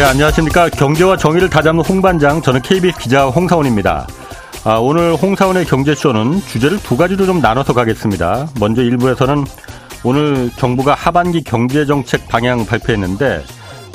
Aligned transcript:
네, 0.00 0.06
안녕하십니까. 0.06 0.70
경제와 0.70 1.18
정의를 1.18 1.50
다잡는 1.50 1.84
홍반장, 1.84 2.40
저는 2.40 2.62
KBS 2.62 2.98
기자 2.98 3.26
홍사원입니다. 3.26 4.06
아, 4.64 4.76
오늘 4.76 5.14
홍사원의 5.14 5.66
경제쇼는 5.66 6.40
주제를 6.40 6.78
두 6.82 6.96
가지로 6.96 7.26
좀 7.26 7.42
나눠서 7.42 7.74
가겠습니다. 7.74 8.48
먼저 8.58 8.80
일부에서는 8.80 9.44
오늘 10.02 10.50
정부가 10.56 10.94
하반기 10.94 11.42
경제정책 11.42 12.28
방향 12.28 12.64
발표했는데, 12.64 13.44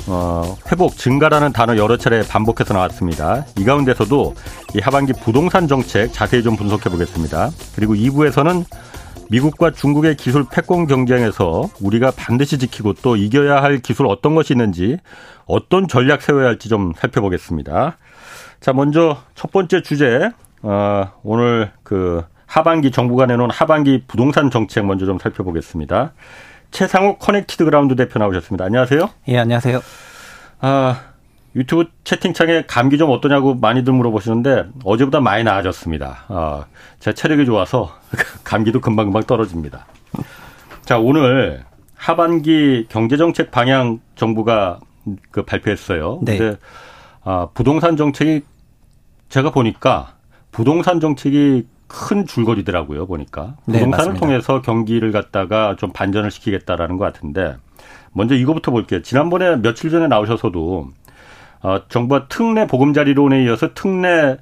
어, 0.06 0.56
회복, 0.72 0.96
증가라는 0.96 1.54
단어 1.54 1.76
여러 1.76 1.98
차례 1.98 2.22
반복해서 2.22 2.76
나왔습니다. 2.76 3.44
이 3.58 3.64
가운데서도 3.64 4.36
이 4.76 4.80
하반기 4.82 5.12
부동산 5.12 5.68
정책 5.68 6.14
자세히 6.14 6.44
좀 6.44 6.56
분석해 6.56 6.88
보겠습니다. 6.88 7.50
그리고 7.76 7.96
2부에서는 7.96 8.64
미국과 9.30 9.72
중국의 9.72 10.18
기술 10.18 10.46
패권 10.52 10.88
경쟁에서 10.88 11.70
우리가 11.82 12.12
반드시 12.12 12.58
지키고 12.58 12.94
또 13.02 13.16
이겨야 13.16 13.62
할 13.62 13.80
기술 13.80 14.08
어떤 14.08 14.36
것이 14.36 14.54
있는지 14.54 14.98
어떤 15.46 15.88
전략 15.88 16.22
세워야 16.22 16.48
할지 16.48 16.70
좀 16.70 16.94
살펴보겠습니다. 16.96 17.98
자, 18.60 18.74
먼저 18.74 19.18
첫 19.36 19.52
번째 19.52 19.82
주제, 19.82 20.32
어, 20.62 21.12
오늘 21.24 21.72
그 21.84 22.24
하반기 22.46 22.92
정부가 22.92 23.26
내놓은 23.26 23.52
하반기 23.52 24.04
부동산 24.08 24.50
정책 24.50 24.86
먼저 24.86 25.06
좀 25.06 25.20
살펴보겠습니다. 25.20 26.14
채상욱 26.72 27.20
커넥티드 27.20 27.66
그라운드 27.66 27.96
대표 27.96 28.20
나오셨습니다. 28.20 28.66
안녕하세요. 28.66 29.10
예, 29.28 29.38
안녕하세요. 29.38 29.82
아, 30.62 31.02
유튜브 31.56 31.86
채팅창에 32.04 32.64
감기 32.68 32.98
좀 32.98 33.12
어떠냐고 33.12 33.56
많이들 33.56 33.94
물어보시는데 33.94 34.66
어제보다 34.84 35.22
많이 35.22 35.44
나아졌습니다. 35.44 36.26
아, 36.28 36.66
제 37.00 37.14
체력이 37.14 37.46
좋아서 37.46 37.96
감기도 38.44 38.82
금방금방 38.82 39.24
떨어집니다. 39.24 39.86
자, 40.84 40.98
오늘 40.98 41.64
하반기 41.96 42.86
경제정책 42.90 43.52
방향 43.52 44.00
정부가 44.16 44.80
그 45.32 45.44
발표했어요. 45.44 46.20
네. 46.24 46.38
근데 46.38 46.58
아, 47.24 47.48
부동산 47.54 47.98
정책이 47.98 48.42
제가 49.30 49.52
보니까 49.52 50.14
부동산 50.52 51.00
정책이 51.00 51.68
큰 51.88 52.26
줄거리더라고요, 52.26 53.06
보니까. 53.06 53.56
네, 53.66 53.80
부동산을 53.80 54.14
네, 54.14 54.20
통해서 54.20 54.62
경기를 54.62 55.12
갖다가 55.12 55.76
좀 55.76 55.92
반전을 55.92 56.32
시키겠다라는 56.32 56.98
것 56.98 57.06
같은데 57.06 57.58
먼저 58.14 58.36
이거부터 58.36 58.72
볼게요. 58.72 59.02
지난번에 59.02 59.58
며칠 59.58 59.90
전에 59.90 60.08
나오셔서도 60.08 60.90
어, 61.62 61.88
정부가 61.90 62.28
특례 62.28 62.68
보금자리론에 62.68 63.44
이어서 63.44 63.74
특례 63.74 64.38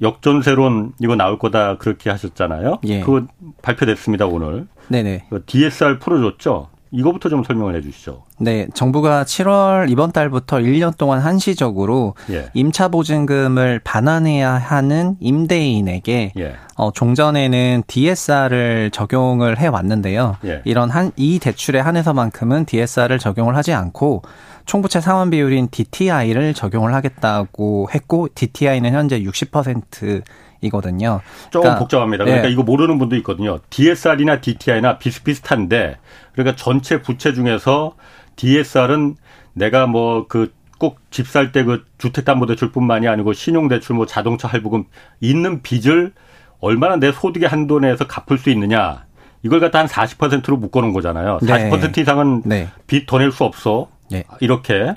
역전세론 0.00 0.94
이거 1.00 1.14
나올 1.14 1.38
거다 1.38 1.76
그렇게 1.76 2.10
하셨잖아요. 2.10 2.78
예. 2.84 3.00
그거 3.00 3.26
발표됐습니다 3.62 4.26
오늘. 4.26 4.66
네네. 4.88 5.26
그 5.28 5.44
DSR 5.44 5.98
풀어줬죠. 5.98 6.68
이거부터 6.92 7.28
좀 7.28 7.44
설명을 7.44 7.76
해 7.76 7.80
주시죠. 7.80 8.24
네, 8.38 8.66
정부가 8.74 9.24
7월 9.24 9.90
이번 9.90 10.10
달부터 10.12 10.58
1년 10.58 10.96
동안 10.96 11.20
한시적으로 11.20 12.14
예. 12.30 12.50
임차 12.54 12.88
보증금을 12.88 13.80
반환해야 13.84 14.52
하는 14.52 15.16
임대인에게 15.20 16.32
예. 16.38 16.54
어, 16.76 16.90
종전에는 16.92 17.84
DSR을 17.86 18.90
적용을 18.92 19.58
해 19.58 19.66
왔는데요. 19.66 20.36
예. 20.44 20.62
이런 20.64 20.90
한 20.90 21.12
이 21.16 21.38
대출에 21.38 21.80
한해서만큼은 21.80 22.64
DSR을 22.64 23.18
적용을 23.18 23.56
하지 23.56 23.72
않고 23.72 24.22
총부채 24.66 25.00
상환 25.00 25.30
비율인 25.30 25.68
DTI를 25.70 26.54
적용을 26.54 26.94
하겠다고 26.94 27.88
했고 27.94 28.28
DTI는 28.34 28.92
현재 28.92 29.20
60% 29.20 30.22
이거든요. 30.60 31.20
조금 31.50 31.62
그러니까, 31.62 31.78
복잡합니다. 31.78 32.24
그러니까 32.24 32.48
네. 32.48 32.52
이거 32.52 32.62
모르는 32.62 32.98
분도 32.98 33.16
있거든요. 33.16 33.58
DSR이나 33.70 34.40
DTI나 34.40 34.98
비슷비슷한데 34.98 35.96
그러니까 36.32 36.56
전체 36.56 37.00
부채 37.02 37.32
중에서 37.32 37.94
DSR은 38.36 39.16
내가 39.54 39.86
뭐그 39.86 40.52
꼭집 40.78 41.26
살 41.28 41.52
때 41.52 41.64
그 41.64 41.84
주택담보대출뿐만이 41.98 43.06
아니고 43.08 43.32
신용대출 43.32 43.96
뭐 43.96 44.06
자동차 44.06 44.48
할부금 44.48 44.84
있는 45.20 45.62
빚을 45.62 46.12
얼마나 46.60 46.96
내 46.96 47.12
소득의 47.12 47.48
한도 47.48 47.80
내에서 47.80 48.06
갚을 48.06 48.38
수 48.38 48.50
있느냐 48.50 49.04
이걸 49.42 49.60
갖다 49.60 49.78
한 49.78 49.86
40%로 49.86 50.56
묶어놓은 50.58 50.92
거잖아요. 50.92 51.38
40% 51.42 51.92
네. 51.94 52.00
이상은 52.00 52.42
네. 52.44 52.68
빚더 52.86 53.18
낼 53.18 53.32
수 53.32 53.44
없어. 53.44 53.88
네. 54.10 54.24
이렇게. 54.40 54.94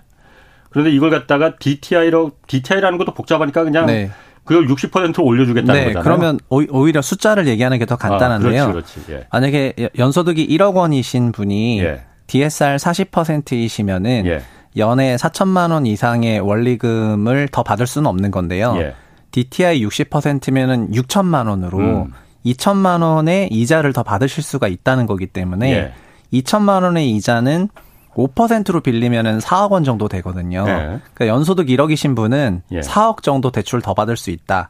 그런데 0.69 0.91
이걸 0.91 1.11
갖다가 1.11 1.55
DTI로 1.57 2.31
DTI라는 2.47 2.97
것도 2.97 3.13
복잡하니까 3.13 3.63
그냥 3.63 3.85
네. 3.85 4.09
그걸 4.45 4.67
60%로 4.67 5.23
올려주겠다는 5.23 5.73
네, 5.73 5.93
거잖아요. 5.93 6.03
그러면 6.03 6.39
오히려 6.49 7.01
숫자를 7.01 7.47
얘기하는 7.47 7.79
게 7.79 7.85
더 7.85 7.95
간단한데요. 7.95 8.63
아, 8.63 8.71
그렇지, 8.71 8.93
그렇지. 8.95 9.11
예. 9.13 9.27
만약에 9.31 9.73
연소득이 9.97 10.47
1억 10.47 10.75
원이신 10.75 11.31
분이 11.31 11.79
예. 11.81 12.01
DSR 12.27 12.75
40%이시면은 12.77 14.25
예. 14.25 14.41
연에 14.77 15.15
4천만 15.17 15.71
원 15.71 15.85
이상의 15.85 16.39
원리금을 16.39 17.49
더 17.51 17.63
받을 17.63 17.85
수는 17.87 18.07
없는 18.07 18.31
건데요. 18.31 18.75
예. 18.77 18.95
DTI 19.31 19.85
60%면은 19.85 20.91
6천만 20.91 21.47
원으로 21.47 21.77
음. 21.79 22.13
2천만 22.45 23.01
원의 23.01 23.49
이자를 23.51 23.93
더 23.93 24.03
받으실 24.03 24.43
수가 24.43 24.67
있다는 24.67 25.05
거기 25.05 25.27
때문에 25.27 25.93
2천만 26.33 26.81
예. 26.81 26.85
원의 26.85 27.11
이자는 27.11 27.69
5%로 28.15 28.81
빌리면은 28.81 29.39
4억 29.39 29.71
원 29.71 29.83
정도 29.83 30.07
되거든요. 30.07 30.65
네. 30.65 30.73
그러니까 31.13 31.27
연소득 31.27 31.67
1억이신 31.67 32.15
분은 32.15 32.61
예. 32.71 32.79
4억 32.81 33.23
정도 33.23 33.51
대출 33.51 33.81
더 33.81 33.93
받을 33.93 34.17
수 34.17 34.29
있다. 34.31 34.69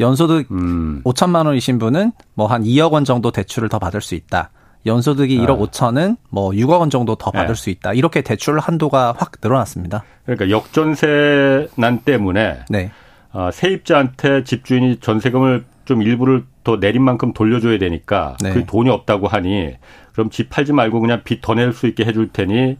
연소득 0.00 0.50
음. 0.50 1.02
5천만 1.04 1.46
원이신 1.46 1.78
분은 1.78 2.12
뭐 2.34 2.46
한 2.46 2.62
2억 2.62 2.92
원 2.92 3.04
정도 3.04 3.30
대출을 3.30 3.68
더 3.68 3.78
받을 3.78 4.00
수 4.00 4.14
있다. 4.14 4.50
연소득이 4.86 5.36
1억 5.38 5.50
아. 5.50 5.66
5천은 5.66 6.16
뭐 6.30 6.50
6억 6.50 6.80
원 6.80 6.88
정도 6.88 7.14
더 7.16 7.30
받을 7.30 7.54
네. 7.54 7.60
수 7.60 7.70
있다. 7.70 7.92
이렇게 7.92 8.22
대출 8.22 8.58
한도가 8.58 9.14
확 9.18 9.32
늘어났습니다. 9.42 10.04
그러니까 10.24 10.50
역전세난 10.50 12.00
때문에 12.04 12.60
네. 12.70 12.90
어, 13.32 13.50
세입자한테 13.52 14.44
집주인이 14.44 15.00
전세금을 15.00 15.64
좀 15.84 16.02
일부를 16.02 16.44
더 16.64 16.78
내린 16.78 17.02
만큼 17.02 17.32
돌려줘야 17.32 17.78
되니까 17.78 18.36
네. 18.40 18.52
그 18.52 18.64
돈이 18.66 18.88
없다고 18.90 19.26
하니 19.26 19.74
그럼 20.18 20.30
집 20.30 20.50
팔지 20.50 20.72
말고 20.72 21.00
그냥 21.00 21.22
빚 21.22 21.40
더 21.40 21.54
낼 21.54 21.72
수 21.72 21.86
있게 21.86 22.04
해줄 22.04 22.28
테니 22.32 22.76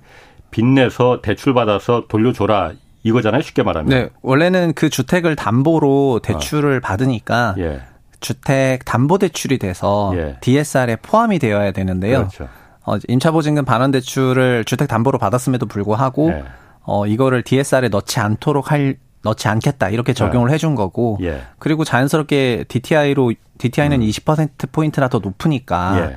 빚내서 0.50 1.20
대출 1.22 1.54
받아서 1.54 2.06
돌려줘라 2.08 2.72
이거잖아요 3.04 3.42
쉽게 3.42 3.62
말하면. 3.62 3.88
네, 3.90 4.08
원래는 4.22 4.72
그 4.74 4.90
주택을 4.90 5.36
담보로 5.36 6.18
대출을 6.22 6.78
어. 6.78 6.80
받으니까 6.80 7.54
예. 7.58 7.82
주택 8.18 8.84
담보 8.84 9.18
대출이 9.18 9.58
돼서 9.58 10.12
예. 10.16 10.36
DSR에 10.40 10.96
포함이 10.96 11.38
되어야 11.38 11.70
되는데요. 11.70 12.18
그렇죠. 12.28 12.48
어, 12.84 12.96
임차보증금 13.06 13.64
반환 13.64 13.92
대출을 13.92 14.64
주택 14.64 14.88
담보로 14.88 15.18
받았음에도 15.18 15.66
불구하고 15.66 16.30
예. 16.32 16.44
어, 16.82 17.06
이거를 17.06 17.42
DSR에 17.42 17.88
넣지 17.88 18.18
않도록 18.18 18.72
할 18.72 18.96
넣지 19.22 19.46
않겠다 19.46 19.90
이렇게 19.90 20.12
적용을 20.12 20.48
네. 20.48 20.54
해준 20.54 20.74
거고 20.74 21.18
예. 21.22 21.42
그리고 21.60 21.84
자연스럽게 21.84 22.64
DTI로 22.66 23.32
DTI는 23.58 24.00
음. 24.02 24.06
20% 24.06 24.72
포인트나 24.72 25.08
더 25.08 25.18
높으니까 25.20 26.10
예. 26.12 26.16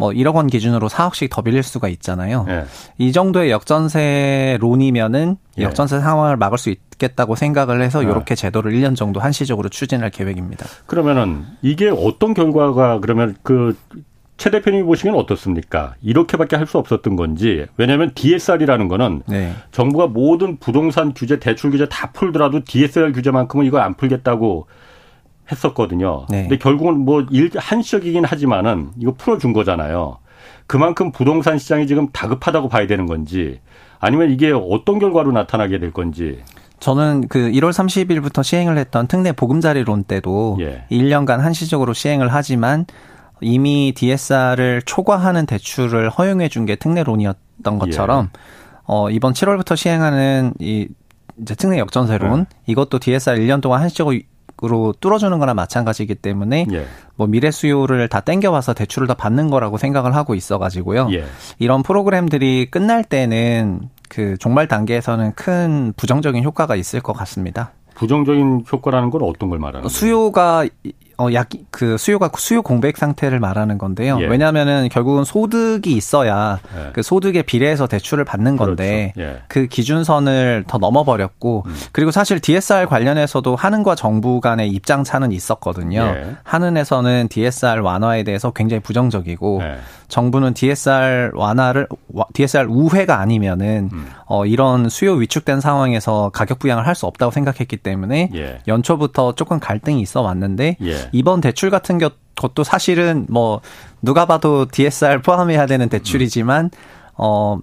뭐 0.00 0.10
1억 0.12 0.34
원 0.34 0.46
기준으로 0.46 0.88
4억씩 0.88 1.28
더 1.30 1.42
빌릴 1.42 1.62
수가 1.62 1.88
있잖아요. 1.88 2.46
예. 2.48 2.64
이 2.96 3.12
정도의 3.12 3.50
역전세론이면은 3.50 5.36
예. 5.58 5.62
역전세 5.62 6.00
상황을 6.00 6.38
막을 6.38 6.56
수 6.56 6.70
있겠다고 6.70 7.36
생각을 7.36 7.82
해서 7.82 8.02
이렇게 8.02 8.32
예. 8.32 8.34
제도를 8.34 8.72
1년 8.72 8.96
정도 8.96 9.20
한시적으로 9.20 9.68
추진할 9.68 10.08
계획입니다. 10.10 10.64
그러면은 10.86 11.44
이게 11.60 11.90
어떤 11.90 12.32
결과가 12.32 13.00
그러면 13.00 13.36
그 13.42 13.76
최 14.40 14.48
대표님이 14.48 14.84
보시면 14.84 15.16
어떻습니까? 15.16 15.96
이렇게밖에 16.00 16.56
할 16.56 16.66
수 16.66 16.78
없었던 16.78 17.14
건지 17.16 17.66
왜냐하면 17.76 18.12
DSR이라는 18.14 18.88
거는 18.88 19.22
네. 19.26 19.52
정부가 19.70 20.06
모든 20.06 20.56
부동산 20.56 21.12
규제, 21.12 21.38
대출 21.38 21.70
규제 21.72 21.86
다 21.90 22.10
풀더라도 22.12 22.60
DSR 22.64 23.12
규제만큼은 23.12 23.66
이걸 23.66 23.82
안 23.82 23.94
풀겠다고 23.94 24.66
했었거든요. 25.50 26.26
네. 26.28 26.42
근데 26.42 26.58
결국은 26.58 27.00
뭐 27.00 27.24
일, 27.30 27.50
한시적이긴 27.54 28.24
하지만은 28.24 28.90
이거 28.98 29.14
풀어준 29.16 29.52
거잖아요. 29.52 30.18
그만큼 30.66 31.10
부동산 31.12 31.58
시장이 31.58 31.86
지금 31.86 32.08
다급하다고 32.12 32.68
봐야 32.68 32.86
되는 32.86 33.06
건지 33.06 33.60
아니면 33.98 34.30
이게 34.30 34.52
어떤 34.52 34.98
결과로 34.98 35.32
나타나게 35.32 35.78
될 35.78 35.92
건지. 35.92 36.40
저는 36.78 37.28
그 37.28 37.50
1월 37.50 37.70
30일부터 37.72 38.42
시행을 38.42 38.78
했던 38.78 39.06
특례 39.06 39.32
보금자리론 39.32 40.04
때도 40.04 40.56
예. 40.60 40.84
1년간 40.90 41.38
한시적으로 41.38 41.92
시행을 41.92 42.32
하지만 42.32 42.86
이미 43.42 43.92
DSR을 43.94 44.82
초과하는 44.86 45.44
대출을 45.46 46.08
허용해 46.10 46.48
준 46.48 46.64
게 46.66 46.76
특례론이었던 46.76 47.78
것처럼 47.78 48.30
예. 48.34 48.40
어 48.86 49.10
이번 49.10 49.32
7월부터 49.34 49.76
시행하는 49.76 50.54
이 50.58 50.88
이제 51.42 51.54
특례 51.54 51.78
역전세론 51.78 52.40
예. 52.40 52.44
이것도 52.66 52.98
DSR 52.98 53.36
1년 53.40 53.60
동안 53.60 53.82
한시적으로 53.82 54.16
으로 54.62 54.92
뚫어주는 55.00 55.38
거나 55.38 55.54
마찬가지이기 55.54 56.16
때문에 56.16 56.66
예. 56.72 56.86
뭐 57.16 57.26
미래 57.26 57.50
수요를 57.50 58.08
다 58.08 58.20
땡겨와서 58.20 58.74
대출을 58.74 59.08
더 59.08 59.14
받는 59.14 59.50
거라고 59.50 59.78
생각을 59.78 60.14
하고 60.14 60.34
있어가지고요. 60.34 61.08
예. 61.12 61.24
이런 61.58 61.82
프로그램들이 61.82 62.70
끝날 62.70 63.02
때는 63.02 63.88
그 64.08 64.36
종말 64.38 64.68
단계에서는 64.68 65.32
큰 65.34 65.94
부정적인 65.96 66.44
효과가 66.44 66.76
있을 66.76 67.00
것 67.00 67.12
같습니다. 67.14 67.72
부정적인 67.94 68.64
효과라는 68.70 69.10
건 69.10 69.22
어떤 69.22 69.50
걸 69.50 69.58
말하는 69.58 69.82
거예요? 69.82 69.88
수요가 69.88 70.66
어, 71.20 71.32
약, 71.34 71.50
그 71.70 71.98
수요가 71.98 72.30
수요 72.36 72.62
공백 72.62 72.96
상태를 72.96 73.40
말하는 73.40 73.76
건데요. 73.76 74.18
예. 74.20 74.26
왜냐하면은 74.26 74.88
결국은 74.90 75.24
소득이 75.24 75.92
있어야 75.92 76.58
예. 76.76 76.90
그 76.94 77.02
소득에 77.02 77.42
비례해서 77.42 77.86
대출을 77.86 78.24
받는 78.24 78.56
건데 78.56 79.12
그렇죠. 79.14 79.30
예. 79.30 79.42
그 79.48 79.66
기준선을 79.66 80.64
더 80.66 80.78
넘어버렸고 80.78 81.64
음. 81.66 81.74
그리고 81.92 82.10
사실 82.10 82.40
DSR 82.40 82.86
관련해서도 82.86 83.54
하는과 83.54 83.96
정부 83.96 84.40
간의 84.40 84.70
입장 84.70 85.04
차는 85.04 85.30
있었거든요. 85.32 86.00
예. 86.00 86.36
하는에서는 86.42 87.28
DSR 87.28 87.80
완화에 87.82 88.22
대해서 88.22 88.50
굉장히 88.52 88.80
부정적이고 88.80 89.60
예. 89.62 89.78
정부는 90.10 90.52
DSR 90.54 91.30
완화를 91.34 91.86
DSR 92.34 92.66
우회가 92.68 93.18
아니면은 93.20 93.88
음. 93.92 94.06
어 94.26 94.44
이런 94.44 94.88
수요 94.90 95.14
위축된 95.14 95.60
상황에서 95.60 96.30
가격 96.34 96.58
부양을 96.58 96.86
할 96.86 96.94
수 96.94 97.06
없다고 97.06 97.30
생각했기 97.30 97.78
때문에 97.78 98.30
예. 98.34 98.58
연초부터 98.68 99.34
조금 99.36 99.58
갈등이 99.60 100.02
있어 100.02 100.20
왔는데 100.20 100.76
예. 100.82 101.08
이번 101.12 101.40
대출 101.40 101.70
같은 101.70 101.98
것도 102.34 102.64
사실은 102.64 103.26
뭐 103.30 103.60
누가 104.02 104.26
봐도 104.26 104.66
DSR 104.66 105.22
포함해야 105.22 105.66
되는 105.66 105.88
대출이지만 105.88 106.64
음. 106.66 106.70
어 107.16 107.58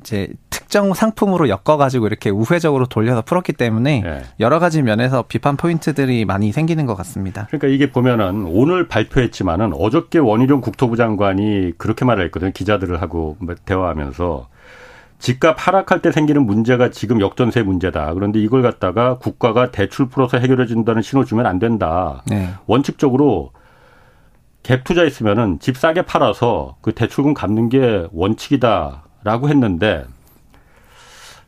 이제 0.00 0.28
특정 0.50 0.94
상품으로 0.94 1.48
엮어가지고 1.48 2.06
이렇게 2.06 2.30
우회적으로 2.30 2.86
돌려서 2.86 3.22
풀었기 3.22 3.52
때문에 3.54 4.02
네. 4.02 4.22
여러 4.40 4.58
가지 4.58 4.82
면에서 4.82 5.22
비판 5.26 5.56
포인트들이 5.56 6.24
많이 6.24 6.52
생기는 6.52 6.86
것 6.86 6.94
같습니다. 6.94 7.46
그러니까 7.48 7.68
이게 7.68 7.90
보면은 7.90 8.46
오늘 8.46 8.88
발표했지만은 8.88 9.72
어저께 9.74 10.18
원희룡 10.18 10.60
국토부 10.60 10.96
장관이 10.96 11.72
그렇게 11.78 12.04
말을 12.04 12.24
했거든요. 12.26 12.52
기자들을 12.52 13.00
하고 13.02 13.36
대화하면서 13.64 14.48
집값 15.18 15.56
하락할 15.58 16.02
때 16.02 16.12
생기는 16.12 16.44
문제가 16.44 16.90
지금 16.90 17.20
역전세 17.20 17.62
문제다. 17.62 18.12
그런데 18.14 18.40
이걸 18.40 18.62
갖다가 18.62 19.18
국가가 19.18 19.70
대출 19.70 20.08
풀어서 20.08 20.38
해결해 20.38 20.66
준다는 20.66 21.02
신호 21.02 21.24
주면 21.24 21.46
안 21.46 21.58
된다. 21.58 22.22
네. 22.26 22.50
원칙적으로 22.66 23.52
갭 24.62 24.84
투자했으면은 24.84 25.60
집 25.60 25.76
싸게 25.76 26.02
팔아서 26.02 26.76
그 26.80 26.92
대출금 26.92 27.34
갚는 27.34 27.68
게 27.68 28.06
원칙이다. 28.12 29.04
라고 29.24 29.48
했는데 29.48 30.04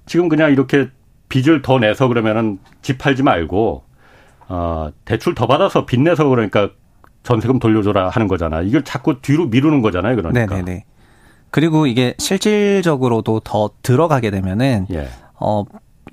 지금 0.06 0.28
그냥 0.28 0.50
이렇게 0.50 0.88
빚을 1.28 1.62
더 1.62 1.78
내서 1.78 2.08
그러면은 2.08 2.58
집 2.82 2.99
팔지 2.99 3.23
말고 3.23 3.84
어 4.49 4.90
대출 5.05 5.34
더 5.34 5.46
받아서 5.46 5.87
빚 5.87 6.00
내서 6.00 6.26
그러니까 6.26 6.70
전세금 7.23 7.58
돌려줘라 7.58 8.08
하는 8.08 8.28
거잖아. 8.28 8.62
이걸 8.62 8.84
자꾸 8.84 9.20
뒤로 9.20 9.46
미루는 9.46 9.82
거잖아요. 9.82 10.17
그러니까. 10.17 10.46
네네네. 10.46 10.84
그리고 11.50 11.87
이게 11.87 12.14
실질적으로도 12.19 13.40
더 13.40 13.70
들어가게 13.82 14.31
되면은 14.31 14.87
예. 14.93 15.08
어 15.40 15.64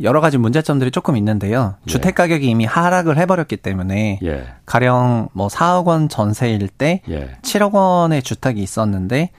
여러 0.02 0.22
가지 0.22 0.40
문제점들이 0.40 0.90
조금 0.90 1.16
있는데요. 1.18 1.76
예. 1.88 1.92
주택 1.92 2.16
가격이 2.16 2.48
이미 2.50 2.66
하락을 2.66 3.18
해버렸기 3.18 3.58
때문에 3.58 4.20
예. 4.24 4.46
가령 4.66 5.30
뭐 5.34 5.48
4억 5.50 5.86
원 5.86 6.10
전세일 6.10 6.68
때 6.68 7.02
예. 7.10 7.38
7억 7.44 7.74
원의 7.74 8.24
주택이 8.24 8.62
있었는데 8.62 9.30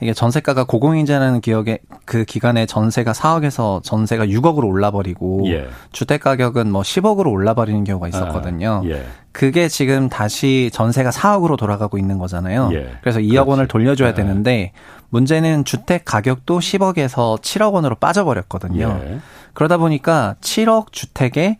이게 0.00 0.14
전세가가 0.14 0.64
고공인자라는 0.64 1.40
기억에 1.40 1.78
그 2.04 2.24
기간에 2.24 2.66
전세가 2.66 3.12
4억에서 3.12 3.82
전세가 3.82 4.26
6억으로 4.26 4.66
올라버리고 4.68 5.42
예. 5.46 5.68
주택 5.92 6.22
가격은 6.22 6.70
뭐 6.70 6.82
10억으로 6.82 7.32
올라버리는 7.32 7.82
경우가 7.84 8.08
있었거든요. 8.08 8.82
아, 8.84 8.88
예. 8.88 9.04
그게 9.32 9.68
지금 9.68 10.08
다시 10.08 10.70
전세가 10.72 11.10
4억으로 11.10 11.56
돌아가고 11.56 11.98
있는 11.98 12.18
거잖아요. 12.18 12.70
예. 12.74 12.90
그래서 13.00 13.18
2억 13.18 13.30
그렇지. 13.30 13.50
원을 13.50 13.68
돌려줘야 13.68 14.10
예. 14.10 14.14
되는데 14.14 14.72
문제는 15.10 15.64
주택 15.64 16.04
가격도 16.04 16.60
10억에서 16.60 17.40
7억 17.40 17.72
원으로 17.72 17.96
빠져버렸거든요. 17.96 19.00
예. 19.02 19.18
그러다 19.54 19.78
보니까 19.78 20.36
7억 20.40 20.92
주택에 20.92 21.58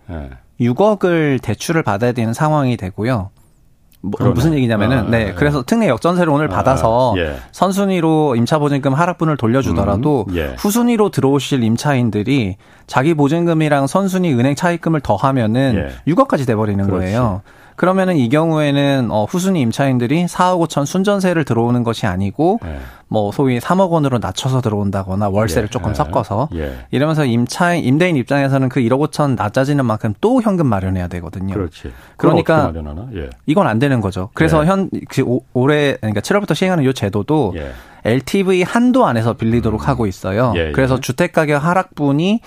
6억을 0.60 1.34
예. 1.34 1.38
대출을 1.38 1.82
받아야 1.82 2.12
되는 2.12 2.32
상황이 2.32 2.76
되고요. 2.76 3.30
뭐, 4.00 4.30
무슨 4.30 4.54
얘기냐면은 4.54 4.98
아, 4.98 5.02
네 5.02 5.28
예. 5.28 5.32
그래서 5.32 5.62
특례 5.62 5.88
역전세를 5.88 6.32
오늘 6.32 6.46
아, 6.46 6.56
받아서 6.56 7.14
예. 7.18 7.36
선순위로 7.50 8.36
임차 8.36 8.58
보증금 8.58 8.94
하락분을 8.94 9.36
돌려주더라도 9.36 10.26
음, 10.28 10.36
예. 10.36 10.54
후순위로 10.56 11.10
들어오실 11.10 11.62
임차인들이 11.64 12.56
자기 12.86 13.14
보증금이랑 13.14 13.86
선순위 13.86 14.32
은행 14.34 14.54
차입금을 14.54 15.00
더하면은 15.00 15.90
예. 16.06 16.12
6억까지 16.12 16.46
돼 16.46 16.54
버리는 16.54 16.84
그렇지. 16.84 17.06
거예요. 17.06 17.42
그러면은 17.78 18.16
이 18.16 18.28
경우에는 18.28 19.08
어 19.10 19.24
후순위 19.24 19.60
임차인들이 19.60 20.26
4억 20.26 20.68
5천 20.68 20.84
순전세를 20.84 21.44
들어오는 21.44 21.84
것이 21.84 22.06
아니고 22.06 22.58
네. 22.62 22.78
뭐 23.06 23.30
소위 23.30 23.60
3억 23.60 23.90
원으로 23.90 24.18
낮춰서 24.18 24.60
들어온다거나 24.60 25.28
월세를 25.28 25.68
예. 25.68 25.70
조금 25.70 25.94
섞어서 25.94 26.48
예. 26.54 26.74
이러면서 26.90 27.24
임차 27.24 27.74
임대인 27.76 28.16
입장에서는 28.16 28.68
그 28.68 28.80
1억 28.80 29.08
5천 29.08 29.36
낮아지는 29.36 29.86
만큼 29.86 30.12
또 30.20 30.42
현금 30.42 30.66
마련해야 30.66 31.06
되거든요. 31.06 31.54
그렇지. 31.54 31.92
그러니까 32.16 32.72
예. 33.14 33.30
이건 33.46 33.68
안 33.68 33.78
되는 33.78 34.00
거죠. 34.00 34.30
그래서 34.34 34.64
예. 34.64 34.66
현그 34.66 35.38
올해 35.54 35.96
그러니까 36.00 36.20
7월부터 36.20 36.56
시행하는 36.56 36.84
이 36.84 36.92
제도도 36.92 37.54
LTV 38.04 38.58
예. 38.60 38.64
한도 38.64 39.06
안에서 39.06 39.34
빌리도록 39.34 39.82
음. 39.82 39.88
하고 39.88 40.06
있어요. 40.06 40.52
예, 40.56 40.72
그래서 40.72 40.98
주택 41.00 41.32
가격 41.32 41.64
하락분이 41.64 42.40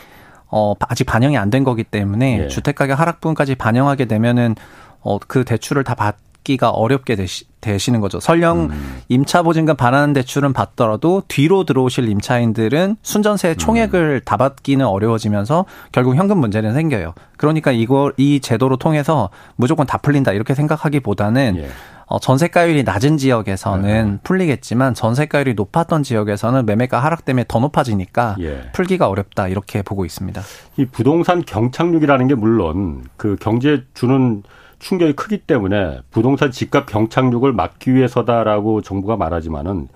어 0.48 0.74
아직 0.90 1.06
반영이 1.06 1.38
안 1.38 1.50
된 1.50 1.64
거기 1.64 1.86
때문에 1.86 2.50
주택 2.50 2.76
가격 2.76 3.00
하락분까지 3.00 3.56
반영하게 3.56 4.06
되면은 4.06 4.56
어, 5.02 5.18
그 5.20 5.44
대출을 5.44 5.84
다 5.84 5.96
받기가 5.96 6.70
어렵게 6.70 7.16
되시, 7.16 7.46
되시는 7.62 8.02
거죠. 8.02 8.20
설령 8.20 8.70
음. 8.72 9.02
임차 9.10 9.44
보증금 9.44 9.76
반환 9.76 10.14
대출은 10.14 10.54
받더라도 10.54 11.24
뒤로 11.28 11.64
들어오실 11.64 12.10
임차인들은 12.10 12.98
순전세 13.02 13.56
총액을 13.56 14.22
음. 14.22 14.26
다 14.26 14.38
받기는 14.38 14.86
어려워지면서 14.86 15.66
결국 15.92 16.16
현금 16.16 16.40
문제는 16.40 16.74
생겨요. 16.74 17.14
그러니까 17.38 17.72
이거 17.72 18.12
이 18.18 18.40
제도로 18.40 18.78
통해서 18.78 19.30
무조건 19.56 19.86
다 19.86 19.98
풀린다 19.98 20.34
이렇게 20.34 20.54
생각하기보다는 20.54 21.58
예. 21.58 21.70
어, 22.12 22.20
전세가율이 22.20 22.84
낮은 22.84 23.16
지역에서는 23.16 24.12
네. 24.12 24.20
풀리겠지만 24.24 24.94
전세가율이 24.94 25.54
높았던 25.54 26.04
지역에서는 26.04 26.66
매매가 26.66 27.00
하락 27.00 27.24
때문에 27.24 27.46
더 27.48 27.60
높아지니까 27.60 28.36
예. 28.42 28.64
풀기가 28.74 29.08
어렵다 29.08 29.48
이렇게 29.48 29.82
보고 29.82 30.04
있습니다. 30.04 30.42
이 30.76 30.86
부동산 30.88 31.42
경착륙이라는 31.42 32.28
게 32.28 32.36
물론 32.36 33.06
그 33.16 33.38
경제 33.40 33.86
주는 33.94 34.44
충격이 34.82 35.14
크기 35.14 35.38
때문에 35.38 36.00
부동산 36.10 36.52
집값 36.52 36.88
경착륙을 36.88 37.54
막기 37.54 37.94
위해서다라고 37.94 38.82
정부가 38.82 39.16
말하지만은 39.16 39.88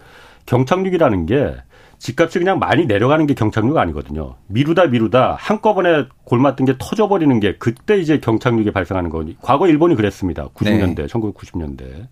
경착륙이라는 0.46 1.26
게 1.26 1.56
집값이 1.98 2.38
그냥 2.38 2.60
많이 2.60 2.86
내려가는 2.86 3.26
게 3.26 3.34
경착륙 3.34 3.78
아니거든요. 3.78 4.36
미루다 4.48 4.88
미루다 4.88 5.38
한꺼번에 5.40 6.06
골맞던 6.24 6.66
게 6.66 6.76
터져버리는 6.78 7.40
게 7.40 7.56
그때 7.58 7.98
이제 7.98 8.20
경착륙이 8.20 8.72
발생하는 8.72 9.10
거니. 9.10 9.38
과거 9.42 9.68
일본이 9.68 9.96
그랬습니다. 9.96 10.50
90년대, 10.50 10.96
네. 10.96 11.06
1990년대. 11.08 12.08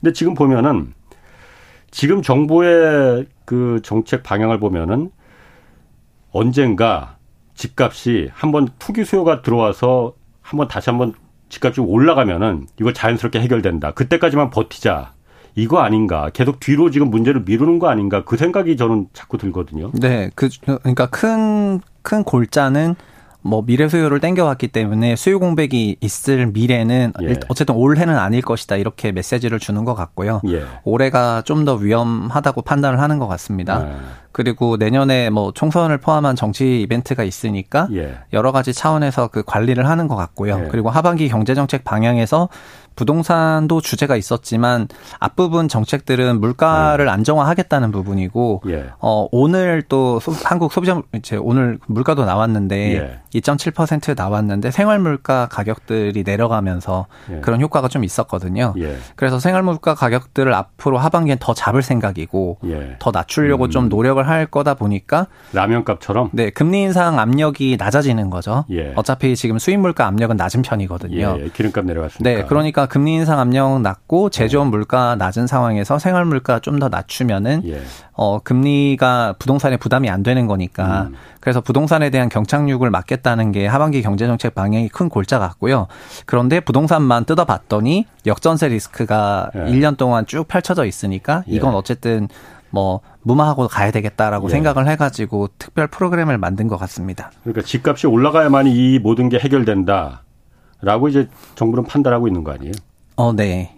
근데 0.00 0.12
지금 0.14 0.32
보면은 0.34 0.94
지금 1.90 2.22
정부의 2.22 3.26
그 3.44 3.80
정책 3.82 4.22
방향을 4.22 4.58
보면은 4.58 5.10
언젠가 6.30 7.16
집값이 7.54 8.30
한번 8.32 8.68
투기 8.78 9.04
수요가 9.04 9.42
들어와서 9.42 10.14
한번 10.40 10.68
다시 10.68 10.88
한번 10.88 11.14
집값이 11.48 11.80
올라가면은 11.80 12.66
이걸 12.78 12.94
자연스럽게 12.94 13.40
해결된다. 13.40 13.92
그때까지만 13.92 14.50
버티자. 14.50 15.12
이거 15.54 15.80
아닌가. 15.80 16.28
계속 16.32 16.60
뒤로 16.60 16.90
지금 16.90 17.08
문제를 17.10 17.42
미루는 17.46 17.78
거 17.78 17.88
아닌가. 17.88 18.24
그 18.24 18.36
생각이 18.36 18.76
저는 18.76 19.08
자꾸 19.14 19.38
들거든요. 19.38 19.90
네. 19.94 20.30
그, 20.34 20.48
그러니까 20.64 21.06
큰, 21.06 21.80
큰 22.02 22.24
골자는 22.24 22.94
뭐 23.46 23.62
미래 23.64 23.88
수요를 23.88 24.20
땡겨왔기 24.20 24.68
때문에 24.68 25.16
수요 25.16 25.38
공백이 25.38 25.96
있을 26.00 26.46
미래는 26.48 27.12
예. 27.22 27.34
어쨌든 27.48 27.74
올해는 27.74 28.16
아닐 28.16 28.42
것이다 28.42 28.76
이렇게 28.76 29.12
메시지를 29.12 29.58
주는 29.58 29.84
것 29.84 29.94
같고요. 29.94 30.40
예. 30.48 30.64
올해가 30.84 31.42
좀 31.42 31.66
더 31.66 31.74
위험하다고 31.74 32.62
판단을 32.62 33.00
하는 33.00 33.18
것 33.18 33.26
같습니다. 33.26 33.88
예. 33.88 33.96
그리고 34.32 34.76
내년에 34.76 35.30
뭐 35.30 35.50
총선을 35.52 35.98
포함한 35.98 36.36
정치 36.36 36.82
이벤트가 36.82 37.24
있으니까 37.24 37.88
예. 37.94 38.18
여러 38.32 38.52
가지 38.52 38.72
차원에서 38.72 39.28
그 39.28 39.42
관리를 39.42 39.88
하는 39.88 40.08
것 40.08 40.14
같고요. 40.14 40.64
예. 40.64 40.68
그리고 40.68 40.90
하반기 40.90 41.28
경제 41.28 41.54
정책 41.54 41.84
방향에서 41.84 42.48
부동산도 42.96 43.80
주제가 43.80 44.16
있었지만 44.16 44.88
앞부분 45.18 45.68
정책들은 45.68 46.40
물가를 46.40 47.06
음. 47.06 47.10
안정화하겠다는 47.10 47.92
부분이고 47.92 48.62
예. 48.68 48.86
어 48.98 49.28
오늘 49.30 49.82
또 49.82 50.18
소, 50.20 50.32
한국 50.44 50.72
소비자 50.72 51.00
이제 51.14 51.36
오늘 51.36 51.78
물가도 51.86 52.24
나왔는데 52.24 52.94
예. 52.94 53.20
2.7% 53.40 54.16
나왔는데 54.16 54.70
생활 54.70 54.98
물가 54.98 55.46
가격들이 55.50 56.22
내려가면서 56.24 57.06
예. 57.30 57.40
그런 57.40 57.60
효과가 57.60 57.88
좀 57.88 58.02
있었거든요. 58.02 58.74
예. 58.78 58.96
그래서 59.14 59.38
생활 59.38 59.62
물가 59.62 59.94
가격들을 59.94 60.52
앞으로 60.52 60.98
하반기엔 60.98 61.38
더 61.38 61.54
잡을 61.54 61.82
생각이고 61.82 62.58
예. 62.64 62.96
더 62.98 63.10
낮추려고 63.10 63.66
음. 63.66 63.70
좀 63.70 63.88
노력을 63.88 64.26
할 64.26 64.46
거다 64.46 64.74
보니까 64.74 65.26
라면값처럼 65.52 66.30
네 66.32 66.50
금리 66.50 66.82
인상 66.82 67.18
압력이 67.18 67.76
낮아지는 67.78 68.30
거죠. 68.30 68.64
예. 68.70 68.92
어차피 68.96 69.36
지금 69.36 69.58
수입 69.58 69.78
물가 69.80 70.06
압력은 70.06 70.36
낮은 70.36 70.62
편이거든요. 70.62 71.36
예, 71.38 71.44
예. 71.44 71.48
기름값 71.50 71.84
내려갔으니까. 71.84 72.28
네, 72.28 72.44
그러니까 72.46 72.85
금리 72.86 73.14
인상 73.14 73.38
압력 73.38 73.80
낮고 73.80 74.30
제조업 74.30 74.68
물가 74.68 75.16
낮은 75.16 75.46
상황에서 75.46 75.98
생활 75.98 76.24
물가 76.24 76.58
좀 76.60 76.76
더 76.76 76.88
낮추면은 76.90 77.62
예. 77.66 77.80
어 78.12 78.38
금리가 78.40 79.36
부동산에 79.38 79.78
부담이 79.78 80.10
안 80.10 80.22
되는 80.22 80.46
거니까 80.46 81.08
음. 81.08 81.14
그래서 81.40 81.60
부동산에 81.62 82.10
대한 82.10 82.28
경착륙을 82.28 82.90
막겠다는 82.90 83.52
게 83.52 83.66
하반기 83.66 84.02
경제 84.02 84.26
정책 84.26 84.54
방향이 84.54 84.88
큰 84.90 85.08
골자 85.08 85.38
같고요. 85.38 85.86
그런데 86.26 86.60
부동산만 86.60 87.24
뜯어봤더니 87.24 88.06
역전세 88.26 88.68
리스크가 88.68 89.50
예. 89.54 89.58
1년 89.60 89.96
동안 89.96 90.26
쭉 90.26 90.46
펼쳐져 90.48 90.84
있으니까 90.84 91.44
이건 91.46 91.72
예. 91.72 91.76
어쨌든 91.76 92.28
뭐 92.70 93.00
무마하고 93.22 93.68
가야 93.68 93.90
되겠다라고 93.90 94.48
예. 94.48 94.50
생각을 94.50 94.86
해가지고 94.88 95.48
특별 95.58 95.86
프로그램을 95.86 96.36
만든 96.36 96.68
것 96.68 96.76
같습니다. 96.76 97.30
그러니까 97.42 97.62
집값이 97.62 98.06
올라가야만 98.06 98.66
이 98.66 98.98
모든 98.98 99.28
게 99.30 99.38
해결된다 99.38 100.22
라고 100.82 101.08
이제 101.08 101.28
정부는 101.54 101.84
판단하고 101.84 102.28
있는 102.28 102.44
거 102.44 102.52
아니에요? 102.52 102.72
어, 103.16 103.32
네. 103.32 103.72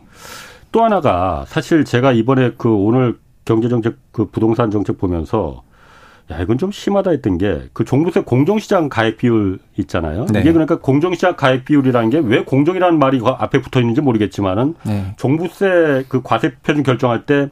또 0.72 0.84
하나가 0.84 1.44
사실 1.48 1.84
제가 1.84 2.12
이번에 2.12 2.52
그 2.58 2.68
오늘 2.74 3.18
경제정책 3.44 3.96
그 4.12 4.26
부동산 4.26 4.70
정책 4.70 4.98
보면서 4.98 5.62
야 6.30 6.38
이건 6.42 6.58
좀 6.58 6.70
심하다 6.70 7.10
했던 7.12 7.38
게 7.38 7.68
그 7.72 7.84
종부세 7.86 8.20
공정시장 8.20 8.90
가액 8.90 9.16
비율 9.16 9.58
있잖아요. 9.78 10.26
네. 10.26 10.40
이게 10.40 10.52
그러니까 10.52 10.76
공정시장 10.78 11.36
가액 11.36 11.64
비율이라는 11.64 12.10
게 12.10 12.18
왜 12.18 12.44
공정이라는 12.44 12.98
말이 12.98 13.20
앞에 13.24 13.62
붙어 13.62 13.80
있는지 13.80 14.02
모르겠지만은 14.02 14.74
네. 14.84 15.14
종부세 15.16 16.04
그 16.08 16.20
과세 16.22 16.52
표준 16.56 16.82
결정할 16.82 17.24
때 17.24 17.48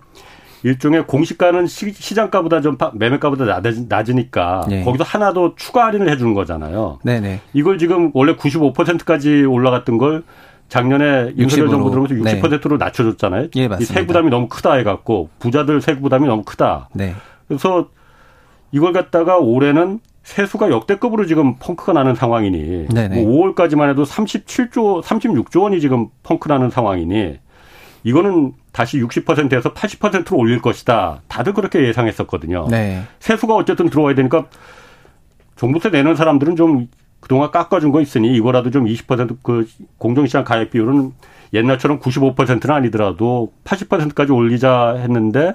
일종의 0.67 1.07
공시가는 1.07 1.69
시, 1.69 1.93
장가보다 1.93 2.61
좀 2.61 2.77
매매가보다 2.95 3.61
낮 3.89 4.09
으니까 4.09 4.67
네. 4.69 4.83
거기서 4.83 5.05
하나 5.05 5.33
더 5.33 5.55
추가 5.55 5.87
할인을 5.87 6.11
해주는 6.11 6.35
거잖아요. 6.35 6.99
네네. 7.05 7.21
네. 7.21 7.41
이걸 7.53 7.79
지금 7.79 8.11
원래 8.15 8.35
95%까지 8.35 9.45
올라갔던 9.45 9.97
걸 9.97 10.25
작년에 10.69 11.35
윤석열 11.39 11.69
정부 11.69 11.91
들어오면서 11.91 12.17
60%로 12.17 12.79
네. 12.79 12.85
낮춰줬잖아요. 12.85 13.49
예, 13.55 13.69
맞습니다. 13.69 13.81
이 13.81 13.85
세부 13.85 14.09
부담이 14.09 14.29
너무 14.31 14.49
크다 14.49 14.73
해갖고 14.75 15.29
부자들 15.39 15.81
세부 15.81 16.01
부담이 16.01 16.27
너무 16.27 16.43
크다. 16.43 16.89
네. 16.95 17.15
그래서 17.47 17.89
이걸 18.73 18.93
갖다가 18.93 19.39
올해는 19.39 20.01
세수가 20.25 20.71
역대급으로 20.73 21.27
지금 21.27 21.55
펑크가 21.61 21.93
나는 21.93 22.17
상황이니 22.17 22.89
네네. 22.89 23.23
뭐 23.23 23.55
5월까지만 23.55 23.91
해도 23.91 24.03
37조, 24.03 25.01
36조 25.01 25.63
원이 25.63 25.81
지금 25.81 26.09
펑크 26.25 26.49
나는 26.49 26.71
상황이니 26.71 27.39
이거는 28.07 28.53
다시 28.71 29.01
60%에서 29.01 29.75
80%로 29.75 30.39
올릴 30.39 30.63
것이다. 30.63 31.23
다들 31.27 31.55
그렇게 31.55 31.85
예상했었거든요. 31.89 32.69
네. 32.71 33.03
세수가 33.19 33.53
어쨌든 33.57 33.91
들어와야 33.91 34.15
되니까 34.15 34.47
종부세 35.57 35.91
내는 35.91 36.15
사람들은 36.15 36.55
좀 36.55 36.87
그동안 37.19 37.51
깎아준 37.51 37.91
거 37.91 38.01
있으니 38.01 38.37
이거라도 38.37 38.71
좀 38.71 38.85
20%그 38.85 39.67
공정시장 39.99 40.45
가액 40.45 40.71
비율은 40.71 41.15
옛날처럼 41.53 41.99
95%는 41.99 42.77
아니더라도 42.77 43.53
80%까지 43.65 44.31
올리자 44.31 44.99
했는데 44.99 45.55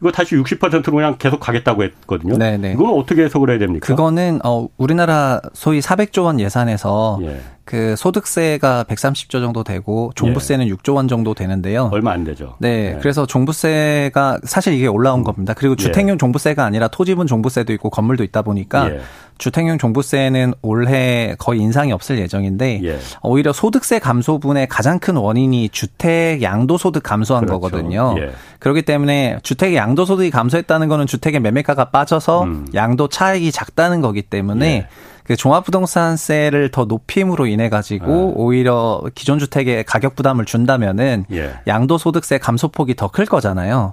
이거 0.00 0.10
다시 0.10 0.34
60%로 0.34 0.96
그냥 0.96 1.14
계속 1.16 1.38
가겠다고 1.38 1.84
했거든요. 1.84 2.38
네네. 2.38 2.56
네. 2.56 2.72
이거는 2.72 2.92
어떻게 2.94 3.22
해석을 3.22 3.50
해야 3.50 3.58
됩니까? 3.60 3.86
그거는 3.86 4.40
어 4.44 4.66
우리나라 4.76 5.40
소위 5.52 5.78
400조 5.78 6.24
원 6.24 6.40
예산에서 6.40 7.20
예. 7.22 7.40
그 7.68 7.96
소득세가 7.96 8.84
130조 8.88 9.42
정도 9.42 9.62
되고 9.62 10.10
종부세는 10.14 10.68
예. 10.68 10.72
6조 10.72 10.94
원 10.94 11.06
정도 11.06 11.34
되는데요. 11.34 11.90
얼마 11.92 12.12
안 12.12 12.24
되죠. 12.24 12.56
네. 12.60 12.94
예. 12.94 12.98
그래서 12.98 13.26
종부세가 13.26 14.38
사실 14.44 14.72
이게 14.72 14.86
올라온 14.86 15.20
음. 15.20 15.24
겁니다. 15.24 15.52
그리고 15.52 15.72
예. 15.72 15.76
주택용 15.76 16.16
종부세가 16.16 16.64
아니라 16.64 16.88
토지분 16.88 17.26
종부세도 17.26 17.74
있고 17.74 17.90
건물도 17.90 18.24
있다 18.24 18.40
보니까 18.40 18.90
예. 18.90 19.00
주택용 19.36 19.76
종부세는 19.76 20.54
올해 20.62 21.36
거의 21.38 21.60
인상이 21.60 21.92
없을 21.92 22.18
예정인데 22.18 22.80
예. 22.84 22.98
오히려 23.22 23.52
소득세 23.52 23.98
감소분의 23.98 24.66
가장 24.68 24.98
큰 24.98 25.16
원인이 25.16 25.68
주택 25.68 26.40
양도소득 26.40 27.02
감소한 27.02 27.44
그렇죠. 27.44 27.60
거거든요. 27.60 28.14
예. 28.18 28.30
그렇기 28.60 28.80
때문에 28.80 29.40
주택의 29.42 29.76
양도소득이 29.76 30.30
감소했다는 30.30 30.88
거는 30.88 31.06
주택의 31.06 31.40
매매가가 31.40 31.90
빠져서 31.90 32.44
음. 32.44 32.66
양도 32.72 33.08
차익이 33.08 33.52
작다는 33.52 34.00
거기 34.00 34.22
때문에 34.22 34.88
그 35.28 35.36
종합부동산세를 35.36 36.70
더 36.70 36.86
높임으로 36.86 37.46
인해 37.46 37.68
가지고 37.68 38.06
네. 38.06 38.32
오히려 38.34 39.02
기존 39.14 39.38
주택에 39.38 39.82
가격 39.82 40.16
부담을 40.16 40.46
준다면은 40.46 41.26
예. 41.30 41.52
양도소득세 41.66 42.38
감소폭이 42.38 42.96
더 42.96 43.08
클 43.08 43.26
거잖아요. 43.26 43.92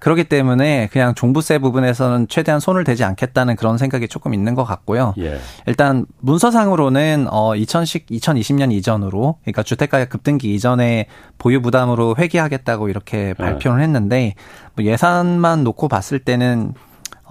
그렇기 0.00 0.24
때문에 0.24 0.88
그냥 0.92 1.14
종부세 1.14 1.58
부분에서는 1.60 2.26
최대한 2.28 2.60
손을 2.60 2.82
대지 2.84 3.04
않겠다는 3.04 3.56
그런 3.56 3.78
생각이 3.78 4.08
조금 4.08 4.34
있는 4.34 4.54
것 4.54 4.64
같고요. 4.64 5.14
예. 5.18 5.38
일단 5.66 6.06
문서상으로는 6.18 7.28
어 7.30 7.54
2010, 7.54 8.06
2020년 8.06 8.72
이전으로 8.72 9.38
그러니까 9.42 9.62
주택가격 9.62 10.08
급등기 10.10 10.54
이전에 10.54 11.06
보유 11.38 11.62
부담으로 11.62 12.16
회귀하겠다고 12.18 12.88
이렇게 12.88 13.28
예. 13.28 13.34
발표를 13.34 13.80
했는데 13.80 14.34
뭐 14.74 14.84
예산만 14.84 15.62
놓고 15.62 15.86
봤을 15.86 16.18
때는 16.18 16.74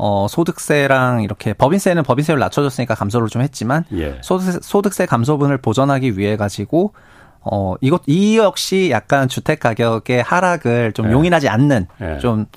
어, 0.05 0.27
소득세랑 0.27 1.23
이렇게 1.23 1.53
법인세는 1.53 2.03
법인세를 2.03 2.37
낮춰줬으니까 2.37 2.93
감소를 2.93 3.29
좀 3.29 3.41
했지만 3.41 3.85
예. 3.93 4.17
소득세, 4.21 4.59
소득세 4.61 5.05
감소분을 5.05 5.59
보전하기 5.59 6.17
위해 6.17 6.35
가지고 6.35 6.93
어, 7.39 7.75
이것, 7.79 8.01
이 8.05 8.37
역시 8.37 8.89
약간 8.91 9.29
주택 9.29 9.61
가격의 9.61 10.21
하락을 10.21 10.91
좀 10.91 11.07
예. 11.07 11.11
용인하지 11.13 11.47
않는 11.47 11.87
예. 12.01 12.17
좀 12.17 12.47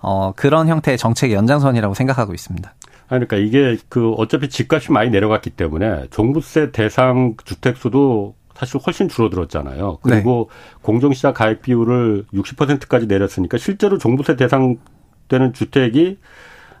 어, 0.00 0.32
그런 0.34 0.66
형태의 0.66 0.98
정책의 0.98 1.36
연장선이라고 1.36 1.94
생각하고 1.94 2.34
있습니다. 2.34 2.74
그러니까 3.06 3.36
이게 3.36 3.76
그 3.88 4.10
어차피 4.14 4.48
집값이 4.48 4.90
많이 4.90 5.10
내려갔기 5.10 5.50
때문에 5.50 6.08
종부세 6.10 6.72
대상 6.72 7.36
주택수도 7.44 8.34
사실 8.56 8.80
훨씬 8.84 9.08
줄어들었잖아요. 9.08 9.98
그리고 10.02 10.50
네. 10.50 10.80
공정시장 10.82 11.32
가액 11.32 11.62
비율을 11.62 12.24
60%까지 12.34 13.06
내렸으니까 13.06 13.56
실제로 13.56 13.98
종부세 13.98 14.34
대상 14.34 14.78
되는 15.28 15.52
주택이 15.52 16.18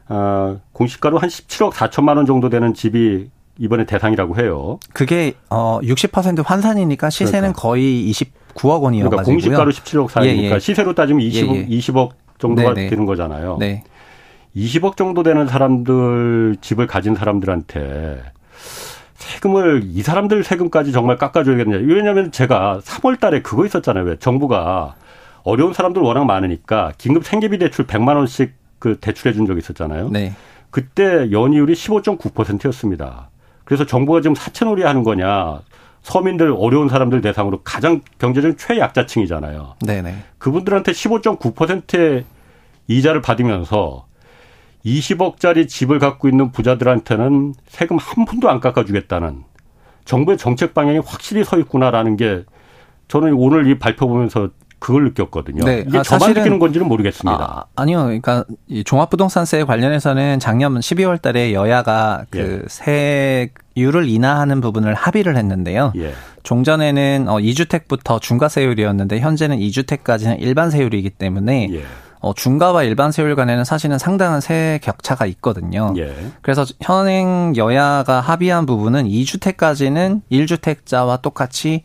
어, 0.08 0.60
공시가로 0.72 1.18
한 1.18 1.28
17억 1.28 1.72
4천만 1.72 2.16
원 2.16 2.26
정도 2.26 2.48
되는 2.48 2.74
집이 2.74 3.30
이번에 3.58 3.84
대상이라고 3.84 4.36
해요. 4.38 4.78
그게 4.92 5.34
어 5.50 5.80
60% 5.82 6.44
환산이니까 6.46 7.10
시세는 7.10 7.52
그러니까. 7.52 7.60
거의 7.60 8.10
29억 8.10 8.82
원이어가지고요. 8.82 9.10
그러니까 9.10 9.22
공시가로 9.24 9.70
17억 9.72 10.08
사이니까 10.08 10.50
예, 10.50 10.54
예. 10.54 10.58
시세로 10.58 10.94
따지면 10.94 11.26
20억, 11.26 11.56
예, 11.56 11.66
20억 11.66 12.10
예. 12.10 12.16
정도가 12.38 12.74
네네. 12.74 12.90
되는 12.90 13.04
거잖아요. 13.04 13.56
네. 13.58 13.82
20억 14.56 14.96
정도 14.96 15.22
되는 15.22 15.46
사람들 15.46 16.56
집을 16.60 16.86
가진 16.86 17.14
사람들한테 17.14 18.22
세금을 19.14 19.82
이 19.86 20.02
사람들 20.02 20.44
세금까지 20.44 20.92
정말 20.92 21.18
깎아줘야겠냐. 21.18 21.78
왜냐하면 21.78 22.30
제가 22.30 22.80
3월 22.82 23.18
달에 23.20 23.42
그거 23.42 23.66
있었잖아요. 23.66 24.04
왜 24.04 24.16
정부가 24.18 24.94
어려운 25.42 25.72
사람들 25.72 26.00
워낙 26.00 26.24
많으니까 26.24 26.92
긴급 26.98 27.24
생계비 27.24 27.58
대출 27.58 27.86
100만 27.86 28.16
원씩 28.16 28.57
그 28.78 28.98
대출해 28.98 29.32
준 29.34 29.46
적이 29.46 29.58
있었잖아요. 29.58 30.10
네. 30.10 30.32
그때 30.70 31.30
연이율이 31.30 31.74
15.9%였습니다. 31.74 33.30
그래서 33.64 33.84
정부가 33.86 34.20
지금 34.20 34.34
사채놀이 34.34 34.82
하는 34.82 35.02
거냐. 35.02 35.60
서민들 36.02 36.54
어려운 36.56 36.88
사람들 36.88 37.20
대상으로 37.20 37.60
가장 37.62 38.00
경제적 38.18 38.56
최약자층이잖아요. 38.56 39.76
네네. 39.84 40.16
그분들한테 40.38 40.92
15.9%의 40.92 42.24
이자를 42.86 43.20
받으면서 43.20 44.06
20억짜리 44.84 45.68
집을 45.68 45.98
갖고 45.98 46.28
있는 46.28 46.50
부자들한테는 46.52 47.54
세금 47.66 47.98
한 47.98 48.24
푼도 48.24 48.48
안 48.48 48.60
깎아주겠다는 48.60 49.44
정부의 50.04 50.38
정책 50.38 50.72
방향이 50.72 51.00
확실히 51.04 51.44
서 51.44 51.58
있구나라는 51.58 52.16
게 52.16 52.44
저는 53.08 53.34
오늘 53.34 53.66
이 53.66 53.78
발표 53.78 54.08
보면서 54.08 54.48
그걸 54.78 55.04
느꼈거든요. 55.04 55.64
네. 55.64 55.84
이게 55.86 55.98
아, 55.98 56.02
저만 56.02 56.32
느끼는 56.32 56.58
건지는 56.58 56.86
모르겠습니다. 56.88 57.66
아, 57.74 57.84
니요 57.84 58.04
그러니까 58.04 58.44
이 58.68 58.84
종합부동산세 58.84 59.64
관련해서는 59.64 60.38
작년 60.38 60.78
12월 60.78 61.20
달에 61.20 61.52
여야가 61.52 62.24
그 62.30 62.62
예. 62.62 62.68
세율을 63.76 64.08
인하하는 64.08 64.60
부분을 64.60 64.94
합의를 64.94 65.36
했는데요. 65.36 65.92
예. 65.96 66.12
종전에는 66.42 67.26
어 67.28 67.38
2주택부터 67.38 68.20
중과세율이었는데 68.20 69.20
현재는 69.20 69.58
2주택까지는 69.58 70.36
일반 70.40 70.70
세율이기 70.70 71.10
때문에 71.10 71.68
예. 71.72 71.82
어, 72.20 72.34
중과와 72.34 72.82
일반 72.82 73.12
세율 73.12 73.36
간에는 73.36 73.64
사실은 73.64 73.98
상당한 73.98 74.40
세 74.40 74.80
격차가 74.82 75.26
있거든요. 75.26 75.94
예. 75.96 76.14
그래서 76.42 76.64
현행 76.80 77.54
여야가 77.56 78.20
합의한 78.20 78.66
부분은 78.66 79.06
2주택까지는 79.06 80.22
1주택자와 80.30 81.22
똑같이 81.22 81.82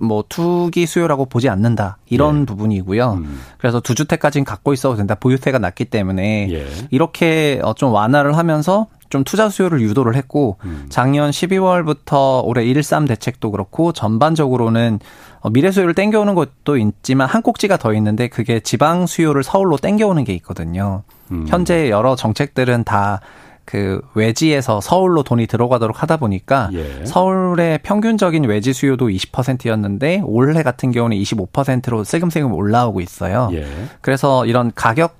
뭐 0.00 0.24
투기 0.28 0.86
수요라고 0.86 1.26
보지 1.26 1.48
않는다 1.48 1.98
이런 2.06 2.42
예. 2.42 2.46
부분이고요. 2.46 3.12
음. 3.14 3.40
그래서 3.58 3.80
두 3.80 3.94
주택까지는 3.94 4.44
갖고 4.44 4.72
있어도 4.72 4.96
된다. 4.96 5.14
보유세가 5.14 5.58
낮기 5.58 5.86
때문에 5.86 6.48
예. 6.50 6.66
이렇게 6.90 7.60
어, 7.62 7.74
좀 7.74 7.92
완화를 7.92 8.36
하면서 8.36 8.86
좀 9.10 9.22
투자 9.22 9.48
수요를 9.48 9.80
유도를 9.80 10.16
했고 10.16 10.56
음. 10.64 10.86
작년 10.88 11.30
12월부터 11.30 12.42
올해 12.44 12.64
1.3 12.64 13.06
대책도 13.06 13.50
그렇고 13.50 13.92
전반적으로는 13.92 14.98
어, 15.40 15.50
미래 15.50 15.70
수요를 15.70 15.94
땡겨오는 15.94 16.34
것도 16.34 16.78
있지만 16.78 17.28
한 17.28 17.42
꼭지가 17.42 17.76
더 17.76 17.94
있는데 17.94 18.28
그게 18.28 18.60
지방 18.60 19.06
수요를 19.06 19.44
서울로 19.44 19.76
땡겨오는 19.76 20.24
게 20.24 20.32
있거든요. 20.34 21.02
음. 21.30 21.46
현재 21.48 21.90
여러 21.90 22.16
정책들은 22.16 22.84
다 22.84 23.20
그 23.64 24.00
외지에서 24.14 24.80
서울로 24.80 25.22
돈이 25.22 25.46
들어가도록 25.46 26.02
하다 26.02 26.18
보니까 26.18 26.70
예. 26.72 27.04
서울의 27.06 27.80
평균적인 27.82 28.44
외지 28.44 28.72
수요도 28.72 29.08
20%였는데 29.08 30.22
올해 30.24 30.62
같은 30.62 30.92
경우는 30.92 31.16
25%로 31.16 32.04
슬금슬금 32.04 32.52
올라오고 32.52 33.00
있어요. 33.00 33.48
예. 33.52 33.66
그래서 34.00 34.44
이런 34.46 34.70
가격 34.74 35.16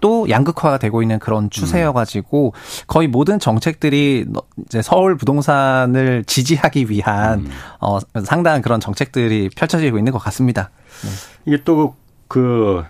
또 0.00 0.28
양극화가 0.28 0.76
되고 0.76 1.00
있는 1.00 1.18
그런 1.18 1.48
추세여가지고 1.48 2.52
거의 2.86 3.08
모든 3.08 3.38
정책들이 3.38 4.26
이제 4.66 4.82
서울 4.82 5.16
부동산을 5.16 6.24
지지하기 6.26 6.90
위한 6.90 7.40
음. 7.40 7.50
어, 7.80 7.98
상당한 8.22 8.60
그런 8.60 8.80
정책들이 8.80 9.48
펼쳐지고 9.56 9.96
있는 9.96 10.12
것 10.12 10.18
같습니다. 10.18 10.70
네. 11.04 11.10
이게 11.46 11.64
또그 11.64 12.84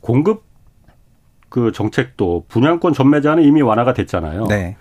공급 0.00 0.45
그 1.56 1.72
정책도 1.72 2.44
분양권 2.48 2.92
전매자는 2.92 3.42
이미 3.42 3.62
완화가 3.62 3.94
됐잖아요. 3.94 4.44
네. 4.48 4.76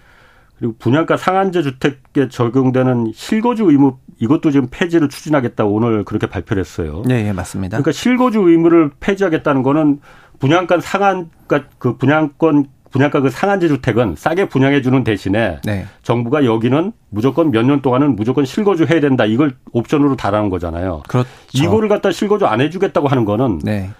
그리고 0.59 0.75
분양가 0.77 1.15
상한제 1.15 1.61
주택에 1.61 2.27
적용되는 2.27 3.13
실거주 3.15 3.63
의무 3.63 3.95
이것도 4.19 4.51
지금 4.51 4.67
폐지를 4.69 5.07
추진하겠다고 5.07 5.73
오늘 5.73 6.03
그렇게 6.03 6.27
발표를 6.27 6.59
했어요. 6.59 7.01
네, 7.05 7.23
네 7.23 7.31
맞습니다. 7.31 7.77
그러니까 7.77 7.93
실거주 7.93 8.41
의무를 8.41 8.91
폐지하겠다는 8.99 9.63
거는 9.63 10.01
분양가 10.39 10.81
상한가 10.81 11.63
그 11.77 11.95
분양권 11.95 12.65
분양가 12.91 13.21
그 13.21 13.29
상한제 13.29 13.69
주택은 13.69 14.15
싸게 14.17 14.49
분양해 14.49 14.81
주는 14.81 15.01
대신에 15.05 15.61
네. 15.63 15.85
정부가 16.03 16.43
여기는 16.43 16.91
무조건 17.09 17.51
몇 17.51 17.63
년 17.63 17.81
동안은 17.81 18.17
무조건 18.17 18.43
실거주 18.43 18.83
해야 18.83 18.99
된다. 18.99 19.23
이걸 19.23 19.55
옵션으로 19.71 20.17
달하는 20.17 20.49
거잖아요. 20.49 21.03
그렇죠. 21.07 21.29
이거를 21.53 21.87
갖다 21.87 22.11
실거주 22.11 22.45
안 22.45 22.59
해주겠다고 22.59 23.07
하는 23.07 23.23
거는 23.23 23.59
네. 23.63 23.91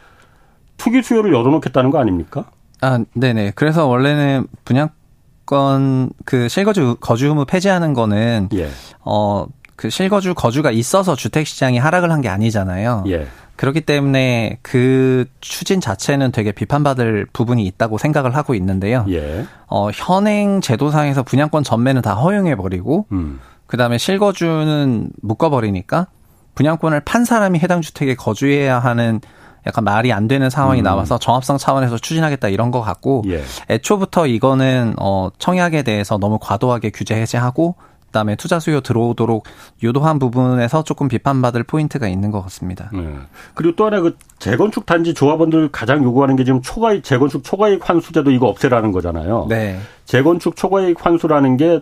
투기 0.77 1.01
수요를 1.01 1.31
열어놓겠다는 1.33 1.89
거 1.89 1.99
아닙니까? 1.99 2.43
아, 2.81 2.99
네네. 3.13 3.53
그래서 3.55 3.87
원래는 3.87 4.47
분양권 4.65 6.09
그 6.25 6.49
실거주 6.49 6.97
거주 6.99 7.27
의무 7.27 7.45
폐지하는 7.45 7.93
거는 7.93 8.49
예. 8.53 8.69
어 9.03 9.47
그 9.75 9.89
실거주 9.89 10.35
거주가 10.35 10.71
있어서 10.71 11.15
주택 11.17 11.45
시장이 11.47 11.77
하락을 11.77 12.09
한 12.11 12.21
게 12.21 12.29
아니잖아요. 12.29 13.03
예. 13.07 13.27
그렇기 13.57 13.81
때문에 13.81 14.57
그 14.61 15.25
추진 15.41 15.81
자체는 15.81 16.31
되게 16.31 16.51
비판받을 16.53 17.27
부분이 17.33 17.65
있다고 17.65 17.97
생각을 17.97 18.35
하고 18.37 18.55
있는데요. 18.55 19.05
예. 19.09 19.45
어, 19.67 19.89
현행 19.93 20.61
제도상에서 20.61 21.23
분양권 21.23 21.63
전매는 21.63 22.01
다 22.01 22.13
허용해 22.15 22.55
버리고 22.55 23.05
음. 23.11 23.39
그다음에 23.67 23.97
실거주는 23.97 25.09
묶어 25.21 25.49
버리니까 25.49 26.07
분양권을 26.55 27.01
판 27.01 27.25
사람이 27.25 27.59
해당 27.59 27.81
주택에 27.81 28.15
거주해야 28.15 28.79
하는 28.79 29.19
약간 29.67 29.83
말이 29.83 30.13
안 30.13 30.27
되는 30.27 30.49
상황이 30.49 30.81
음. 30.81 30.83
나와서 30.83 31.17
정합성 31.17 31.57
차원에서 31.57 31.97
추진하겠다 31.97 32.49
이런 32.49 32.71
것 32.71 32.81
같고 32.81 33.23
예. 33.27 33.43
애초부터 33.69 34.27
이거는 34.27 34.95
어 34.99 35.29
청약에 35.37 35.83
대해서 35.83 36.17
너무 36.17 36.37
과도하게 36.39 36.91
규제 36.91 37.15
해제하고 37.15 37.75
그다음에 38.15 38.35
투자 38.37 38.59
수요 38.59 38.79
들어오도록 38.79 39.45
유도한 39.83 40.19
부분에서 40.19 40.83
조금 40.83 41.09
비판받을 41.09 41.63
포인트가 41.63 42.07
있는 42.07 42.31
것 42.31 42.41
같습니다. 42.43 42.89
네. 42.93 43.13
그리고 43.53 43.75
또 43.75 43.85
하나 43.85 43.99
그 43.99 44.15
재건축 44.39 44.85
단지 44.85 45.13
조합원들 45.13 45.69
가장 45.71 46.01
요구하는 46.03 46.37
게 46.37 46.45
지금 46.45 46.61
초과익 46.61 47.03
재건축 47.03 47.43
초과익 47.43 47.87
환수제도 47.87 48.31
이거 48.31 48.47
없애라는 48.47 48.93
거잖아요. 48.93 49.47
네. 49.49 49.77
재건축 50.05 50.55
초과익 50.55 51.05
환수라는 51.05 51.57
게 51.57 51.81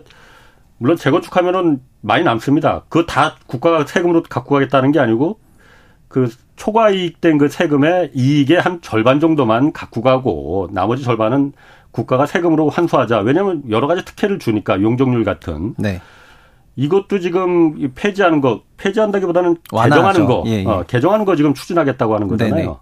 물론 0.78 0.96
재건축하면은 0.96 1.80
많이 2.00 2.24
남습니다. 2.24 2.82
그거 2.88 3.06
다 3.06 3.36
국가가 3.46 3.86
세금으로 3.86 4.24
갖고 4.24 4.54
가겠다는 4.54 4.90
게 4.90 4.98
아니고 4.98 5.38
그 6.14 6.30
초과 6.54 6.90
이익된 6.90 7.38
그 7.38 7.48
세금의 7.48 8.12
이익의 8.14 8.60
한 8.60 8.80
절반 8.82 9.18
정도만 9.18 9.72
갖고 9.72 10.00
가고 10.00 10.68
나머지 10.70 11.02
절반은 11.02 11.54
국가가 11.90 12.24
세금으로 12.24 12.68
환수하자. 12.68 13.18
왜냐하면 13.22 13.64
여러 13.68 13.88
가지 13.88 14.04
특혜를 14.04 14.38
주니까 14.38 14.80
용적률 14.80 15.24
같은. 15.24 15.74
네. 15.76 16.00
이것도 16.76 17.18
지금 17.18 17.92
폐지하는 17.96 18.40
거 18.40 18.62
폐지한다기보다는 18.76 19.56
완화하죠. 19.72 19.94
개정하는 19.94 20.26
거 20.26 20.44
예, 20.46 20.60
예. 20.60 20.64
어, 20.64 20.84
개정하는 20.86 21.24
거 21.24 21.34
지금 21.34 21.52
추진하겠다고 21.52 22.14
하는 22.14 22.28
거잖아요. 22.28 22.54
네네. 22.54 22.74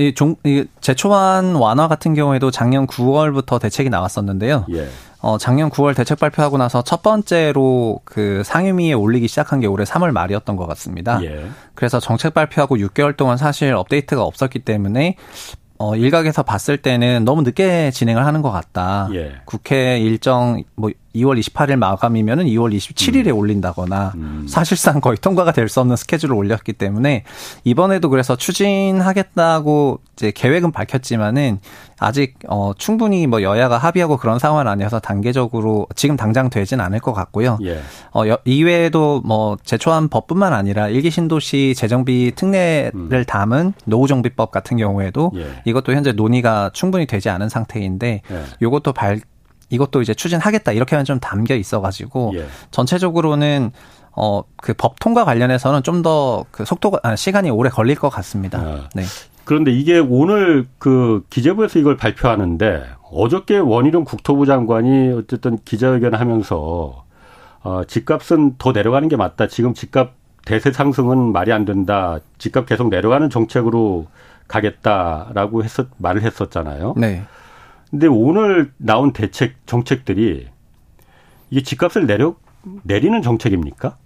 이 0.00 0.14
종, 0.14 0.36
이 0.44 0.64
제초안 0.80 1.56
완화 1.56 1.86
같은 1.86 2.14
경우에도 2.14 2.50
작년 2.50 2.86
9월부터 2.86 3.60
대책이 3.60 3.90
나왔었는데요. 3.90 4.64
예. 4.72 4.88
어, 5.20 5.36
작년 5.36 5.68
9월 5.68 5.94
대책 5.94 6.18
발표하고 6.18 6.56
나서 6.56 6.80
첫 6.80 7.02
번째로 7.02 8.00
그 8.04 8.42
상임위에 8.44 8.94
올리기 8.94 9.28
시작한 9.28 9.60
게 9.60 9.66
올해 9.66 9.84
3월 9.84 10.12
말이었던 10.12 10.56
것 10.56 10.66
같습니다. 10.68 11.22
예. 11.22 11.44
그래서 11.74 12.00
정책 12.00 12.32
발표하고 12.32 12.76
6개월 12.76 13.14
동안 13.14 13.36
사실 13.36 13.74
업데이트가 13.74 14.22
없었기 14.22 14.60
때문에 14.60 15.16
어, 15.76 15.96
일각에서 15.96 16.42
봤을 16.42 16.78
때는 16.78 17.26
너무 17.26 17.42
늦게 17.42 17.90
진행을 17.90 18.24
하는 18.24 18.40
것 18.40 18.50
같다. 18.50 19.08
예. 19.12 19.32
국회 19.44 19.98
일정 19.98 20.62
뭐 20.76 20.90
2월 21.14 21.40
28일 21.40 21.76
마감이면은 21.76 22.44
2월 22.46 22.74
27일에 22.76 23.28
음. 23.28 23.36
올린다거나 23.36 24.12
음. 24.16 24.46
사실상 24.48 25.00
거의 25.00 25.16
통과가 25.16 25.52
될 25.52 25.70
수 25.70 25.80
없는 25.80 25.96
스케줄을 25.96 26.34
올렸기 26.34 26.72
때문에 26.74 27.24
이번에도 27.64 28.10
그래서 28.10 28.36
추진하겠다고 28.36 30.00
이제 30.14 30.32
계획은 30.34 30.72
밝혔지만은 30.72 31.60
아직 31.98 32.34
어 32.48 32.72
충분히 32.76 33.26
뭐 33.26 33.42
여야가 33.42 33.78
합의하고 33.78 34.16
그런 34.16 34.38
상황은 34.38 34.66
아니어서 34.68 34.98
단계적으로 35.00 35.86
지금 35.94 36.16
당장 36.16 36.50
되진 36.50 36.80
않을 36.80 36.98
것 37.00 37.12
같고요. 37.12 37.58
예. 37.62 37.80
어 38.12 38.22
이외에도 38.44 39.20
뭐 39.24 39.56
제초한 39.64 40.08
법뿐만 40.08 40.52
아니라 40.52 40.88
일기 40.88 41.10
신도시 41.10 41.74
재정비 41.76 42.32
특례를 42.34 42.92
음. 42.94 43.24
담은 43.26 43.74
노후정비법 43.84 44.50
같은 44.50 44.76
경우에도 44.76 45.30
예. 45.36 45.62
이것도 45.64 45.92
현재 45.92 46.12
논의가 46.12 46.70
충분히 46.72 47.06
되지 47.06 47.28
않은 47.28 47.48
상태인데 47.48 48.22
예. 48.30 48.42
이것도 48.60 48.92
발 48.92 49.20
이것도 49.70 50.02
이제 50.02 50.12
추진하겠다 50.14 50.72
이렇게만 50.72 51.04
좀 51.04 51.18
담겨 51.20 51.54
있어가지고 51.54 52.32
예. 52.36 52.46
전체적으로는 52.70 53.72
어 54.12 54.42
그 54.56 54.74
법 54.74 54.98
통과 55.00 55.24
관련해서는 55.24 55.82
좀 55.82 56.02
더 56.02 56.44
그 56.50 56.64
속도가 56.64 56.98
아, 57.02 57.16
시간이 57.16 57.50
오래 57.50 57.70
걸릴 57.70 57.96
것 57.96 58.08
같습니다. 58.10 58.58
아, 58.58 58.88
네. 58.94 59.04
그런데 59.44 59.70
이게 59.72 59.98
오늘 59.98 60.66
그 60.78 61.24
기재부에서 61.30 61.78
이걸 61.78 61.96
발표하는데 61.96 62.84
어저께 63.10 63.58
원희룡 63.58 64.04
국토부 64.04 64.46
장관이 64.46 65.12
어쨌든 65.12 65.58
기자회견 65.64 66.14
하면서 66.14 67.04
어, 67.62 67.82
집값은 67.86 68.56
더 68.58 68.72
내려가는 68.72 69.08
게 69.08 69.16
맞다. 69.16 69.46
지금 69.48 69.74
집값 69.74 70.12
대세 70.44 70.72
상승은 70.72 71.32
말이 71.32 71.52
안 71.52 71.64
된다. 71.64 72.18
집값 72.38 72.66
계속 72.66 72.88
내려가는 72.88 73.28
정책으로 73.30 74.06
가겠다라고 74.48 75.64
했었 75.64 75.86
말을 75.98 76.22
했었잖아요. 76.22 76.94
네. 76.96 77.22
근데 77.90 78.06
오늘 78.06 78.72
나온 78.76 79.12
대책 79.12 79.54
정책들이 79.66 80.46
이게 81.50 81.62
집값을 81.62 82.06
내려 82.06 82.34
내리는 82.84 83.20
정책입니까? 83.22 83.96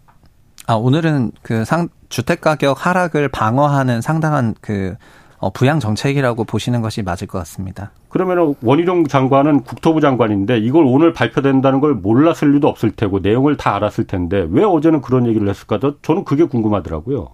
아 0.67 0.75
오늘은 0.75 1.33
그 1.43 1.65
상 1.65 1.89
주택 2.09 2.41
가격 2.41 2.87
하락을 2.87 3.29
방어하는 3.29 4.01
상당한 4.01 4.55
그 4.61 4.95
어, 5.39 5.51
부양 5.51 5.79
정책이라고 5.79 6.45
보시는 6.45 6.81
것이 6.81 7.03
맞을 7.03 7.27
것 7.27 7.37
같습니다. 7.39 7.91
그러면 8.09 8.55
원희룡 8.63 9.09
장관은 9.09 9.63
국토부 9.65 10.01
장관인데 10.01 10.59
이걸 10.59 10.85
오늘 10.87 11.13
발표된다는 11.13 11.81
걸 11.81 11.95
몰랐을 11.95 12.53
리도 12.55 12.67
없을 12.69 12.93
테고 12.93 13.19
내용을 13.19 13.57
다 13.59 13.75
알았을 13.75 14.07
텐데 14.07 14.47
왜 14.49 14.65
어제는 14.65 15.03
그런 15.03 15.27
얘기를 15.27 15.47
했을까? 15.49 15.79
저는 16.01 16.25
그게 16.25 16.45
궁금하더라고요. 16.45 17.33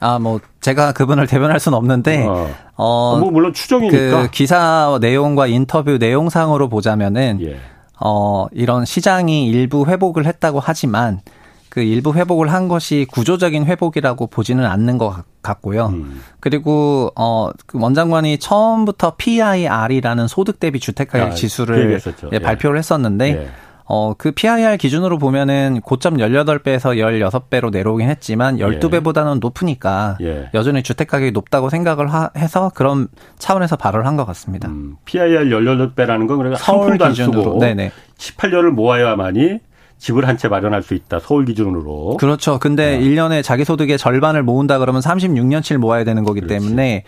아, 0.00 0.18
뭐 0.18 0.40
제가 0.60 0.92
그분을 0.92 1.26
대변할 1.26 1.60
수는 1.60 1.78
없는데 1.78 2.26
어, 2.26 2.48
어, 2.76 3.16
뭐 3.18 3.30
물론 3.30 3.52
추정이니까 3.52 4.22
그 4.22 4.30
기사 4.30 4.98
내용과 5.00 5.46
인터뷰 5.46 5.98
내용상으로 5.98 6.68
보자면은 6.68 7.38
예. 7.42 7.56
어 8.00 8.46
이런 8.52 8.84
시장이 8.84 9.46
일부 9.46 9.86
회복을 9.86 10.26
했다고 10.26 10.60
하지만 10.60 11.20
그 11.68 11.80
일부 11.80 12.14
회복을 12.14 12.52
한 12.52 12.68
것이 12.68 13.06
구조적인 13.10 13.64
회복이라고 13.66 14.28
보지는 14.28 14.64
않는 14.64 14.98
것 14.98 15.24
같고요. 15.42 15.86
음. 15.86 16.22
그리고 16.40 17.10
어그 17.14 17.78
원장관이 17.80 18.38
처음부터 18.38 19.16
PIR이라는 19.16 20.28
소득 20.28 20.60
대비 20.60 20.78
주택 20.80 21.08
가격 21.08 21.28
아, 21.28 21.30
지수를 21.30 21.92
예, 21.92 22.30
예. 22.32 22.38
발표를 22.38 22.78
했었는데 22.78 23.28
예. 23.28 23.48
어, 23.86 24.14
그 24.16 24.32
PIR 24.32 24.78
기준으로 24.78 25.18
보면은 25.18 25.80
고점 25.82 26.16
18배에서 26.16 26.96
16배로 26.96 27.70
내려오긴 27.70 28.08
했지만 28.08 28.56
12배보다는 28.56 29.36
예. 29.36 29.38
높으니까 29.40 30.16
예. 30.22 30.48
여전히 30.54 30.82
주택 30.82 31.08
가격이 31.08 31.32
높다고 31.32 31.68
생각을 31.68 32.06
하, 32.12 32.30
해서 32.36 32.70
그런 32.74 33.08
차원에서 33.38 33.76
발언을 33.76 34.06
한 34.06 34.16
것 34.16 34.24
같습니다. 34.26 34.68
음, 34.68 34.96
PIR 35.04 35.46
18배라는 35.50 36.26
건 36.28 36.38
그러니까 36.38 36.56
서울 36.56 36.96
기준으로 36.96 37.58
네네. 37.58 37.90
18년을 38.16 38.70
모아야만이 38.70 39.58
집을 39.98 40.26
한 40.28 40.36
채 40.38 40.48
마련할 40.48 40.82
수 40.82 40.94
있다. 40.94 41.18
서울 41.20 41.44
기준으로. 41.44 42.16
그렇죠. 42.18 42.58
근데 42.58 42.98
네. 42.98 43.04
1년에 43.04 43.42
자기 43.42 43.64
소득의 43.64 43.96
절반을 43.98 44.42
모은다 44.42 44.78
그러면 44.78 45.00
36년치를 45.00 45.78
모아야 45.78 46.04
되는 46.04 46.24
거기 46.24 46.40
그렇지. 46.40 47.02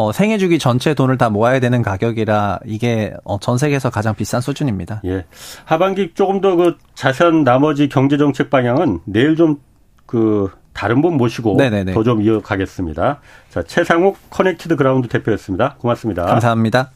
어, 0.00 0.12
생애 0.12 0.38
주기 0.38 0.60
전체 0.60 0.94
돈을 0.94 1.18
다 1.18 1.28
모아야 1.28 1.58
되는 1.58 1.82
가격이라 1.82 2.60
이게 2.66 3.14
어, 3.24 3.40
전 3.40 3.58
세계에서 3.58 3.90
가장 3.90 4.14
비싼 4.14 4.40
수준입니다. 4.40 5.02
예. 5.04 5.24
하반기 5.64 6.12
조금 6.14 6.40
더 6.40 6.54
그 6.54 6.76
자세한 6.94 7.42
나머지 7.42 7.88
경제 7.88 8.16
정책 8.16 8.48
방향은 8.48 9.00
내일 9.06 9.34
좀 9.36 9.58
그 10.06 10.50
다른 10.72 11.02
분 11.02 11.16
모시고 11.18 11.58
더 11.92 12.02
좀 12.04 12.22
이어가겠습니다. 12.22 13.20
자, 13.50 13.62
채상욱 13.64 14.16
커넥티드 14.30 14.76
그라운드 14.76 15.06
대표였습니다. 15.08 15.74
고맙습니다. 15.78 16.24
감사합니다. 16.24 16.92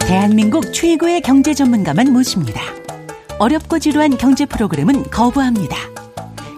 대한민국 0.00 0.72
최고의 0.72 1.20
경제 1.20 1.54
전문가만 1.54 2.12
모십니다. 2.12 2.60
어렵고 3.40 3.78
지루한 3.78 4.18
경제 4.18 4.44
프로그램은 4.44 5.04
거부합니다. 5.04 5.74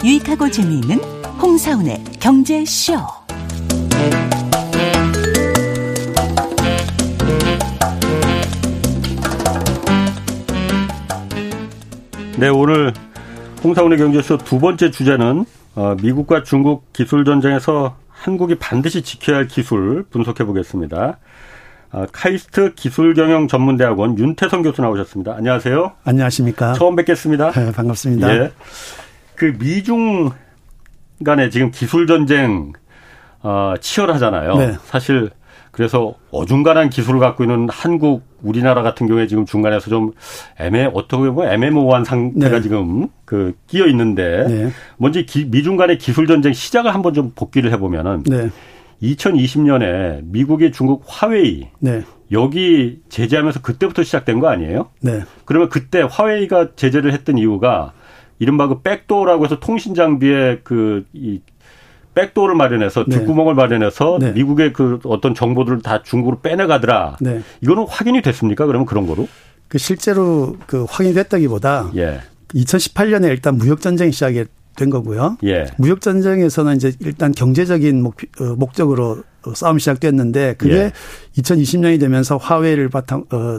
유익하고 0.05 0.51
재미있는 0.51 0.99
홍사훈의 1.41 2.03
경제쇼. 2.19 2.95
네, 12.37 12.49
오늘 12.49 12.93
홍사운의 13.63 13.99
경제쇼 13.99 14.39
두 14.39 14.59
번째 14.59 14.91
주제는 14.91 15.45
어, 15.77 15.95
미국과 16.03 16.43
중국 16.43 16.93
기술 16.93 17.25
전쟁에서 17.25 17.95
한국이 18.09 18.57
반드시 18.57 19.03
지켜야 19.03 19.37
할 19.37 19.47
기술 19.47 20.05
분석해 20.11 20.43
보겠습니다. 20.45 21.19
아, 21.93 22.07
카이스트 22.11 22.75
기술경영 22.75 23.49
전문대학원 23.49 24.19
윤태성 24.19 24.63
교수 24.63 24.81
나오셨습니다. 24.81 25.35
안녕하세요. 25.37 25.93
안녕하십니까. 26.05 26.73
처음 26.73 26.97
뵙겠습니다. 26.97 27.53
네, 27.53 27.71
반갑습니다. 27.71 28.35
예. 28.35 28.53
그 29.35 29.55
미중 29.59 30.31
간에 31.23 31.51
지금 31.51 31.71
기술 31.71 32.07
전쟁 32.07 32.73
어, 33.43 33.75
치열하잖아요. 33.79 34.55
네. 34.55 34.77
사실 34.85 35.31
그래서 35.71 36.15
어중간한 36.31 36.89
기술을 36.89 37.21
갖고 37.21 37.45
있는 37.45 37.69
한국, 37.71 38.23
우리나라 38.43 38.83
같은 38.83 39.07
경우에 39.07 39.27
지금 39.27 39.45
중간에서 39.45 39.91
좀 39.91 40.13
애매 40.59 40.89
어떻게 40.95 41.31
보면 41.31 41.53
애매모호한 41.53 42.05
상태가 42.05 42.57
네. 42.57 42.63
지금 42.63 43.09
그 43.27 43.55
끼어 43.67 43.87
있는데 43.87 44.47
네. 44.49 44.71
먼저 44.97 45.21
기, 45.23 45.45
미중 45.45 45.77
간의 45.77 45.99
기술 45.99 46.27
전쟁 46.27 46.55
시작을 46.55 46.95
한번 46.95 47.13
좀 47.13 47.33
복귀를 47.35 47.71
해보면은 47.73 48.23
네. 48.25 48.51
2020년에 49.03 50.21
미국의 50.25 50.73
중국 50.73 51.03
화웨이 51.07 51.69
네. 51.81 52.03
여기 52.31 53.01
제재하면서 53.09 53.61
그때부터 53.61 54.03
시작된 54.03 54.41
거 54.41 54.49
아니에요? 54.49 54.91
네. 55.01 55.23
그러면 55.45 55.69
그때 55.69 56.03
화웨이가 56.09 56.75
제재를 56.77 57.13
했던 57.13 57.37
이유가 57.37 57.93
이른바 58.39 58.69
그 58.69 58.81
백도어라고 58.81 59.45
해서 59.45 59.61
통신 59.61 59.95
장비에 59.95 60.61
그이 60.65 61.43
백도어를 62.15 62.55
마련해서 62.55 63.05
네. 63.07 63.19
뒷구멍을 63.19 63.55
마련해서 63.55 64.19
네. 64.21 64.33
미국의 64.33 64.73
그 64.73 64.99
어떤 65.05 65.35
정보들을 65.35 65.83
다 65.83 66.03
중국으로 66.03 66.41
빼내가더라. 66.41 67.17
네. 67.21 67.41
이거는 67.61 67.87
확인이 67.89 68.21
됐습니까? 68.23 68.67
그러면 68.67 68.87
그런 68.87 69.07
거로? 69.07 69.29
그 69.69 69.79
실제로 69.79 70.57
그 70.67 70.85
확인이 70.89 71.15
됐다기보다 71.15 71.93
예. 71.97 72.21
2018년에 72.55 73.29
일단 73.29 73.57
무역 73.57 73.81
전쟁이 73.81 74.13
시작이 74.13 74.45
된 74.77 74.91
거고요. 74.91 75.37
예. 75.45 75.67
무역 75.79 76.01
전쟁에서는 76.01 76.77
이제 76.77 76.93
일단 77.01 77.33
경제적인 77.33 78.03
목, 78.03 78.17
어, 78.41 78.45
목적으로 78.57 79.23
싸움이 79.55 79.81
시작됐는데 79.81 80.55
그게 80.59 80.75
예. 80.75 80.93
2020년이 81.37 81.99
되면서 82.01 82.37
화웨이를 82.37 82.89
바탕 82.89 83.25
어 83.33 83.59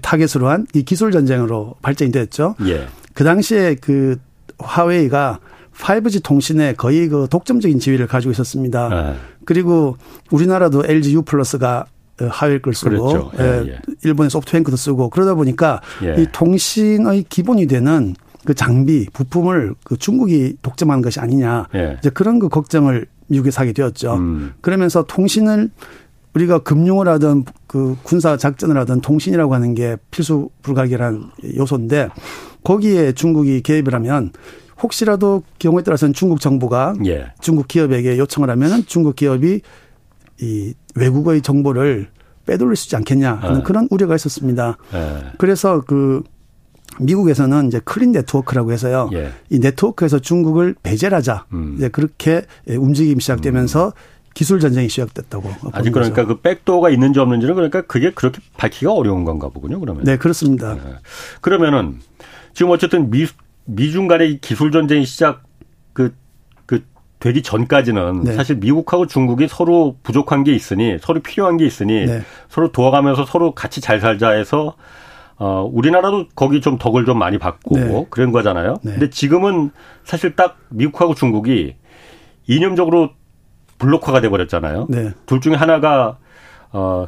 타겟으로 0.00 0.48
한 0.48 0.66
이 0.74 0.82
기술 0.84 1.10
전쟁으로 1.10 1.74
발전이 1.82 2.12
됐죠. 2.12 2.54
예. 2.66 2.86
그 3.14 3.24
당시에 3.24 3.74
그 3.80 4.16
화웨이가 4.58 5.40
5G 5.76 6.22
통신에 6.22 6.74
거의 6.74 7.08
그 7.08 7.26
독점적인 7.30 7.80
지위를 7.80 8.06
가지고 8.06 8.30
있었습니다. 8.30 8.88
네. 8.88 9.16
그리고 9.44 9.96
우리나라도 10.30 10.84
LG 10.86 11.14
U 11.14 11.22
플러스가 11.22 11.86
하웨이 12.18 12.60
걸 12.60 12.74
쓰고 12.74 12.90
그렇죠. 12.90 13.32
예, 13.40 13.70
예. 13.72 13.78
일본의 14.04 14.30
소프트뱅크도 14.30 14.76
쓰고 14.76 15.08
그러다 15.10 15.34
보니까 15.34 15.80
예. 16.04 16.22
이 16.22 16.26
통신의 16.30 17.24
기본이 17.28 17.66
되는 17.66 18.14
그 18.44 18.54
장비 18.54 19.06
부품을 19.12 19.74
그 19.84 19.96
중국이 19.96 20.56
독점하는 20.62 21.02
것이 21.02 21.20
아니냐 21.20 21.68
예. 21.74 21.96
이제 21.98 22.10
그런 22.10 22.38
그 22.38 22.48
걱정을 22.48 23.06
미국에 23.28 23.50
사게 23.50 23.72
되었죠. 23.72 24.14
음. 24.14 24.52
그러면서 24.60 25.04
통신을 25.04 25.70
우리가 26.34 26.60
금융을 26.60 27.08
하든 27.08 27.44
그 27.66 27.96
군사 28.02 28.36
작전을 28.36 28.76
하든 28.78 29.00
통신이라고 29.00 29.54
하는 29.54 29.74
게 29.74 29.96
필수 30.10 30.50
불가결한 30.62 31.30
요소인데 31.56 32.08
거기에 32.64 33.12
중국이 33.12 33.60
개입을 33.62 33.94
하면 33.94 34.32
혹시라도 34.82 35.42
경우에 35.58 35.82
따라서는 35.82 36.12
중국 36.12 36.40
정부가 36.40 36.94
예. 37.06 37.32
중국 37.40 37.68
기업에게 37.68 38.18
요청을 38.18 38.50
하면은 38.50 38.84
중국 38.86 39.16
기업이 39.16 39.60
이 40.40 40.74
외국의 40.94 41.42
정보를 41.42 42.08
빼돌릴 42.46 42.76
수 42.76 42.86
있지 42.86 42.96
않겠냐 42.96 43.34
하는 43.34 43.60
예. 43.60 43.62
그런 43.62 43.86
우려가 43.90 44.16
있었습니다. 44.16 44.76
예. 44.94 45.32
그래서 45.38 45.82
그 45.86 46.22
미국에서는 47.00 47.68
이제 47.68 47.80
clean 47.84 48.12
network라고 48.12 48.72
해서요. 48.72 49.10
예. 49.12 49.30
이 49.50 49.58
네트워크에서 49.58 50.18
중국을 50.18 50.74
배제하자. 50.82 51.46
음. 51.52 51.74
이제 51.76 51.88
그렇게 51.88 52.42
움직임이 52.68 53.20
시작되면서 53.20 53.86
음. 53.86 53.92
기술 54.34 54.60
전쟁이 54.60 54.88
시작됐다고. 54.88 55.50
아직 55.72 55.92
그러니까 55.92 56.24
그 56.24 56.40
backdoor가 56.40 56.90
있는지 56.90 57.20
없는지는 57.20 57.54
그러니까 57.54 57.82
그게 57.82 58.12
그렇게 58.12 58.40
밝히기가 58.56 58.92
어려운 58.92 59.24
건가 59.24 59.48
보군요. 59.48 59.78
그러면. 59.80 60.04
네, 60.04 60.16
그렇습니다. 60.16 60.74
네. 60.74 60.80
그러면은 61.40 61.98
지금 62.54 62.70
어쨌든 62.70 63.10
미 63.10 63.26
미중 63.64 64.08
간의 64.08 64.38
기술 64.40 64.72
전쟁이 64.72 65.04
시작 65.04 65.42
그, 65.92 66.14
그 66.66 66.82
되기 67.20 67.42
전까지는 67.42 68.24
네. 68.24 68.32
사실 68.32 68.56
미국하고 68.56 69.06
중국이 69.06 69.46
서로 69.48 69.96
부족한 70.02 70.44
게 70.44 70.52
있으니 70.52 70.96
서로 71.00 71.20
필요한 71.20 71.56
게 71.56 71.66
있으니 71.66 72.06
네. 72.06 72.22
서로 72.48 72.72
도와가면서 72.72 73.26
서로 73.26 73.54
같이 73.54 73.80
잘 73.80 74.00
살자 74.00 74.30
해서 74.30 74.74
어, 75.36 75.68
우리나라도 75.72 76.26
거기 76.34 76.60
좀 76.60 76.78
덕을 76.78 77.04
좀 77.04 77.18
많이 77.18 77.38
받고 77.38 77.78
네. 77.78 78.06
그런 78.10 78.32
거잖아요. 78.32 78.76
네. 78.82 78.92
근데 78.92 79.10
지금은 79.10 79.70
사실 80.04 80.36
딱 80.36 80.58
미국하고 80.70 81.14
중국이 81.14 81.76
이념적으로 82.46 83.10
블록화가 83.78 84.20
돼 84.20 84.28
버렸잖아요. 84.28 84.86
네. 84.88 85.12
둘 85.26 85.40
중에 85.40 85.54
하나가 85.54 86.18
어 86.72 87.06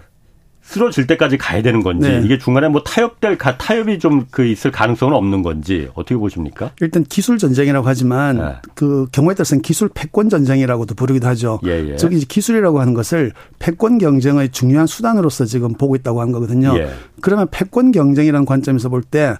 쓰러질 0.64 1.06
때까지 1.06 1.36
가야 1.36 1.62
되는 1.62 1.82
건지 1.82 2.08
네. 2.08 2.22
이게 2.24 2.38
중간에 2.38 2.68
뭐 2.68 2.82
타협될 2.82 3.38
타협이 3.38 3.98
좀 3.98 4.26
그 4.30 4.44
있을 4.44 4.70
가능성은 4.70 5.14
없는 5.14 5.42
건지 5.42 5.88
어떻게 5.94 6.16
보십니까? 6.16 6.70
일단 6.80 7.04
기술 7.04 7.38
전쟁이라고 7.38 7.86
하지만 7.86 8.38
네. 8.38 8.54
그 8.74 9.06
경우에 9.12 9.34
따라서는 9.34 9.62
기술 9.62 9.88
패권 9.92 10.28
전쟁이라고도 10.28 10.94
부르기도 10.94 11.28
하죠. 11.28 11.60
예, 11.66 11.90
예. 11.90 11.96
즉 11.96 12.12
이제 12.12 12.24
기술이라고 12.28 12.80
하는 12.80 12.94
것을 12.94 13.32
패권 13.58 13.98
경쟁의 13.98 14.50
중요한 14.50 14.86
수단으로서 14.86 15.44
지금 15.44 15.74
보고 15.74 15.94
있다고 15.94 16.20
한 16.20 16.32
거거든요. 16.32 16.76
예. 16.78 16.88
그러면 17.20 17.46
패권 17.50 17.92
경쟁이라는 17.92 18.46
관점에서 18.46 18.88
볼 18.88 19.02
때 19.02 19.34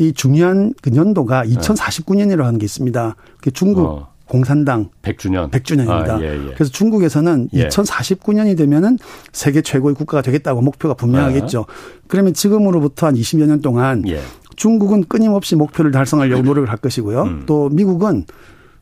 이 0.00 0.12
중요한 0.12 0.72
그 0.80 0.92
연도가 0.94 1.44
2049년이라고 1.44 2.44
하는 2.44 2.60
게 2.60 2.64
있습니다. 2.66 3.16
중국 3.52 3.84
어. 3.84 4.08
공산당 4.28 4.90
100주년 5.02 5.50
100주년입니다. 5.50 6.10
아, 6.10 6.20
예, 6.20 6.34
예. 6.34 6.52
그래서 6.54 6.70
중국에서는 6.70 7.48
예. 7.54 7.68
2049년이 7.68 8.56
되면은 8.56 8.98
세계 9.32 9.62
최고의 9.62 9.94
국가가 9.94 10.22
되겠다고 10.22 10.60
목표가 10.60 10.94
분명하겠죠. 10.94 11.60
아. 11.68 11.72
그러면 12.06 12.34
지금으로부터 12.34 13.06
한 13.06 13.14
20여 13.14 13.46
년 13.46 13.60
동안 13.60 14.04
예. 14.08 14.20
중국은 14.56 15.04
끊임없이 15.04 15.56
목표를 15.56 15.90
달성하려고 15.90 16.42
노력을 16.42 16.68
할 16.68 16.76
것이고요. 16.78 17.22
음. 17.22 17.42
또 17.46 17.68
미국은 17.70 18.24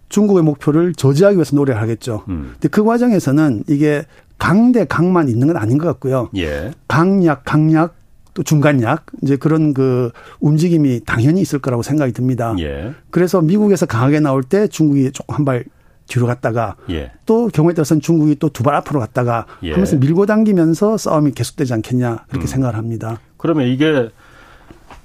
중국의 0.08 0.42
목표를 0.42 0.94
저지하기 0.94 1.36
위해서 1.36 1.56
노력을 1.56 1.80
하겠죠. 1.80 2.24
음. 2.28 2.50
근데 2.52 2.68
그 2.68 2.84
과정에서는 2.84 3.64
이게 3.68 4.04
강 4.38 4.72
대 4.72 4.84
강만 4.84 5.28
있는 5.28 5.46
건 5.48 5.56
아닌 5.56 5.78
것 5.78 5.86
같고요. 5.86 6.28
예. 6.36 6.70
강약 6.88 7.44
강약 7.44 7.94
또 8.36 8.42
중간약 8.42 9.06
이제 9.22 9.36
그런 9.36 9.72
그 9.72 10.10
움직임이 10.40 11.00
당연히 11.06 11.40
있을 11.40 11.58
거라고 11.58 11.82
생각이 11.82 12.12
듭니다. 12.12 12.54
예. 12.60 12.92
그래서 13.10 13.40
미국에서 13.40 13.86
강하게 13.86 14.20
나올 14.20 14.42
때 14.42 14.68
중국이 14.68 15.10
조금 15.12 15.34
한 15.34 15.44
발 15.46 15.64
뒤로 16.06 16.26
갔다가 16.28 16.76
예. 16.90 17.10
또 17.26 17.48
경우에 17.48 17.74
따라서는 17.74 18.00
중국이 18.00 18.36
또 18.36 18.48
두 18.50 18.62
발 18.62 18.74
앞으로 18.76 19.00
갔다가 19.00 19.46
예. 19.64 19.72
하면서 19.72 19.96
밀고 19.96 20.26
당기면서 20.26 20.96
싸움이 20.98 21.32
계속되지 21.32 21.72
않겠냐 21.74 22.26
그렇게 22.28 22.44
음. 22.44 22.46
생각을 22.46 22.76
합니다. 22.76 23.18
그러면 23.38 23.66
이게 23.66 24.08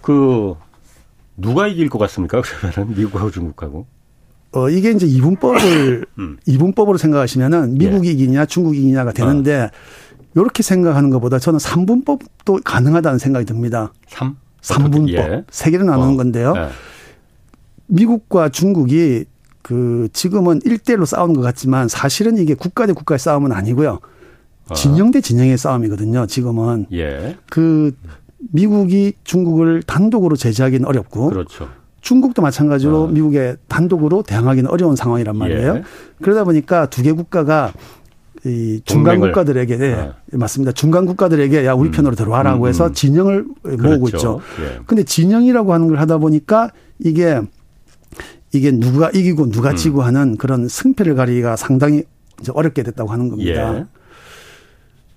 그 0.01 0.53
누가 1.37 1.67
이길 1.67 1.89
것 1.89 1.97
같습니까? 1.99 2.41
그러면은 2.45 2.95
미국하고 2.95 3.31
중국하고? 3.31 3.85
어 4.53 4.69
이게 4.69 4.91
이제 4.91 5.07
이분법을 5.07 6.05
음. 6.19 6.37
이분법으로 6.45 6.97
생각하시면은 6.97 7.75
미국이 7.75 8.09
예. 8.09 8.11
이기냐 8.11 8.45
중국이 8.45 8.77
이기냐가 8.79 9.13
되는데 9.13 9.61
어. 9.61 9.69
이렇게 10.35 10.63
생각하는 10.63 11.09
것보다 11.09 11.39
저는 11.39 11.59
3분법도 11.59 12.61
가능하다는 12.63 13.19
생각이 13.19 13.45
듭니다. 13.45 13.91
3? 14.07 14.35
3분법. 14.61 15.09
예. 15.13 15.43
세 15.49 15.71
개를 15.71 15.85
나누는 15.85 16.13
어. 16.13 16.17
건데요. 16.17 16.53
예. 16.55 16.67
미국과 17.87 18.49
중국이 18.49 19.25
그 19.61 20.07
지금은 20.13 20.59
1대1로 20.59 21.05
싸우는 21.05 21.35
것 21.35 21.41
같지만 21.41 21.87
사실은 21.87 22.37
이게 22.37 22.53
국가 22.53 22.85
대 22.85 22.93
국가의 22.93 23.19
싸움은 23.19 23.51
아니고요. 23.51 23.99
어. 24.69 24.73
진영 24.73 25.11
대 25.11 25.21
진영의 25.21 25.57
싸움이거든요. 25.57 26.25
지금은. 26.27 26.87
예. 26.93 27.37
그 27.49 27.95
미국이 28.51 29.13
중국을 29.23 29.83
단독으로 29.83 30.35
제재하기는 30.35 30.87
어렵고. 30.87 31.29
그렇죠. 31.29 31.69
중국도 31.99 32.41
마찬가지로 32.41 33.03
어. 33.03 33.07
미국에 33.07 33.57
단독으로 33.67 34.23
대항하기는 34.23 34.69
어려운 34.71 34.95
상황이란 34.95 35.35
말이에요. 35.37 35.75
예. 35.75 35.83
그러다 36.21 36.43
보니까 36.45 36.87
두 36.87 37.03
개 37.03 37.11
국가가 37.11 37.71
이 38.45 38.81
중간 38.85 39.15
동맹을. 39.15 39.31
국가들에게 39.31 39.77
네, 39.77 39.93
어. 39.93 40.15
맞습니다. 40.31 40.71
중간 40.71 41.05
국가들에게 41.05 41.65
야 41.65 41.73
우리 41.73 41.89
음. 41.89 41.91
편으로 41.91 42.15
들어와라고 42.15 42.65
음. 42.65 42.69
해서 42.69 42.87
음. 42.87 42.93
진영을 42.93 43.45
그렇죠. 43.61 43.83
모으고 43.83 44.07
있죠. 44.09 44.41
예. 44.61 44.79
근데 44.85 45.03
진영이라고 45.03 45.73
하는 45.73 45.87
걸 45.87 45.99
하다 45.99 46.17
보니까 46.17 46.71
이게 46.99 47.39
이게 48.51 48.71
누가 48.71 49.09
이기고 49.11 49.51
누가 49.51 49.71
음. 49.71 49.75
지고 49.75 50.01
하는 50.01 50.37
그런 50.37 50.67
승패를 50.67 51.15
가리기가 51.15 51.55
상당히 51.55 52.03
어렵게 52.51 52.81
됐다고 52.83 53.11
하는 53.11 53.29
겁니다. 53.29 53.77
예. 53.77 53.85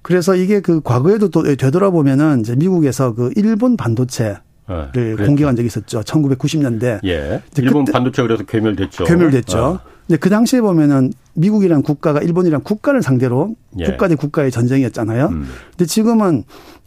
그래서 0.02 0.34
이게 0.34 0.60
그 0.60 0.82
과거에도 0.82 1.30
또 1.30 1.42
되돌아보면은 1.42 2.40
이제 2.40 2.54
미국에서 2.54 3.14
그 3.14 3.30
일본 3.36 3.78
반도체 3.78 4.36
를 4.66 5.16
네, 5.16 5.26
공개한 5.26 5.56
적이 5.56 5.66
있었죠. 5.66 6.00
1990년대. 6.00 7.00
예. 7.04 7.42
일본 7.58 7.84
반도체 7.84 8.22
그래서 8.22 8.44
괴멸됐죠. 8.44 9.04
괴멸됐죠. 9.04 9.58
어. 9.58 9.93
근데 10.06 10.18
그 10.18 10.28
당시에 10.28 10.60
보면은 10.60 11.12
미국이란 11.34 11.82
국가가 11.82 12.20
일본이란 12.20 12.62
국가를 12.62 13.02
상대로 13.02 13.54
예. 13.78 13.84
국가 13.84 14.08
대 14.08 14.14
국가의 14.14 14.50
전쟁이었잖아요. 14.50 15.26
음. 15.28 15.46
근데 15.70 15.86
지금은 15.86 16.44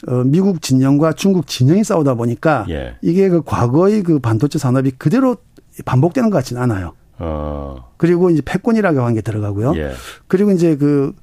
어 0.07 0.23
미국 0.23 0.61
진영과 0.61 1.13
중국 1.13 1.47
진영이 1.47 1.83
싸우다 1.83 2.13
보니까 2.13 2.65
예. 2.69 2.95
이게 3.01 3.29
그 3.29 3.41
과거의 3.41 4.03
그 4.03 4.19
반도체 4.19 4.59
산업이 4.59 4.91
그대로 4.91 5.37
반복되는 5.85 6.29
것 6.29 6.37
같지는 6.37 6.61
않아요. 6.61 6.93
어. 7.19 7.91
그리고 7.97 8.29
이제 8.29 8.41
패권이라고 8.45 9.01
하는 9.01 9.15
게 9.15 9.21
들어가고요. 9.21 9.73
예. 9.75 9.91
그리고 10.27 10.51
이제 10.51 10.75
그 10.75 11.13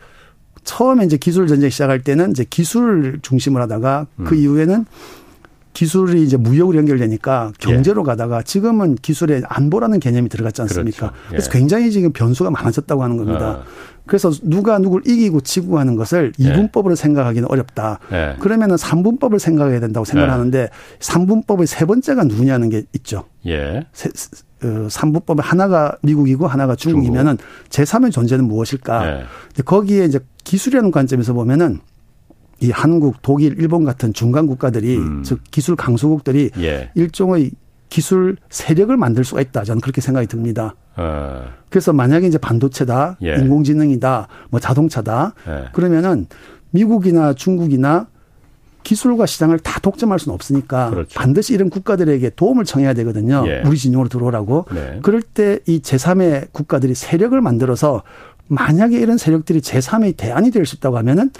처음에 0.64 1.04
이제 1.04 1.16
기술 1.16 1.46
전쟁 1.46 1.70
시작할 1.70 2.02
때는 2.02 2.30
이제 2.32 2.44
기술을 2.48 3.20
중심으로 3.22 3.62
하다가 3.64 4.06
그 4.16 4.22
음. 4.22 4.24
그 4.24 4.34
이후에는 4.34 4.86
기술이 5.74 6.22
이제 6.22 6.36
무역으로 6.36 6.78
연결되니까 6.78 7.52
경제로 7.58 8.02
예. 8.02 8.06
가다가 8.06 8.42
지금은 8.42 8.94
기술에 8.94 9.42
안보라는 9.46 10.00
개념이 10.00 10.28
들어갔지 10.28 10.62
않습니까? 10.62 11.10
그렇죠. 11.10 11.16
예. 11.26 11.28
그래서 11.30 11.50
굉장히 11.50 11.90
지금 11.90 12.12
변수가 12.12 12.50
많아졌다고 12.50 13.02
하는 13.02 13.16
겁니다. 13.16 13.46
아. 13.46 13.64
그래서 14.06 14.30
누가 14.42 14.78
누굴 14.78 15.02
이기고 15.06 15.40
지고 15.40 15.78
하는 15.78 15.96
것을 15.96 16.32
예. 16.40 16.44
이분법으로 16.44 16.94
생각하기는 16.94 17.50
어렵다. 17.50 17.98
예. 18.12 18.36
그러면은 18.38 18.76
삼분법을 18.76 19.38
생각해야 19.40 19.80
된다고 19.80 20.04
생각하는데 20.04 20.58
예. 20.58 20.68
삼분법의 21.00 21.66
세 21.66 21.84
번째가 21.84 22.24
누구냐는 22.24 22.68
게 22.70 22.84
있죠. 22.94 23.24
예. 23.46 23.86
세, 23.92 24.10
어, 24.62 24.88
삼분법의 24.88 25.42
하나가 25.42 25.96
미국이고 26.02 26.46
하나가 26.46 26.76
중국이면은 26.76 27.36
중국. 27.36 27.70
제3의 27.70 28.12
존재는 28.12 28.44
무엇일까? 28.46 29.08
예. 29.08 29.24
거기에 29.64 30.04
이제 30.04 30.20
기술이라는 30.44 30.92
관점에서 30.92 31.32
보면은 31.32 31.80
이 32.60 32.70
한국, 32.70 33.16
독일, 33.22 33.56
일본 33.60 33.84
같은 33.84 34.12
중간 34.12 34.46
국가들이 34.46 34.96
음. 34.96 35.22
즉 35.24 35.40
기술 35.50 35.76
강소국들이 35.76 36.50
예. 36.58 36.90
일종의 36.94 37.50
기술 37.88 38.36
세력을 38.50 38.96
만들 38.96 39.24
수가 39.24 39.40
있다. 39.40 39.64
저는 39.64 39.80
그렇게 39.80 40.00
생각이 40.00 40.26
듭니다. 40.26 40.74
어. 40.96 41.44
그래서 41.68 41.92
만약에 41.92 42.26
이제 42.26 42.38
반도체다, 42.38 43.18
예. 43.22 43.36
인공지능이다, 43.36 44.28
뭐 44.50 44.60
자동차다, 44.60 45.34
예. 45.48 45.64
그러면은 45.72 46.26
미국이나 46.70 47.32
중국이나 47.34 48.08
기술과 48.82 49.26
시장을 49.26 49.58
다 49.60 49.80
독점할 49.80 50.18
수는 50.18 50.34
없으니까 50.34 50.90
그렇죠. 50.90 51.18
반드시 51.18 51.54
이런 51.54 51.70
국가들에게 51.70 52.30
도움을 52.36 52.64
청해야 52.64 52.92
되거든요. 52.94 53.42
예. 53.46 53.62
우리 53.64 53.78
진영으로 53.78 54.08
들어오라고. 54.08 54.66
네. 54.74 54.98
그럴 55.02 55.22
때 55.22 55.58
이 55.66 55.80
제3의 55.80 56.48
국가들이 56.52 56.94
세력을 56.94 57.40
만들어서 57.40 58.02
만약에 58.48 58.98
이런 58.98 59.16
세력들이 59.18 59.60
제3의 59.60 60.16
대안이 60.16 60.50
될 60.50 60.66
수 60.66 60.76
있다고 60.76 60.98
하면은 60.98 61.30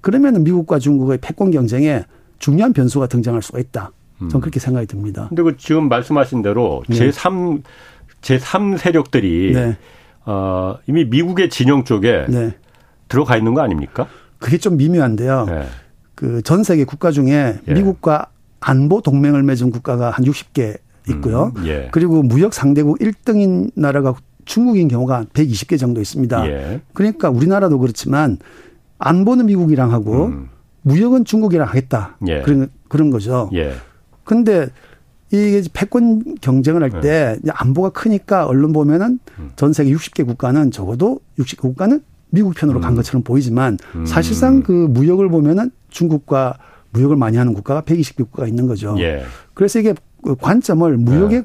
그러면은 0.00 0.44
미국과 0.44 0.78
중국의 0.78 1.18
패권 1.20 1.50
경쟁에 1.50 2.04
중요한 2.38 2.72
변수가 2.72 3.06
등장할 3.08 3.42
수가 3.42 3.58
있다. 3.58 3.90
저는 4.18 4.34
음. 4.36 4.40
그렇게 4.40 4.60
생각이 4.60 4.86
듭니다. 4.86 5.26
근데 5.28 5.42
그 5.42 5.56
지금 5.56 5.88
말씀하신 5.88 6.42
대로 6.42 6.82
네. 6.88 7.10
제3 7.10 7.62
제3 8.20 8.78
세력들이 8.78 9.52
네. 9.54 9.76
어, 10.24 10.76
이미 10.86 11.04
미국의 11.04 11.50
진영 11.50 11.84
쪽에 11.84 12.26
네. 12.28 12.54
들어가 13.08 13.36
있는 13.36 13.54
거 13.54 13.60
아닙니까? 13.62 14.06
그게 14.38 14.58
좀 14.58 14.76
미묘한데요. 14.76 15.46
네. 15.46 15.66
그전 16.14 16.62
세계 16.62 16.84
국가 16.84 17.10
중에 17.10 17.58
예. 17.66 17.72
미국과 17.72 18.26
안보 18.60 19.00
동맹을 19.02 19.42
맺은 19.42 19.70
국가가 19.72 20.10
한 20.10 20.24
60개 20.24 20.78
있고요. 21.08 21.52
음, 21.56 21.66
예. 21.66 21.88
그리고 21.90 22.22
무역 22.22 22.54
상대국 22.54 22.98
1등인 23.00 23.70
나라가 23.74 24.14
중국인 24.44 24.88
경우가 24.88 25.26
120개 25.32 25.78
정도 25.78 26.00
있습니다. 26.00 26.46
예. 26.48 26.80
그러니까 26.92 27.30
우리나라도 27.30 27.78
그렇지만 27.78 28.38
안보는 28.98 29.46
미국이랑 29.46 29.92
하고 29.92 30.26
음. 30.26 30.48
무역은 30.82 31.24
중국이랑 31.24 31.68
하겠다. 31.68 32.16
예. 32.26 32.42
그런 32.42 32.68
그런 32.88 33.10
거죠. 33.10 33.50
예. 33.54 33.72
근데 34.24 34.68
이게 35.30 35.62
패권 35.72 36.36
경쟁을 36.40 36.82
할때 36.82 37.38
예. 37.44 37.50
안보가 37.50 37.90
크니까 37.90 38.46
언론 38.46 38.72
보면은 38.72 39.18
음. 39.38 39.50
전 39.56 39.72
세계 39.72 39.92
60개 39.92 40.26
국가는 40.26 40.70
적어도 40.70 41.20
60개 41.38 41.58
국가는 41.58 42.00
미국 42.30 42.54
편으로 42.54 42.80
간 42.80 42.92
음. 42.92 42.96
것처럼 42.96 43.22
보이지만 43.22 43.78
음. 43.94 44.06
사실상 44.06 44.62
그 44.62 44.72
무역을 44.72 45.28
보면은 45.28 45.70
중국과 45.90 46.58
무역을 46.90 47.16
많이 47.16 47.36
하는 47.36 47.54
국가가 47.54 47.82
120개 47.82 48.16
국가가 48.18 48.46
있는 48.46 48.66
거죠. 48.66 48.96
예. 48.98 49.24
그래서 49.54 49.78
이게 49.78 49.94
그 50.22 50.36
관점을 50.36 50.96
무역에 50.98 51.36
예. 51.36 51.42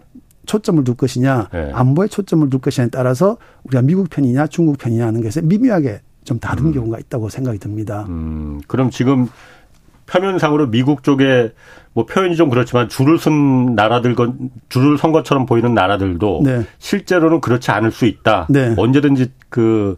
초점을 0.47 0.83
둘 0.83 0.95
것이냐, 0.95 1.49
예. 1.53 1.71
안보에 1.73 2.07
초점을 2.07 2.49
둘 2.49 2.59
것이냐에 2.59 2.89
따라서 2.89 3.37
우리가 3.65 3.83
미국 3.83 4.09
편이냐 4.09 4.47
중국 4.47 4.79
편이냐 4.79 5.05
하는 5.05 5.21
것에 5.21 5.41
미묘하게 5.41 6.01
좀 6.23 6.39
다른 6.39 6.65
음. 6.65 6.73
경우가 6.73 6.97
있다고 6.97 7.29
생각이 7.29 7.59
듭니다. 7.59 8.05
음, 8.09 8.59
그럼 8.67 8.89
지금 8.89 9.27
표면상으로 10.07 10.69
미국 10.69 11.03
쪽에 11.03 11.53
뭐 11.93 12.05
표현이 12.05 12.35
좀 12.35 12.49
그렇지만 12.49 12.89
줄을 12.89 13.19
쓴 13.19 13.75
나라들 13.75 14.15
줄을 14.69 14.97
선 14.97 15.11
것처럼 15.11 15.45
보이는 15.45 15.73
나라들도 15.73 16.41
네. 16.43 16.63
실제로는 16.79 17.41
그렇지 17.41 17.71
않을 17.71 17.91
수 17.91 18.05
있다. 18.05 18.47
네. 18.49 18.73
언제든지 18.77 19.31
그 19.49 19.97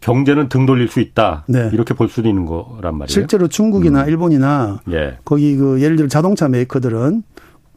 경제는 0.00 0.48
등 0.48 0.66
돌릴 0.66 0.88
수 0.88 1.00
있다. 1.00 1.44
네. 1.48 1.70
이렇게 1.72 1.94
볼 1.94 2.08
수도 2.08 2.28
있는 2.28 2.46
거란 2.46 2.98
말이에요. 2.98 3.06
실제로 3.08 3.48
중국이나 3.48 4.04
음. 4.04 4.08
일본이나 4.08 4.80
예. 4.90 5.18
거기 5.24 5.56
그 5.56 5.80
예를 5.80 5.96
들어 5.96 6.08
자동차 6.08 6.48
메이커들은 6.48 7.22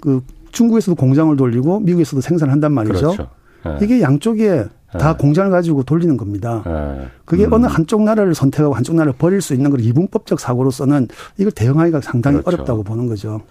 그 0.02 0.22
중국에서도 0.52 0.96
공장을 0.96 1.36
돌리고 1.36 1.80
미국에서도 1.82 2.22
생산한단 2.22 2.72
말이죠. 2.72 3.12
그렇죠. 3.14 3.30
예. 3.66 3.78
이게 3.82 4.02
양쪽에 4.02 4.66
다 4.98 5.10
예. 5.12 5.22
공장을 5.22 5.52
가지고 5.52 5.84
돌리는 5.84 6.18
겁니다. 6.18 6.64
예. 6.66 7.08
그게 7.26 7.46
음. 7.46 7.54
어느 7.54 7.66
한쪽 7.66 8.04
나라를 8.04 8.34
선택하고 8.34 8.74
한쪽 8.74 8.96
나라를 8.96 9.14
버릴 9.18 9.42
수 9.42 9.54
있는 9.54 9.70
걸 9.70 9.82
이분법적 9.82 10.40
사고로서는 10.40 11.08
이걸 11.38 11.52
대응하기가 11.52 12.02
상당히 12.02 12.38
그렇죠. 12.40 12.56
어렵다고 12.56 12.84
보는 12.84 13.08
거죠. 13.08 13.42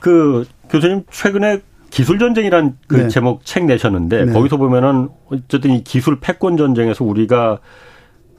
그 0.00 0.44
교수님 0.68 1.04
최근에 1.10 1.62
기술 1.90 2.18
전쟁이란 2.18 2.76
그 2.88 2.96
네. 2.96 3.08
제목 3.08 3.44
책 3.44 3.66
내셨는데 3.66 4.24
네. 4.24 4.32
거기서 4.32 4.56
보면은 4.56 5.08
어쨌든 5.30 5.70
이 5.70 5.84
기술 5.84 6.18
패권 6.18 6.56
전쟁에서 6.56 7.04
우리가 7.04 7.60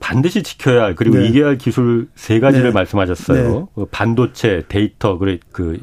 반드시 0.05 0.43
지켜야 0.43 0.83
할 0.83 0.93
그리고 0.93 1.17
네. 1.17 1.27
이겨야 1.27 1.47
할 1.47 1.57
기술 1.57 2.09
세 2.13 2.39
가지를 2.39 2.69
네. 2.69 2.73
말씀하셨어요. 2.73 3.59
네. 3.59 3.65
그 3.73 3.85
반도체, 3.85 4.61
데이터, 4.67 5.17
그래 5.17 5.39
그 5.51 5.79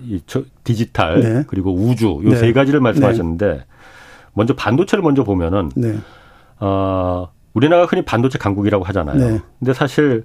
디지털 0.62 1.20
네. 1.20 1.44
그리고 1.48 1.74
우주 1.74 2.20
요세 2.22 2.46
네. 2.46 2.52
가지를 2.52 2.78
말씀하셨는데 2.78 3.48
네. 3.48 3.64
먼저 4.32 4.54
반도체를 4.54 5.02
먼저 5.02 5.24
보면은 5.24 5.70
어 6.60 7.32
우리나라가 7.52 7.88
흔히 7.88 8.02
반도체 8.04 8.38
강국이라고 8.38 8.84
하잖아요. 8.84 9.40
근데 9.58 9.72
사실 9.72 10.24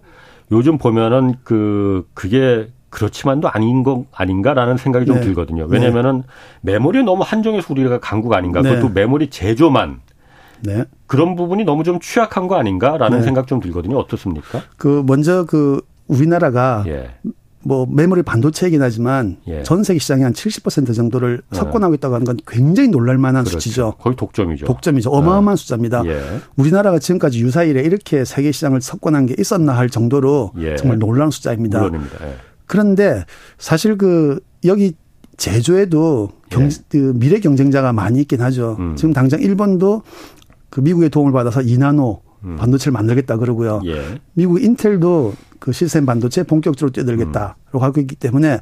요즘 0.51 0.77
보면은 0.77 1.33
그 1.43 2.07
그게 2.13 2.67
그렇지만도 2.89 3.49
아닌 3.49 3.81
거 3.81 4.05
아닌가라는 4.13 4.77
생각이 4.77 5.07
좀 5.07 5.21
들거든요. 5.21 5.65
왜냐면은 5.67 6.21
메모리 6.61 7.01
너무 7.03 7.23
한정해서 7.25 7.73
우리가 7.73 7.99
강국 7.99 8.33
아닌가. 8.33 8.61
그것도 8.61 8.89
메모리 8.89 9.31
제조만 9.31 10.01
네. 10.61 10.85
그런 11.05 11.35
부분이 11.35 11.63
너무 11.63 11.83
좀 11.83 11.99
취약한 11.99 12.47
거 12.47 12.55
아닌가라는 12.55 13.19
네. 13.19 13.23
생각 13.23 13.47
좀 13.47 13.59
들거든요. 13.59 13.97
어떻습니까? 13.97 14.63
그 14.77 15.03
먼저 15.05 15.45
그 15.45 15.81
우리나라가 16.07 16.83
예. 16.87 17.11
뭐 17.63 17.85
메모리 17.89 18.23
반도체이긴 18.23 18.81
하지만 18.81 19.37
예. 19.47 19.61
전 19.63 19.83
세계 19.83 19.99
시장의 19.99 20.23
한 20.23 20.33
70% 20.33 20.95
정도를 20.95 21.41
네. 21.49 21.57
석권하고 21.57 21.95
있다고 21.95 22.15
하는 22.15 22.25
건 22.25 22.37
굉장히 22.47 22.89
놀랄 22.89 23.17
만한 23.17 23.43
그렇죠. 23.43 23.59
수치죠. 23.59 23.95
거의 23.99 24.15
독점이죠. 24.15 24.65
독점이죠. 24.65 25.09
어마어마한 25.09 25.55
네. 25.55 25.61
숫자입니다. 25.61 26.05
예. 26.05 26.21
우리나라가 26.55 26.99
지금까지 26.99 27.41
유사일에 27.41 27.81
이렇게 27.81 28.23
세계 28.23 28.51
시장을 28.51 28.81
석권한 28.81 29.25
게 29.25 29.35
있었나 29.37 29.75
할 29.75 29.89
정도로 29.89 30.53
예. 30.59 30.75
정말 30.77 30.97
놀라운 30.99 31.29
숫자입니다. 31.29 31.79
물론입니다. 31.79 32.25
예. 32.25 32.35
그런데 32.67 33.25
사실 33.57 33.97
그 33.97 34.39
여기 34.65 34.93
제조에도 35.35 36.29
경, 36.49 36.63
예. 36.63 36.69
그 36.89 37.13
미래 37.15 37.39
경쟁자가 37.39 37.91
많이 37.91 38.21
있긴 38.21 38.41
하죠. 38.41 38.77
음. 38.79 38.95
지금 38.95 39.13
당장 39.13 39.41
일본도 39.41 40.03
그 40.77 40.81
미국의 40.81 41.09
도움을 41.09 41.31
받아서 41.31 41.63
이나노 41.63 42.21
음. 42.43 42.55
반도체를 42.55 42.93
만들겠다 42.93 43.37
그러고요. 43.37 43.81
예. 43.85 44.19
미국 44.35 44.61
인텔도 44.61 45.33
그 45.57 45.71
시스템 45.71 46.05
반도체 46.05 46.43
본격적으로 46.43 46.91
뛰어들겠다라고 46.91 47.79
하고 47.79 47.99
있기 47.99 48.15
때문에 48.15 48.59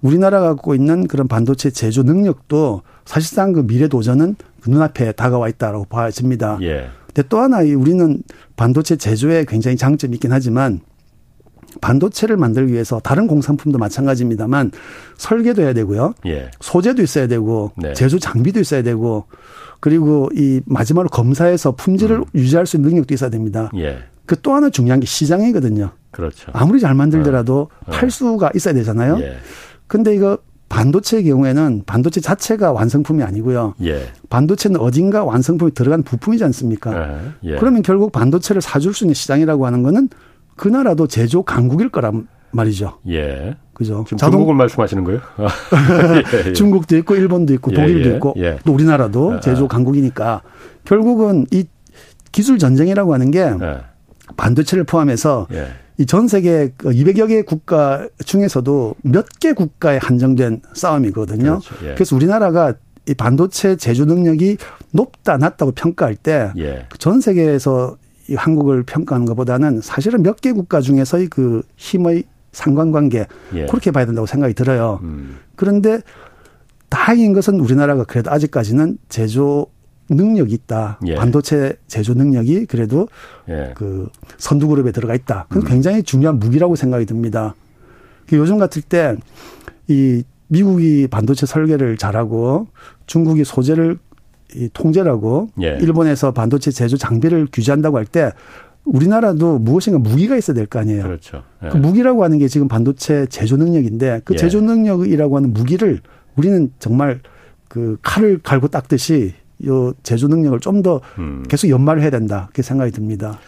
우리나라가 0.00 0.54
갖고 0.54 0.74
있는 0.74 1.06
그런 1.06 1.28
반도체 1.28 1.68
제조 1.68 2.04
능력도 2.04 2.80
사실상 3.04 3.52
그 3.52 3.66
미래 3.66 3.86
도전은 3.86 4.36
그 4.62 4.70
눈앞에 4.70 5.12
다가와 5.12 5.50
있다라고 5.50 5.84
봐집니다. 5.84 6.56
예. 6.62 6.88
근데 7.08 7.28
또 7.28 7.38
하나 7.38 7.58
우리는 7.58 8.22
반도체 8.56 8.96
제조에 8.96 9.44
굉장히 9.46 9.76
장점이 9.76 10.14
있긴 10.14 10.32
하지만 10.32 10.80
반도체를 11.82 12.38
만들기 12.38 12.72
위해서 12.72 12.98
다른 12.98 13.26
공산품도 13.26 13.76
마찬가지입니다만 13.76 14.70
설계도 15.18 15.60
해야 15.60 15.74
되고요. 15.74 16.14
예. 16.28 16.50
소재도 16.60 17.02
있어야 17.02 17.26
되고 17.26 17.72
네. 17.76 17.92
제조 17.92 18.18
장비도 18.18 18.58
있어야 18.58 18.80
되고 18.80 19.26
그리고 19.80 20.28
이 20.34 20.60
마지막으로 20.66 21.08
검사해서 21.08 21.72
품질을 21.72 22.18
음. 22.18 22.24
유지할 22.34 22.66
수 22.66 22.76
있는 22.76 22.90
능력도 22.90 23.14
있어야 23.14 23.30
됩니다. 23.30 23.70
예. 23.76 23.98
그또 24.26 24.52
하나 24.52 24.68
중요한 24.68 25.00
게 25.00 25.06
시장이거든요. 25.06 25.90
그렇죠. 26.10 26.50
아무리 26.52 26.80
잘 26.80 26.94
만들더라도 26.94 27.70
어. 27.86 27.90
팔 27.90 28.10
수가 28.10 28.50
있어야 28.54 28.74
되잖아요. 28.74 29.18
예. 29.20 29.36
근데 29.86 30.14
이거 30.14 30.38
반도체의 30.68 31.24
경우에는 31.24 31.84
반도체 31.86 32.20
자체가 32.20 32.72
완성품이 32.72 33.22
아니고요. 33.22 33.74
예. 33.84 34.06
반도체는 34.28 34.80
어딘가 34.80 35.24
완성품이 35.24 35.72
들어간 35.72 36.02
부품이지 36.02 36.44
않습니까? 36.44 36.92
예. 36.94 37.50
예. 37.52 37.56
그러면 37.56 37.82
결국 37.82 38.12
반도체를 38.12 38.60
사줄 38.60 38.92
수 38.92 39.04
있는 39.04 39.14
시장이라고 39.14 39.64
하는 39.64 39.82
거는 39.82 40.10
그 40.56 40.68
나라도 40.68 41.06
제조 41.06 41.42
강국일 41.42 41.88
거란 41.88 42.28
말이죠. 42.50 42.98
예. 43.08 43.56
그죠. 43.78 44.04
지금 44.06 44.18
자동... 44.18 44.40
중국을 44.40 44.54
말씀하시는 44.56 45.04
거예요? 45.04 45.20
예, 46.44 46.48
예. 46.48 46.52
중국도 46.52 46.96
있고 46.98 47.14
일본도 47.14 47.54
있고 47.54 47.70
예, 47.72 47.76
독일도 47.76 48.10
있고 48.16 48.34
또 48.64 48.72
우리나라도 48.74 49.34
아. 49.34 49.40
제조 49.40 49.68
강국이니까 49.68 50.42
결국은 50.84 51.46
이 51.52 51.64
기술 52.32 52.58
전쟁이라고 52.58 53.14
하는 53.14 53.30
게 53.30 53.50
반도체를 54.36 54.84
포함해서 54.84 55.46
이 56.00 56.06
전 56.06 56.28
세계 56.28 56.68
200여 56.78 57.22
그개 57.22 57.42
국가 57.42 58.06
중에서도 58.24 58.94
몇 59.02 59.26
개 59.40 59.52
국가에 59.52 59.98
한정된 60.00 60.62
싸움이거든요. 60.72 61.58
그렇죠. 61.60 61.74
예. 61.86 61.94
그래서 61.94 62.14
우리나라가 62.14 62.74
이 63.08 63.14
반도체 63.14 63.74
제조 63.76 64.04
능력이 64.04 64.58
높다 64.92 65.38
낮다고 65.38 65.72
평가할 65.72 66.14
때전 66.14 66.52
예. 66.58 66.86
그 66.88 67.20
세계에서 67.20 67.96
이 68.28 68.34
한국을 68.34 68.82
평가하는 68.84 69.26
것보다는 69.26 69.80
사실은 69.80 70.22
몇 70.22 70.36
개 70.40 70.52
국가 70.52 70.80
중에서의 70.80 71.28
그 71.28 71.62
힘의 71.76 72.24
상관관계 72.58 73.26
예. 73.54 73.66
그렇게 73.66 73.90
봐야 73.90 74.04
된다고 74.04 74.26
생각이 74.26 74.54
들어요. 74.54 74.98
음. 75.02 75.36
그런데 75.56 76.00
다행인 76.88 77.32
것은 77.32 77.60
우리나라가 77.60 78.04
그래도 78.04 78.30
아직까지는 78.30 78.98
제조 79.08 79.66
능력이 80.10 80.52
있다. 80.54 80.98
예. 81.06 81.14
반도체 81.14 81.76
제조 81.86 82.14
능력이 82.14 82.66
그래도 82.66 83.08
예. 83.48 83.72
그 83.76 84.08
선두 84.38 84.68
그룹에 84.68 84.90
들어가 84.92 85.14
있다. 85.14 85.46
그건 85.48 85.62
음. 85.64 85.68
굉장히 85.68 86.02
중요한 86.02 86.38
무기라고 86.38 86.76
생각이 86.76 87.06
듭니다. 87.06 87.54
그 88.26 88.36
요즘 88.36 88.58
같을 88.58 88.82
때 88.82 89.16
이 89.88 90.22
미국이 90.48 91.08
반도체 91.10 91.46
설계를 91.46 91.96
잘하고 91.96 92.68
중국이 93.06 93.44
소재를 93.44 93.98
이 94.54 94.68
통제라고 94.72 95.48
예. 95.62 95.78
일본에서 95.80 96.32
반도체 96.32 96.70
제조 96.70 96.96
장비를 96.96 97.48
규제한다고 97.52 97.96
할 97.98 98.06
때 98.06 98.32
우리나라도 98.92 99.58
무엇인가 99.58 99.98
무기가 99.98 100.36
있어야 100.36 100.54
될 100.54 100.66
거 100.66 100.78
아니에요. 100.80 101.02
그렇죠. 101.02 101.42
예. 101.64 101.68
그 101.68 101.76
무기라고 101.76 102.24
하는 102.24 102.38
게 102.38 102.48
지금 102.48 102.68
반도체 102.68 103.26
제조 103.26 103.56
능력인데 103.56 104.22
그 104.24 104.34
예. 104.34 104.36
제조 104.38 104.60
능력이라고 104.60 105.36
하는 105.36 105.52
무기를 105.52 106.00
우리는 106.36 106.72
정말 106.78 107.20
그 107.68 107.98
칼을 108.02 108.38
갈고 108.42 108.68
닦듯이 108.68 109.34
요 109.66 109.92
제조 110.02 110.28
능력을 110.28 110.60
좀더 110.60 111.00
음. 111.18 111.44
계속 111.48 111.68
연마를 111.68 112.02
해야 112.02 112.10
된다. 112.10 112.44
그렇게 112.46 112.62
생각이 112.62 112.92
듭니다. 112.92 113.38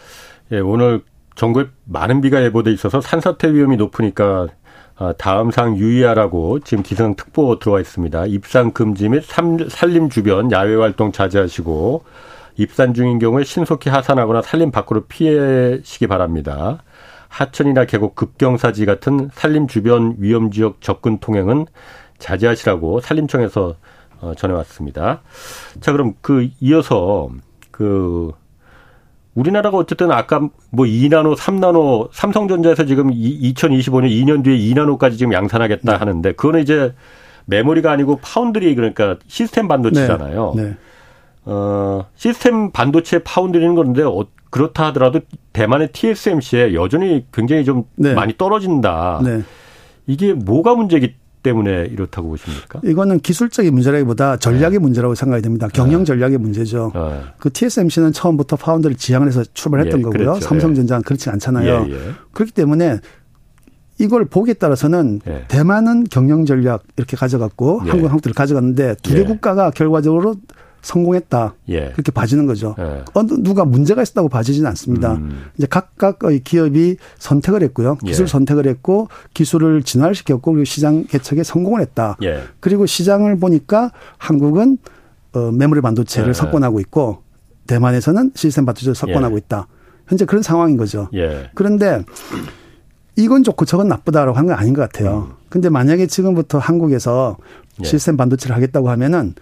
예, 0.51 0.59
오늘 0.59 1.01
전국에 1.35 1.69
많은 1.85 2.21
비가 2.21 2.43
예보돼 2.43 2.71
있어서 2.71 2.99
산사태 3.01 3.53
위험이 3.53 3.77
높으니까 3.77 4.47
아, 4.97 5.13
다음 5.17 5.49
상 5.49 5.77
유의하라고 5.77 6.59
지금 6.59 6.83
기상 6.83 7.15
특보 7.15 7.57
들어와 7.59 7.79
있습니다. 7.79 8.25
입산 8.27 8.71
금지 8.73 9.09
및 9.09 9.23
산림 9.69 10.09
주변 10.09 10.51
야외 10.51 10.75
활동 10.75 11.11
자제하시고 11.11 12.03
입산 12.61 12.93
중인 12.93 13.19
경우에 13.19 13.43
신속히 13.43 13.89
하산하거나 13.89 14.41
산림 14.41 14.71
밖으로 14.71 15.05
피해시기 15.05 16.07
바랍니다. 16.07 16.83
하천이나 17.27 17.85
계곡 17.85 18.15
급경사지 18.15 18.85
같은 18.85 19.29
산림 19.33 19.67
주변 19.67 20.15
위험 20.19 20.51
지역 20.51 20.81
접근 20.81 21.17
통행은 21.19 21.65
자제하시라고 22.19 23.01
산림청에서 23.01 23.75
어, 24.19 24.33
전해왔습니다. 24.35 25.21
자, 25.79 25.91
그럼 25.91 26.13
그 26.21 26.49
이어서 26.59 27.29
그 27.71 28.31
우리나라가 29.33 29.77
어쨌든 29.77 30.11
아까 30.11 30.39
뭐 30.69 30.85
2나노, 30.85 31.35
3나노 31.35 32.09
삼성전자에서 32.11 32.85
지금 32.85 33.09
2025년 33.09 34.09
2년 34.09 34.43
뒤에 34.43 34.57
2나노까지 34.57 35.17
지금 35.17 35.33
양산하겠다 35.33 35.91
네. 35.91 35.97
하는데 35.97 36.31
그거는 36.33 36.61
이제 36.61 36.93
메모리가 37.45 37.91
아니고 37.91 38.17
파운드리 38.21 38.75
그러니까 38.75 39.17
시스템 39.27 39.67
반도체잖아요. 39.67 40.53
네. 40.55 40.63
네. 40.63 40.77
어, 41.45 42.05
시스템 42.15 42.71
반도체 42.71 43.19
파운드리는 43.19 43.75
건데 43.75 44.03
어, 44.03 44.25
그렇다 44.49 44.87
하더라도 44.87 45.21
대만의 45.53 45.91
TSMC에 45.91 46.73
여전히 46.73 47.25
굉장히 47.33 47.65
좀 47.65 47.85
네. 47.95 48.13
많이 48.13 48.37
떨어진다. 48.37 49.21
네. 49.23 49.41
이게 50.07 50.33
뭐가 50.33 50.75
문제기 50.75 51.15
때문에 51.41 51.85
이렇다고 51.85 52.29
보십니까? 52.29 52.81
이거는 52.83 53.19
기술적인 53.19 53.73
문제라기보다 53.73 54.37
전략의 54.37 54.73
네. 54.73 54.79
문제라고 54.79 55.15
생각이 55.15 55.41
됩니다. 55.41 55.67
경영 55.73 56.01
네. 56.01 56.05
전략의 56.05 56.37
문제죠. 56.37 56.91
네. 56.93 57.21
그 57.39 57.51
TSMC는 57.51 58.11
처음부터 58.11 58.57
파운드를 58.57 58.95
지향을 58.95 59.27
해서 59.27 59.43
출발했던 59.53 59.99
예, 59.99 60.03
거고요. 60.03 60.19
그렇죠. 60.19 60.41
삼성전자는 60.41 61.03
그렇지 61.03 61.29
않잖아요. 61.29 61.87
예, 61.87 61.93
예. 61.93 61.97
그렇기 62.33 62.51
때문에 62.51 62.99
이걸 63.99 64.25
보기에 64.25 64.55
따라서는 64.55 65.21
예. 65.27 65.45
대만은 65.47 66.05
경영 66.05 66.45
전략 66.45 66.83
이렇게 66.97 67.17
가져갔고 67.17 67.81
예. 67.85 67.89
한국 67.89 68.07
한국들을 68.07 68.33
가져갔는데 68.33 68.95
두개 69.01 69.19
예. 69.19 69.23
국가가 69.23 69.71
결과적으로 69.71 70.35
성공했다. 70.81 71.55
예. 71.69 71.91
그렇게 71.91 72.11
봐지는 72.11 72.45
거죠. 72.45 72.75
예. 72.79 73.03
어느 73.13 73.33
누가 73.39 73.65
문제가 73.65 74.01
있었다고 74.01 74.29
봐지지는 74.29 74.67
않습니다. 74.69 75.13
음. 75.13 75.45
이제 75.57 75.67
각각의 75.67 76.41
기업이 76.43 76.97
선택을 77.19 77.63
했고요. 77.63 77.95
기술 77.97 78.23
예. 78.23 78.27
선택을 78.27 78.67
했고 78.67 79.07
기술을 79.33 79.83
진화시켰고 79.83 80.51
그리고 80.51 80.65
시장 80.65 81.05
개척에 81.05 81.43
성공을 81.43 81.81
했다. 81.81 82.17
예. 82.23 82.43
그리고 82.59 82.85
시장을 82.85 83.39
보니까 83.39 83.91
한국은 84.17 84.77
어 85.33 85.51
메모리 85.51 85.81
반도체를 85.81 86.29
예. 86.29 86.33
석권하고 86.33 86.79
있고 86.81 87.23
대만에서는 87.67 88.31
시스템 88.35 88.65
반도체를 88.65 88.95
석권하고 88.95 89.35
예. 89.35 89.37
있다. 89.37 89.67
현재 90.07 90.25
그런 90.25 90.41
상황인 90.43 90.77
거죠. 90.77 91.09
예. 91.13 91.49
그런데 91.53 92.03
이건 93.15 93.43
좋고 93.43 93.65
저건 93.65 93.87
나쁘다라고 93.87 94.37
하는 94.37 94.49
건 94.49 94.57
아닌 94.57 94.73
것 94.73 94.81
같아요. 94.81 95.29
음. 95.31 95.35
근데 95.49 95.69
만약에 95.69 96.07
지금부터 96.07 96.57
한국에서 96.57 97.37
시스템 97.83 98.17
반도체를 98.17 98.55
하겠다고 98.55 98.89
하면은 98.89 99.35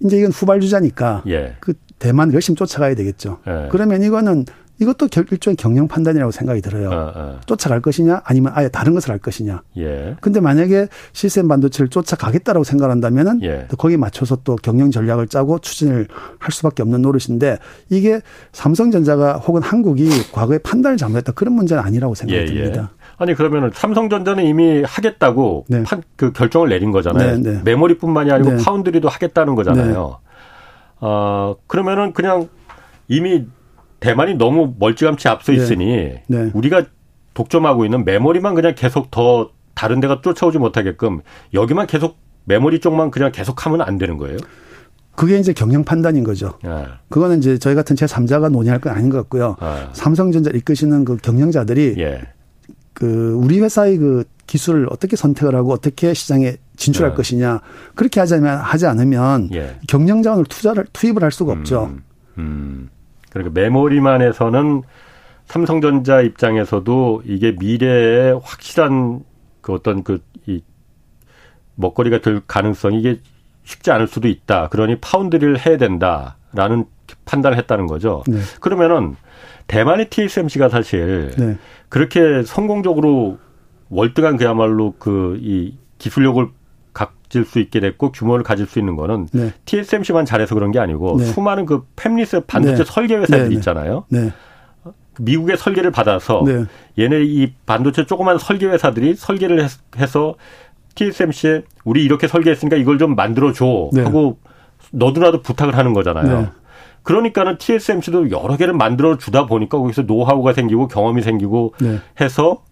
이제 0.00 0.18
이건 0.18 0.30
후발주자니까 0.30 1.24
예. 1.28 1.56
그 1.60 1.74
대만 1.98 2.32
열심히 2.32 2.56
쫓아가야 2.56 2.94
되겠죠. 2.94 3.38
예. 3.46 3.68
그러면 3.70 4.02
이거는 4.02 4.44
이것도 4.78 5.08
일종의 5.30 5.56
경영 5.56 5.88
판단이라고 5.88 6.30
생각이 6.30 6.60
들어요. 6.60 6.90
어, 6.90 7.12
어. 7.14 7.40
쫓아갈 7.46 7.80
것이냐 7.80 8.20
아니면 8.24 8.52
아예 8.54 8.68
다른 8.68 8.92
것을 8.94 9.10
할 9.10 9.18
것이냐. 9.18 9.62
예. 9.78 10.16
근데 10.20 10.40
만약에 10.40 10.88
시스템 11.12 11.48
반도체를 11.48 11.88
쫓아가겠다라고 11.88 12.64
생각한다면은 12.64 13.42
예. 13.42 13.68
거기에 13.78 13.96
맞춰서 13.96 14.36
또 14.44 14.56
경영 14.56 14.90
전략을 14.90 15.28
짜고 15.28 15.60
추진을 15.60 16.08
할 16.38 16.52
수밖에 16.52 16.82
없는 16.82 17.02
노릇인데 17.02 17.58
이게 17.88 18.20
삼성전자가 18.52 19.38
혹은 19.38 19.62
한국이 19.62 20.10
과거에 20.32 20.58
판단을 20.58 20.98
잘못했다 20.98 21.32
그런 21.32 21.54
문제는 21.54 21.82
아니라고 21.82 22.14
생각이 22.14 22.38
예, 22.38 22.42
예. 22.42 22.46
듭니다. 22.46 22.90
아니 23.18 23.34
그러면은 23.34 23.70
삼성전자는 23.72 24.44
이미 24.44 24.82
하겠다고 24.82 25.66
네. 25.68 25.82
판, 25.84 26.02
그 26.16 26.32
결정을 26.32 26.68
내린 26.68 26.92
거잖아요. 26.92 27.38
네, 27.38 27.52
네. 27.52 27.60
메모리뿐만이 27.64 28.30
아니고 28.30 28.56
네. 28.56 28.64
파운드리도 28.64 29.08
하겠다는 29.08 29.54
거잖아요. 29.54 30.18
네. 30.20 30.26
어 31.00 31.56
그러면은 31.66 32.12
그냥 32.12 32.48
이미 33.08 33.46
대만이 34.00 34.34
너무 34.34 34.74
멀찌감치 34.78 35.28
앞서 35.28 35.52
네. 35.52 35.58
있으니 35.58 36.12
우리가 36.52 36.82
독점하고 37.34 37.84
있는 37.84 38.04
메모리만 38.04 38.54
그냥 38.54 38.74
계속 38.74 39.10
더 39.10 39.50
다른 39.74 40.00
데가 40.00 40.20
쫓아오지 40.22 40.58
못하게끔 40.58 41.20
여기만 41.54 41.86
계속 41.86 42.18
메모리 42.44 42.80
쪽만 42.80 43.10
그냥 43.10 43.32
계속 43.32 43.66
하면 43.66 43.82
안 43.82 43.98
되는 43.98 44.16
거예요? 44.16 44.38
그게 45.14 45.38
이제 45.38 45.52
경영 45.52 45.82
판단인 45.84 46.24
거죠. 46.24 46.58
네. 46.62 46.84
그거는 47.08 47.38
이제 47.38 47.58
저희 47.58 47.74
같은 47.74 47.96
제3자가 47.96 48.50
논의할 48.50 48.80
건 48.80 48.92
아닌 48.92 49.08
것 49.10 49.16
같고요. 49.18 49.56
네. 49.60 49.88
삼성전자 49.92 50.50
이끄시는 50.54 51.04
그 51.06 51.16
경영자들이 51.16 51.94
예. 51.98 52.20
그 52.96 53.34
우리 53.34 53.60
회사의 53.60 53.98
그 53.98 54.24
기술을 54.46 54.86
어떻게 54.90 55.16
선택을 55.16 55.54
하고 55.54 55.72
어떻게 55.72 56.14
시장에 56.14 56.56
진출할 56.76 57.10
네. 57.10 57.16
것이냐 57.16 57.60
그렇게 57.94 58.20
하자면 58.20 58.58
하지 58.58 58.86
않으면 58.86 59.50
예. 59.52 59.78
경영 59.86 60.22
자원을 60.22 60.44
투자를 60.46 60.86
투입을 60.92 61.22
할 61.22 61.30
수가 61.30 61.52
없죠. 61.52 61.90
음, 61.90 62.02
음. 62.38 62.90
그러니까 63.30 63.60
메모리만에서는 63.60 64.82
삼성전자 65.46 66.22
입장에서도 66.22 67.22
이게 67.26 67.52
미래에 67.58 68.32
확실한 68.42 69.20
그 69.60 69.74
어떤 69.74 70.02
그 70.02 70.20
이 70.46 70.62
먹거리가 71.74 72.20
될 72.20 72.40
가능성이 72.46 73.00
이게 73.00 73.20
쉽지 73.64 73.90
않을 73.90 74.06
수도 74.06 74.28
있다. 74.28 74.68
그러니 74.68 74.96
파운드리를 75.00 75.66
해야 75.66 75.76
된다라는 75.76 76.86
판단을 77.24 77.58
했다는 77.58 77.86
거죠. 77.86 78.22
네. 78.26 78.38
그러면은 78.60 79.16
대만의 79.66 80.08
TSMC가 80.08 80.68
사실 80.68 81.32
네. 81.36 81.58
그렇게 81.88 82.42
성공적으로 82.42 83.38
월등한 83.88 84.36
그야말로 84.36 84.94
그 84.98 85.38
이 85.40 85.74
기술력을 85.98 86.48
가질 86.92 87.44
수 87.44 87.58
있게 87.58 87.80
됐고 87.80 88.12
규모를 88.12 88.44
가질 88.44 88.66
수 88.66 88.78
있는 88.78 88.96
거는 88.96 89.28
네. 89.32 89.52
TSMC만 89.64 90.24
잘해서 90.24 90.54
그런 90.54 90.70
게 90.70 90.78
아니고 90.78 91.16
네. 91.18 91.24
수많은 91.24 91.66
그 91.66 91.84
팹리스 91.96 92.46
반도체 92.46 92.84
네. 92.84 92.84
설계 92.84 93.16
회사들이 93.16 93.42
네, 93.42 93.48
네. 93.48 93.54
있잖아요. 93.56 94.04
미국의 95.18 95.56
설계를 95.56 95.90
받아서 95.90 96.42
네. 96.46 96.64
얘네 96.98 97.24
이 97.24 97.52
반도체 97.64 98.04
조그만 98.04 98.38
설계 98.38 98.66
회사들이 98.66 99.14
설계를 99.14 99.66
해서 99.96 100.34
TSMC에 100.94 101.62
우리 101.84 102.04
이렇게 102.04 102.28
설계했으니까 102.28 102.76
이걸 102.76 102.98
좀 102.98 103.14
만들어 103.14 103.52
줘 103.52 103.90
네. 103.92 104.02
하고 104.02 104.38
너도나도 104.92 105.42
부탁을 105.42 105.76
하는 105.76 105.92
거잖아요. 105.92 106.50
네. 107.06 107.12
그러니까는 107.12 107.58
TSMC도 107.58 108.30
여러 108.30 108.56
개를 108.56 108.74
만들어 108.74 109.16
주다 109.16 109.46
보니까 109.46 109.78
거기서 109.78 110.02
노하우가 110.02 110.52
생기고 110.52 110.88
경험이 110.88 111.22
생기고 111.22 111.74
네. 111.80 112.00
해서 112.20 112.62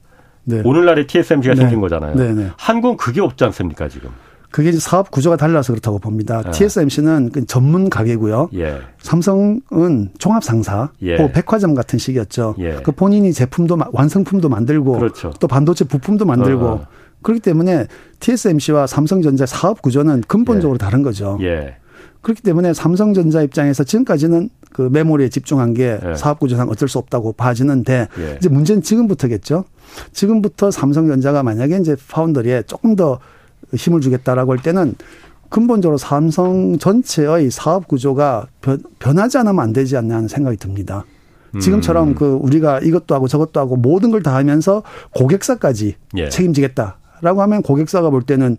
네. 0.45 0.61
오늘날의 0.65 1.07
TSMC가 1.07 1.55
네. 1.55 1.61
생긴 1.61 1.81
거잖아요. 1.81 2.53
한국은 2.59 2.97
그게 2.97 3.21
없지 3.21 3.45
않습니까 3.45 3.89
지금? 3.89 4.11
그게 4.51 4.69
이제 4.69 4.79
사업 4.79 5.11
구조가 5.11 5.37
달라서 5.37 5.73
그렇다고 5.73 5.99
봅니다. 5.99 6.43
아. 6.45 6.51
TSMC는 6.53 7.31
그 7.33 7.45
전문 7.45 7.91
가게고요. 7.91 8.51
예. 8.55 8.79
삼성은 8.99 10.11
종합 10.19 10.45
상사, 10.45 10.91
예. 11.03 11.17
백화점 11.33 11.75
같은 11.75 11.99
식이었죠. 11.99 12.55
예. 12.61 12.75
그 12.85 12.93
본인이 12.93 13.33
제품도 13.33 13.77
완성품도 13.93 14.49
만들고 14.49 14.93
그렇죠. 14.93 15.33
또 15.41 15.49
반도체 15.49 15.85
부품도 15.85 16.25
만들고 16.25 16.67
어. 16.67 16.87
그렇기 17.23 17.41
때문에 17.41 17.89
TSMC와 18.21 18.87
삼성전자 18.87 19.45
사업 19.45 19.83
구조는 19.83 20.23
근본적으로 20.29 20.77
예. 20.77 20.79
다른 20.79 21.03
거죠. 21.03 21.37
예. 21.41 21.75
그렇기 22.25 22.43
때문에 22.43 22.75
삼성전자 22.75 23.43
입장에서 23.43 23.85
지금까지는 23.85 24.51
그 24.73 24.83
메모리에 24.91 25.29
집중한 25.29 25.73
게 25.75 26.01
예. 26.05 26.15
사업 26.17 26.41
구조상 26.41 26.69
어쩔 26.69 26.89
수 26.89 26.99
없다고 26.99 27.35
봐지는데 27.35 28.09
이제 28.39 28.49
문제는 28.49 28.83
지금부터겠죠. 28.83 29.65
지금부터 30.13 30.73
삼성전자가 30.73 31.45
만약에 31.45 31.77
이제 31.79 31.95
파운더리에 32.09 32.65
조금 32.67 32.97
더 32.97 33.21
힘을 33.75 34.01
주겠다라고 34.01 34.51
할 34.51 34.61
때는 34.63 34.95
근본적으로 35.49 35.97
삼성 35.99 36.79
전체의 36.79 37.51
사업 37.53 37.87
구조가 37.87 38.49
변, 38.61 39.19
하지 39.19 39.39
않으면 39.39 39.61
안 39.61 39.73
되지 39.73 39.97
않나 39.97 40.17
하는 40.17 40.27
생각이 40.27 40.57
듭니다. 40.57 41.05
지금처럼 41.61 42.09
음. 42.09 42.15
그 42.17 42.25
우리가 42.43 42.81
이것도 42.81 43.15
하고 43.15 43.29
저것도 43.29 43.61
하고 43.61 43.77
모든 43.77 44.11
걸 44.11 44.23
다 44.23 44.35
하면서 44.35 44.83
고객사까지 45.15 45.95
예. 46.17 46.29
책임지겠다라고 46.29 47.43
하면 47.43 47.63
고객사가 47.63 48.11
볼 48.11 48.23
때는 48.23 48.57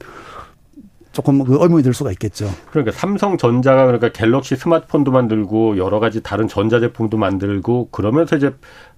조금 1.15 1.41
그 1.45 1.57
의문이 1.61 1.81
들 1.81 1.93
수가 1.93 2.11
있겠죠. 2.11 2.49
그러니까 2.69 2.91
삼성전자가 2.91 3.85
그러니까 3.85 4.09
갤럭시 4.09 4.57
스마트폰도 4.57 5.11
만들고 5.11 5.77
여러 5.77 6.01
가지 6.01 6.21
다른 6.21 6.49
전자제품도 6.49 7.17
만들고 7.17 7.87
그러면서 7.89 8.35
이제 8.35 8.53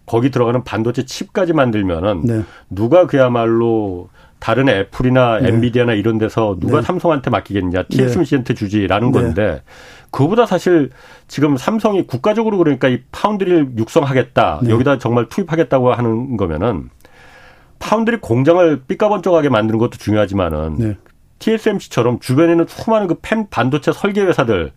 거기 0.08 0.32
들어가는 0.32 0.64
반도체 0.64 1.06
칩까지 1.06 1.54
만들면은 1.54 2.22
네. 2.24 2.42
누가 2.72 3.06
그야말로 3.06 4.10
다른 4.40 4.68
애플이나 4.68 5.40
네. 5.40 5.50
엔비디아나 5.50 5.94
이런 5.94 6.18
데서 6.18 6.58
누가 6.60 6.78
네. 6.78 6.82
삼성한테 6.88 7.30
맡기겠냐, 7.30 7.84
TSMC한테 7.84 8.56
네. 8.56 8.58
주지라는 8.58 9.12
네. 9.12 9.22
건데 9.22 9.62
그거보다 10.10 10.48
사실 10.48 10.90
지금 11.28 11.56
삼성이 11.56 12.08
국가적으로 12.08 12.58
그러니까 12.58 12.88
이 12.88 13.02
파운드리를 13.12 13.74
육성하겠다, 13.78 14.62
네. 14.64 14.72
여기다 14.72 14.98
정말 14.98 15.30
투입하겠다고 15.30 15.94
하는 15.94 16.36
거면은 16.36 16.90
파운드리 17.78 18.18
공장을 18.18 18.82
삐까번쩍하게 18.88 19.50
만드는 19.50 19.78
것도 19.78 19.98
중요하지만은 20.00 20.98
TSMC처럼 21.40 22.20
주변에는 22.20 22.66
수많은 22.68 23.08
그 23.08 23.16
펜 23.22 23.48
반도체 23.50 23.92
설계 23.92 24.22
회사들 24.22 24.72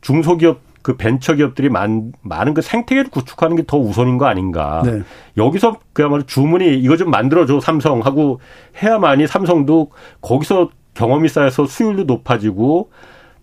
중소기업 0.00 0.60
그 0.82 0.96
벤처 0.96 1.34
기업들이 1.34 1.68
많, 1.68 2.12
많은 2.22 2.54
그 2.54 2.62
생태계를 2.62 3.10
구축하는 3.10 3.56
게 3.56 3.64
더 3.66 3.76
우선인 3.76 4.18
거 4.18 4.26
아닌가. 4.26 4.82
네. 4.84 5.02
여기서 5.36 5.80
그야말로 5.92 6.22
주문이 6.22 6.78
이거 6.78 6.96
좀 6.96 7.10
만들어줘 7.10 7.58
삼성 7.60 8.00
하고 8.00 8.40
해야만이 8.80 9.26
삼성도 9.26 9.90
거기서 10.20 10.70
경험이 10.94 11.28
쌓여서 11.28 11.66
수율도 11.66 12.04
높아지고 12.04 12.90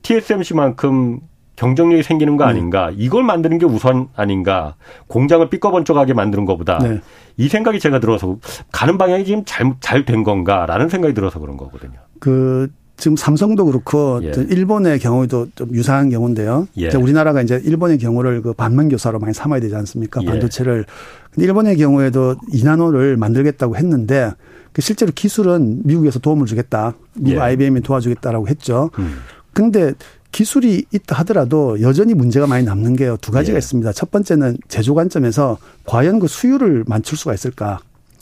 TSMC만큼 0.03 1.19
경쟁력이 1.55 2.03
생기는 2.03 2.35
거 2.37 2.45
네. 2.45 2.51
아닌가. 2.51 2.89
네. 2.89 2.95
이걸 2.97 3.23
만드는 3.23 3.57
게 3.59 3.65
우선 3.65 4.07
아닌가. 4.15 4.75
공장을 5.07 5.47
삐꺼번쩍하게 5.49 6.13
만드는 6.13 6.45
것보다. 6.45 6.79
네. 6.79 6.99
이 7.37 7.47
생각이 7.47 7.79
제가 7.79 7.99
들어서 7.99 8.37
가는 8.71 8.97
방향이 8.97 9.25
지금 9.25 9.43
잘, 9.45 9.73
잘 9.79 10.05
된 10.05 10.23
건가라는 10.23 10.89
생각이 10.89 11.13
들어서 11.13 11.39
그런 11.39 11.57
거거든요. 11.57 11.93
그 12.19 12.69
지금 12.97 13.15
삼성도 13.17 13.65
그렇고 13.65 14.21
예. 14.23 14.31
일본의 14.49 14.99
경우도 14.99 15.47
좀 15.55 15.69
유사한 15.73 16.09
경우인데요. 16.09 16.67
예. 16.77 16.89
우리나라가 16.95 17.41
이제 17.41 17.59
일본의 17.63 17.97
경우를 17.97 18.41
그 18.41 18.53
반면 18.53 18.87
교사로 18.87 19.19
많이 19.19 19.33
삼아야 19.33 19.59
되지 19.59 19.75
않습니까? 19.75 20.21
예. 20.21 20.25
반도체를. 20.27 20.85
근데 21.31 21.45
일본의 21.47 21.77
경우에도 21.77 22.35
이나노를 22.51 23.17
만들겠다고 23.17 23.77
했는데 23.77 24.31
그 24.73 24.81
실제로 24.81 25.11
기술은 25.13 25.81
미국에서 25.85 26.19
도움을 26.19 26.45
주겠다. 26.45 26.93
미국 27.15 27.37
예. 27.37 27.41
IBM이 27.41 27.81
도와주겠다라고 27.81 28.47
했죠. 28.47 28.89
음. 28.99 29.17
근데 29.53 29.93
기술이 30.33 30.85
있다 30.91 31.15
하더라도 31.19 31.79
여전히 31.81 32.13
문제가 32.13 32.47
많이 32.47 32.65
남는 32.65 32.97
게요. 32.97 33.17
두 33.21 33.31
가지가 33.31 33.55
예. 33.55 33.59
있습니다. 33.59 33.93
첫 33.93 34.11
번째는 34.11 34.57
제조 34.67 34.95
관점에서 34.95 35.57
과연 35.85 36.19
그 36.19 36.27
수율을 36.27 36.83
맞출 36.87 37.17
수가 37.17 37.33
있을까? 37.35 37.79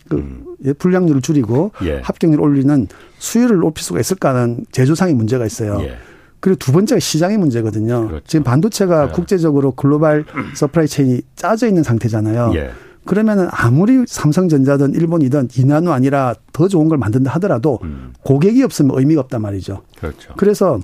그 0.10 0.18
음. 0.18 0.46
예, 0.66 0.74
불량률을 0.74 1.22
줄이고 1.22 1.72
예. 1.84 2.02
합격률을 2.02 2.44
올리는 2.44 2.88
수율을 3.18 3.60
높일 3.60 3.84
수가 3.84 4.02
있을까 4.02 4.30
하는 4.36 4.66
제조상의 4.74 5.16
문제가 5.16 5.46
있어요. 5.46 5.80
예. 5.82 5.96
그리고 6.42 6.60
두 6.60 6.74
번째가 6.74 7.00
시장의 7.00 7.38
문제거든요. 7.38 8.08
그렇죠. 8.08 8.26
지금 8.28 8.44
반도체가 8.44 9.08
예. 9.08 9.12
국제적으로 9.14 9.72
global 9.72 10.26
supply 10.54 10.88
chain이 10.88 11.22
짜져 11.38 11.68
있는 11.68 11.82
상태잖아요. 11.82 12.52
예. 12.56 12.72
그러면은 13.06 13.48
아무리 13.52 14.04
삼성전자든 14.06 14.96
일본이든 14.96 15.48
2나노 15.58 15.94
아니라 15.94 16.36
더 16.52 16.68
좋은 16.68 16.90
걸 16.90 16.98
만든다 16.98 17.32
하더라도 17.36 17.80
음. 17.84 18.14
고객이 18.24 18.62
없으면 18.64 19.00
의미가 19.00 19.22
없단 19.22 19.42
말이죠. 19.42 19.82
그렇죠. 19.98 20.34
그래서 20.36 20.80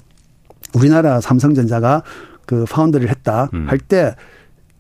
우리나라 0.74 1.22
삼성전자가 1.22 2.04
그 2.46 2.66
파운드리를 2.70 3.10
했다 3.10 3.50
음. 3.54 3.68
할때 3.68 4.16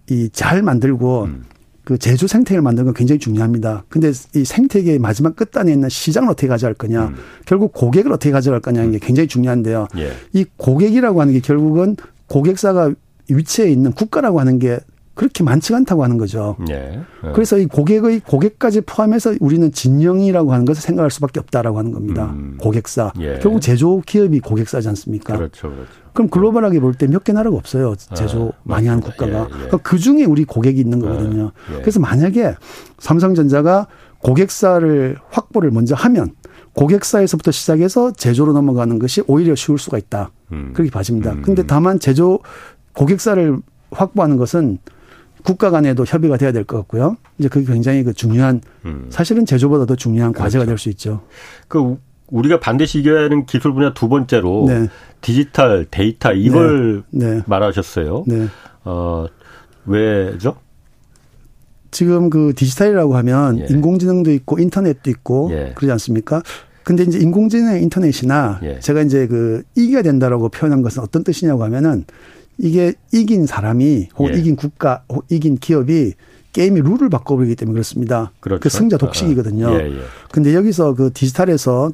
이 0.09 0.29
잘 0.31 0.61
만들고 0.61 1.25
음. 1.25 1.43
그 1.83 1.97
제조 1.97 2.27
생태계를 2.27 2.61
만드는 2.61 2.85
건 2.85 2.93
굉장히 2.93 3.19
중요합니다. 3.19 3.85
근데 3.87 4.11
이 4.35 4.43
생태계의 4.43 4.99
마지막 4.99 5.37
끝단에 5.37 5.71
있는 5.71 5.87
시장을 5.87 6.29
어떻게 6.29 6.47
가져갈 6.47 6.73
거냐, 6.73 7.07
음. 7.07 7.15
결국 7.45 7.71
고객을 7.71 8.11
어떻게 8.11 8.31
가져갈 8.31 8.59
거냐는 8.59 8.91
게 8.91 8.99
굉장히 8.99 9.27
중요한데요. 9.27 9.87
예. 9.97 10.11
이 10.33 10.45
고객이라고 10.57 11.21
하는 11.21 11.33
게 11.33 11.39
결국은 11.39 11.95
고객사가 12.27 12.91
위치해 13.29 13.69
있는 13.69 13.93
국가라고 13.93 14.39
하는 14.41 14.59
게 14.59 14.79
그렇게 15.17 15.43
많지가 15.43 15.77
않다고 15.77 16.03
하는 16.03 16.17
거죠. 16.17 16.55
예. 16.69 17.01
예. 17.25 17.31
그래서 17.33 17.57
이 17.57 17.65
고객의 17.65 18.21
고객까지 18.21 18.81
포함해서 18.81 19.33
우리는 19.39 19.71
진영이라고 19.71 20.53
하는 20.53 20.63
것을 20.65 20.81
생각할 20.81 21.09
수밖에 21.11 21.39
없다라고 21.39 21.77
하는 21.79 21.91
겁니다. 21.91 22.25
음. 22.35 22.57
고객사. 22.59 23.11
예. 23.19 23.39
결국 23.41 23.59
제조 23.61 23.99
기업이 24.05 24.39
고객사지 24.39 24.87
않습니까? 24.89 25.35
그렇죠, 25.35 25.69
그렇죠. 25.69 25.89
그럼 26.13 26.29
글로벌하게 26.29 26.79
볼 26.79 26.93
때 26.93 27.07
몇 27.07 27.23
개 27.23 27.33
나라가 27.33 27.57
없어요. 27.57 27.95
제조 27.95 28.49
아, 28.55 28.59
많이 28.63 28.87
하는 28.87 29.01
국가가. 29.01 29.31
예, 29.39 29.43
예. 29.43 29.47
그러니까 29.49 29.77
그 29.77 29.97
중에 29.97 30.23
우리 30.23 30.45
고객이 30.45 30.79
있는 30.79 30.99
거거든요. 30.99 31.51
예, 31.71 31.75
예. 31.77 31.81
그래서 31.81 31.99
만약에 31.99 32.55
삼성전자가 32.99 33.87
고객사를 34.19 35.17
확보를 35.29 35.71
먼저 35.71 35.95
하면 35.95 36.31
고객사에서부터 36.73 37.51
시작해서 37.51 38.11
제조로 38.11 38.53
넘어가는 38.53 38.99
것이 38.99 39.23
오히려 39.27 39.55
쉬울 39.55 39.79
수가 39.79 39.97
있다. 39.97 40.29
음. 40.51 40.71
그렇게 40.73 40.91
봐집니다. 40.91 41.31
음. 41.33 41.41
근데 41.41 41.65
다만 41.65 41.99
제조 41.99 42.39
고객사를 42.93 43.57
확보하는 43.91 44.37
것은 44.37 44.77
국가 45.47 45.69
간에도 45.69 46.03
협의가 46.05 46.35
돼야 46.37 46.51
될 46.51 46.65
것 46.65 46.75
같고요. 46.77 47.15
이제 47.37 47.47
그게 47.47 47.71
굉장히 47.71 48.03
그 48.03 48.13
중요한 48.13 48.59
음. 48.85 49.07
사실은 49.09 49.45
제조보다 49.45 49.85
더 49.85 49.95
중요한 49.95 50.33
그렇죠. 50.33 50.43
과제가 50.43 50.65
될 50.65 50.77
수 50.77 50.89
있죠. 50.89 51.21
그 51.69 51.97
우리가 52.27 52.59
반드시 52.59 52.99
이겨야 52.99 53.23
하는 53.23 53.45
기술 53.45 53.73
분야 53.73 53.93
두 53.93 54.09
번째로 54.09 54.65
네. 54.67 54.89
디지털 55.21 55.85
데이터 55.89 56.33
이걸 56.33 57.03
네. 57.11 57.35
네. 57.35 57.41
말하셨어요. 57.47 58.25
네. 58.27 58.47
어 58.83 59.25
왜죠? 59.85 60.57
지금 61.91 62.29
그 62.29 62.51
디지털이라고 62.53 63.15
하면 63.15 63.59
예. 63.59 63.67
인공지능도 63.69 64.31
있고 64.33 64.59
인터넷도 64.59 65.09
있고 65.09 65.49
예. 65.53 65.71
그러지 65.75 65.91
않습니까? 65.93 66.43
근데 66.83 67.03
이제 67.03 67.17
인공지능 67.19 67.81
인터넷이나 67.81 68.59
예. 68.63 68.79
제가 68.79 69.01
이제 69.01 69.27
그 69.27 69.63
이겨야 69.75 70.01
된다라고 70.01 70.49
표현한 70.49 70.81
것은 70.81 71.01
어떤 71.01 71.23
뜻이냐고 71.23 71.63
하면은 71.63 72.03
이게 72.57 72.93
이긴 73.13 73.45
사람이 73.45 74.09
혹 74.17 74.33
예. 74.33 74.37
이긴 74.37 74.55
국가 74.55 75.03
혹 75.09 75.25
이긴 75.29 75.57
기업이 75.57 76.13
게임의 76.53 76.81
룰을 76.83 77.09
바꿔버리기 77.09 77.55
때문에 77.55 77.73
그렇습니다. 77.73 78.31
그렇죠. 78.39 78.59
그 78.59 78.69
승자 78.69 78.97
독식이거든요. 78.97 79.73
예, 79.73 79.91
예. 79.91 80.01
근데 80.31 80.55
여기서 80.55 80.95
그 80.95 81.11
디지털에서 81.13 81.91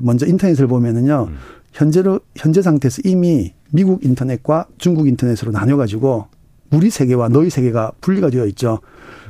먼저 0.00 0.26
인터넷을 0.26 0.66
보면은요. 0.66 1.28
음. 1.30 1.36
현재로 1.72 2.20
현재 2.34 2.62
상태에서 2.62 3.02
이미 3.04 3.52
미국 3.70 4.04
인터넷과 4.04 4.66
중국 4.78 5.06
인터넷으로 5.06 5.52
나뉘어 5.52 5.76
가지고 5.76 6.26
우리 6.72 6.90
세계와 6.90 7.28
너희 7.28 7.50
세계가 7.50 7.92
분리가 8.00 8.30
되어 8.30 8.46
있죠. 8.46 8.80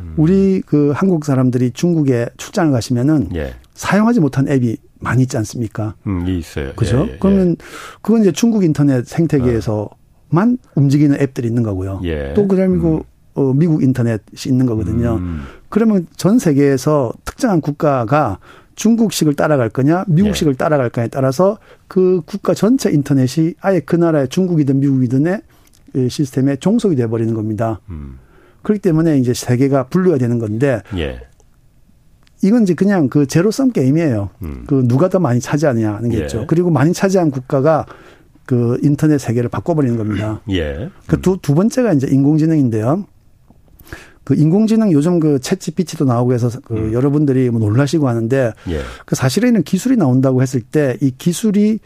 음. 0.00 0.14
우리 0.16 0.62
그 0.64 0.92
한국 0.94 1.24
사람들이 1.24 1.72
중국에 1.72 2.28
출장을 2.38 2.72
가시면은 2.72 3.30
예. 3.34 3.54
사용하지 3.74 4.20
못한 4.20 4.48
앱이 4.48 4.76
많이 5.00 5.22
있지 5.22 5.36
않습니까? 5.36 5.94
음, 6.06 6.26
있어요. 6.26 6.72
그죠? 6.74 7.06
예, 7.08 7.12
예, 7.12 7.16
그러면 7.20 7.56
그건 8.00 8.22
이제 8.22 8.32
중국 8.32 8.64
인터넷 8.64 9.06
생태계에서 9.06 9.90
만 10.28 10.58
어. 10.64 10.70
움직이는 10.74 11.20
앱들이 11.20 11.48
있는 11.48 11.62
거고요. 11.62 12.00
예. 12.04 12.34
또 12.34 12.46
그다음에 12.48 12.76
음. 12.76 13.00
어, 13.34 13.52
미국 13.52 13.82
인터넷이 13.82 14.20
있는 14.46 14.66
거거든요. 14.66 15.16
음. 15.16 15.42
그러면 15.68 16.06
전 16.16 16.38
세계에서 16.38 17.12
특정한 17.24 17.60
국가가 17.60 18.38
중국식을 18.76 19.34
따라갈 19.34 19.68
거냐, 19.70 20.04
미국식을 20.08 20.52
예. 20.54 20.56
따라갈 20.56 20.90
거냐에 20.90 21.08
따라서 21.08 21.58
그 21.88 22.22
국가 22.26 22.54
전체 22.54 22.90
인터넷이 22.90 23.54
아예 23.60 23.80
그 23.80 23.96
나라의 23.96 24.28
중국이든 24.28 24.80
미국이든의 24.80 25.40
시스템에 26.08 26.56
종속이 26.56 26.96
돼 26.96 27.06
버리는 27.06 27.32
겁니다. 27.34 27.80
음. 27.88 28.18
그렇기 28.62 28.80
때문에 28.80 29.18
이제 29.18 29.32
세계가 29.32 29.86
분류가 29.86 30.18
되는 30.18 30.38
건데 30.38 30.82
예. 30.96 31.20
이건 32.42 32.64
이제 32.64 32.74
그냥 32.74 33.08
그 33.08 33.26
제로섬 33.26 33.72
게임이에요. 33.72 34.30
음. 34.42 34.64
그 34.66 34.86
누가 34.86 35.08
더 35.08 35.18
많이 35.18 35.40
차지하느냐 35.40 35.94
하는 35.94 36.10
게 36.10 36.18
예. 36.18 36.22
있죠. 36.22 36.46
그리고 36.46 36.70
많이 36.70 36.92
차지한 36.92 37.30
국가가 37.30 37.86
그 38.46 38.78
인터넷 38.82 39.18
세계를 39.18 39.48
바꿔버리는 39.50 39.96
겁니다. 39.96 40.40
예. 40.50 40.88
그두 41.06 41.38
두 41.42 41.54
번째가 41.54 41.92
이제 41.92 42.06
인공지능인데요. 42.10 43.04
그 44.24 44.34
인공지능 44.34 44.90
요즘 44.92 45.20
그 45.20 45.38
챗 45.38 45.60
GPT도 45.60 46.04
나오고 46.04 46.32
해서 46.32 46.50
그 46.64 46.74
음. 46.74 46.92
여러분들이 46.92 47.50
뭐 47.50 47.60
놀라시고 47.60 48.08
하는데 48.08 48.52
예. 48.70 48.80
그 49.04 49.14
사실에는 49.14 49.62
기술이 49.62 49.96
나온다고 49.96 50.42
했을 50.42 50.60
때 50.62 50.96
이 51.00 51.12
기술이 51.16 51.78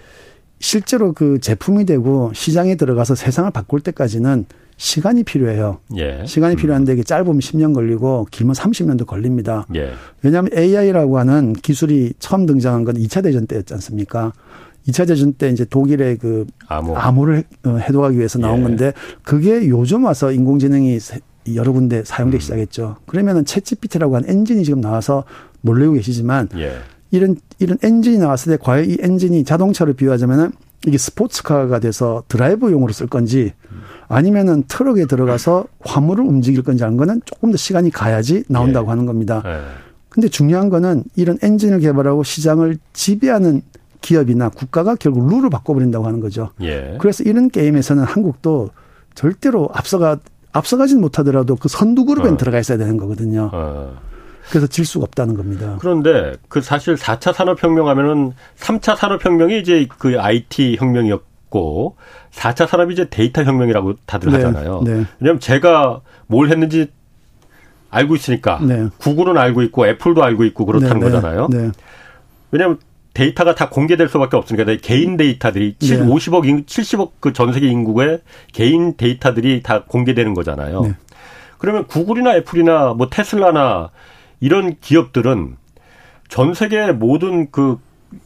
실제로 0.58 1.12
그 1.14 1.38
제품이 1.40 1.86
되고 1.86 2.30
시장에 2.34 2.74
들어가서 2.76 3.14
세상을 3.14 3.50
바꿀 3.50 3.80
때까지는 3.80 4.44
시간이 4.76 5.24
필요해요. 5.24 5.80
예. 5.96 6.22
시간이 6.26 6.54
음. 6.54 6.56
필요한데 6.56 6.94
이게 6.94 7.02
짧으면 7.02 7.38
10년 7.40 7.74
걸리고 7.74 8.26
길면 8.30 8.54
30년도 8.54 9.06
걸립니다. 9.06 9.66
예. 9.74 9.92
왜냐하면 10.22 10.50
AI라고 10.56 11.18
하는 11.18 11.52
기술이 11.52 12.14
처음 12.18 12.46
등장한 12.46 12.84
건 12.84 12.94
2차 12.96 13.22
대전 13.22 13.46
때였지 13.46 13.74
않습니까? 13.74 14.32
2차 14.90 15.06
대전 15.06 15.32
때 15.32 15.48
이제 15.50 15.64
독일의 15.64 16.18
그 16.18 16.46
암호. 16.68 16.96
암호를 16.96 17.44
어, 17.64 17.76
해독하기 17.76 18.16
위해서 18.16 18.38
나온 18.38 18.60
예. 18.60 18.62
건데 18.62 18.92
그게 19.22 19.68
요즘 19.68 20.04
와서 20.04 20.32
인공지능이 20.32 20.98
여러 21.54 21.72
군데 21.72 22.02
사용되기 22.04 22.40
음. 22.40 22.42
시작했죠. 22.42 22.96
그러면은 23.06 23.44
ChatGPT라고 23.44 24.16
하는 24.16 24.28
엔진이 24.28 24.64
지금 24.64 24.80
나와서 24.80 25.24
놀래고 25.62 25.94
계시지만 25.94 26.48
예. 26.56 26.72
이런 27.10 27.36
이런 27.58 27.78
엔진이 27.82 28.18
나왔을 28.18 28.56
때 28.56 28.62
과연 28.62 28.90
이 28.90 28.96
엔진이 29.00 29.44
자동차를 29.44 29.94
비유하자면은 29.94 30.52
이게 30.86 30.96
스포츠카가 30.96 31.78
돼서 31.80 32.22
드라이브용으로 32.28 32.92
쓸 32.92 33.06
건지 33.06 33.52
아니면은 34.08 34.64
트럭에 34.66 35.04
들어가서 35.06 35.66
화물을 35.80 36.24
움직일 36.24 36.62
건지 36.62 36.82
하는 36.84 36.96
거는 36.96 37.20
조금 37.24 37.50
더 37.50 37.56
시간이 37.56 37.90
가야지 37.90 38.44
나온다고 38.48 38.86
예. 38.86 38.90
하는 38.90 39.06
겁니다. 39.06 39.42
예. 39.44 39.60
근데 40.08 40.28
중요한 40.28 40.68
거는 40.70 41.04
이런 41.16 41.38
엔진을 41.42 41.80
개발하고 41.80 42.24
시장을 42.24 42.78
지배하는 42.92 43.62
기업이나 44.00 44.48
국가가 44.48 44.94
결국 44.94 45.28
룰을 45.28 45.50
바꿔버린다고 45.50 46.06
하는 46.06 46.20
거죠. 46.20 46.50
예. 46.62 46.96
그래서 46.98 47.22
이런 47.24 47.50
게임에서는 47.50 48.02
한국도 48.04 48.70
절대로 49.14 49.68
앞서가 49.72 50.18
앞서가진 50.52 51.00
못하더라도 51.00 51.56
그 51.56 51.68
선두 51.68 52.04
그룹엔 52.04 52.34
어. 52.34 52.36
들어가 52.36 52.58
있어야 52.58 52.78
되는 52.78 52.96
거거든요. 52.96 53.50
어. 53.52 53.96
그래서 54.48 54.66
질 54.66 54.84
수가 54.84 55.04
없다는 55.04 55.36
겁니다. 55.36 55.76
그런데 55.80 56.32
그 56.48 56.60
사실 56.60 56.96
4차 56.96 57.32
산업혁명 57.32 57.88
하면은 57.88 58.32
3차 58.58 58.96
산업혁명이 58.96 59.60
이제 59.60 59.86
그 59.98 60.18
IT 60.18 60.76
혁명이었고 60.78 61.96
4차 62.32 62.66
산업이 62.66 62.92
이제 62.92 63.08
데이터 63.08 63.44
혁명이라고 63.44 63.94
다들 64.06 64.32
네. 64.32 64.38
하잖아요. 64.38 64.80
네. 64.84 65.04
왜냐하면 65.20 65.38
제가 65.38 66.00
뭘 66.26 66.48
했는지 66.48 66.90
알고 67.90 68.16
있으니까 68.16 68.60
네. 68.62 68.88
구글은 68.98 69.36
알고 69.36 69.62
있고 69.62 69.86
애플도 69.86 70.22
알고 70.22 70.44
있고 70.44 70.64
그렇다는 70.64 71.00
네, 71.00 71.06
네. 71.06 71.12
거잖아요. 71.12 71.48
네. 71.50 71.70
왜냐하면 72.50 72.78
데이터가 73.14 73.54
다 73.54 73.68
공개될 73.68 74.08
수밖에 74.08 74.36
없으니까 74.36 74.76
개인 74.82 75.16
데이터들이 75.16 75.76
네. 75.78 75.98
50억 75.98 76.66
70억 76.66 77.12
그 77.20 77.32
전 77.32 77.52
세계 77.52 77.68
인구의 77.68 78.20
개인 78.52 78.96
데이터들이 78.96 79.62
다 79.62 79.84
공개되는 79.84 80.34
거잖아요. 80.34 80.82
네. 80.82 80.94
그러면 81.58 81.86
구글이나 81.86 82.36
애플이나 82.36 82.94
뭐 82.94 83.08
테슬라나 83.10 83.90
이런 84.40 84.76
기업들은 84.80 85.56
전 86.28 86.54
세계 86.54 86.92
모든 86.92 87.50
그 87.50 87.78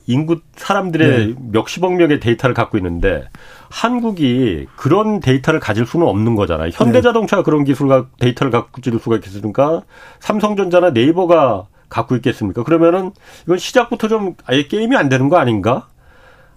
인구 0.07 0.41
사람들의 0.57 1.27
네. 1.27 1.35
몇십억 1.53 1.95
명의 1.95 2.21
데이터를 2.21 2.55
갖고 2.55 2.79
있는데 2.79 3.25
한국이 3.71 4.67
그런 4.77 5.21
데이터를 5.21 5.61
가질 5.61 5.85
수는 5.87 6.07
없는 6.07 6.37
거잖아요. 6.37 6.71
현대자동차가 6.73 7.43
네. 7.43 7.45
그런 7.45 7.65
기술과 7.65 8.07
데이터를 8.19 8.51
갖고 8.51 8.81
질 8.81 8.99
수가 8.99 9.17
있겠습니까? 9.17 9.83
삼성전자나 10.21 10.91
네이버가 10.91 11.67
갖고 11.95 12.17
있겠습니까? 12.17 12.65
그러면은 12.65 13.13
이건 13.45 13.59
시작부터 13.59 14.09
좀 14.09 14.35
아예 14.47 14.67
게임이 14.67 14.97
안 14.97 15.09
되는 15.09 15.29
거 15.29 15.37
아닌가? 15.37 15.89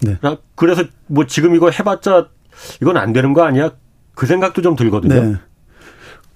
네. 0.02 0.18
그래서 0.56 0.84
뭐 1.06 1.28
지금 1.28 1.56
이거 1.56 1.70
해봤자 1.70 2.30
이건 2.82 2.98
안 2.98 3.14
되는 3.14 3.34
거 3.34 3.44
아니야? 3.44 3.72
그 4.16 4.26
생각도 4.26 4.64
좀 4.64 4.76
들거든요. 4.76 5.14
네. 5.14 5.36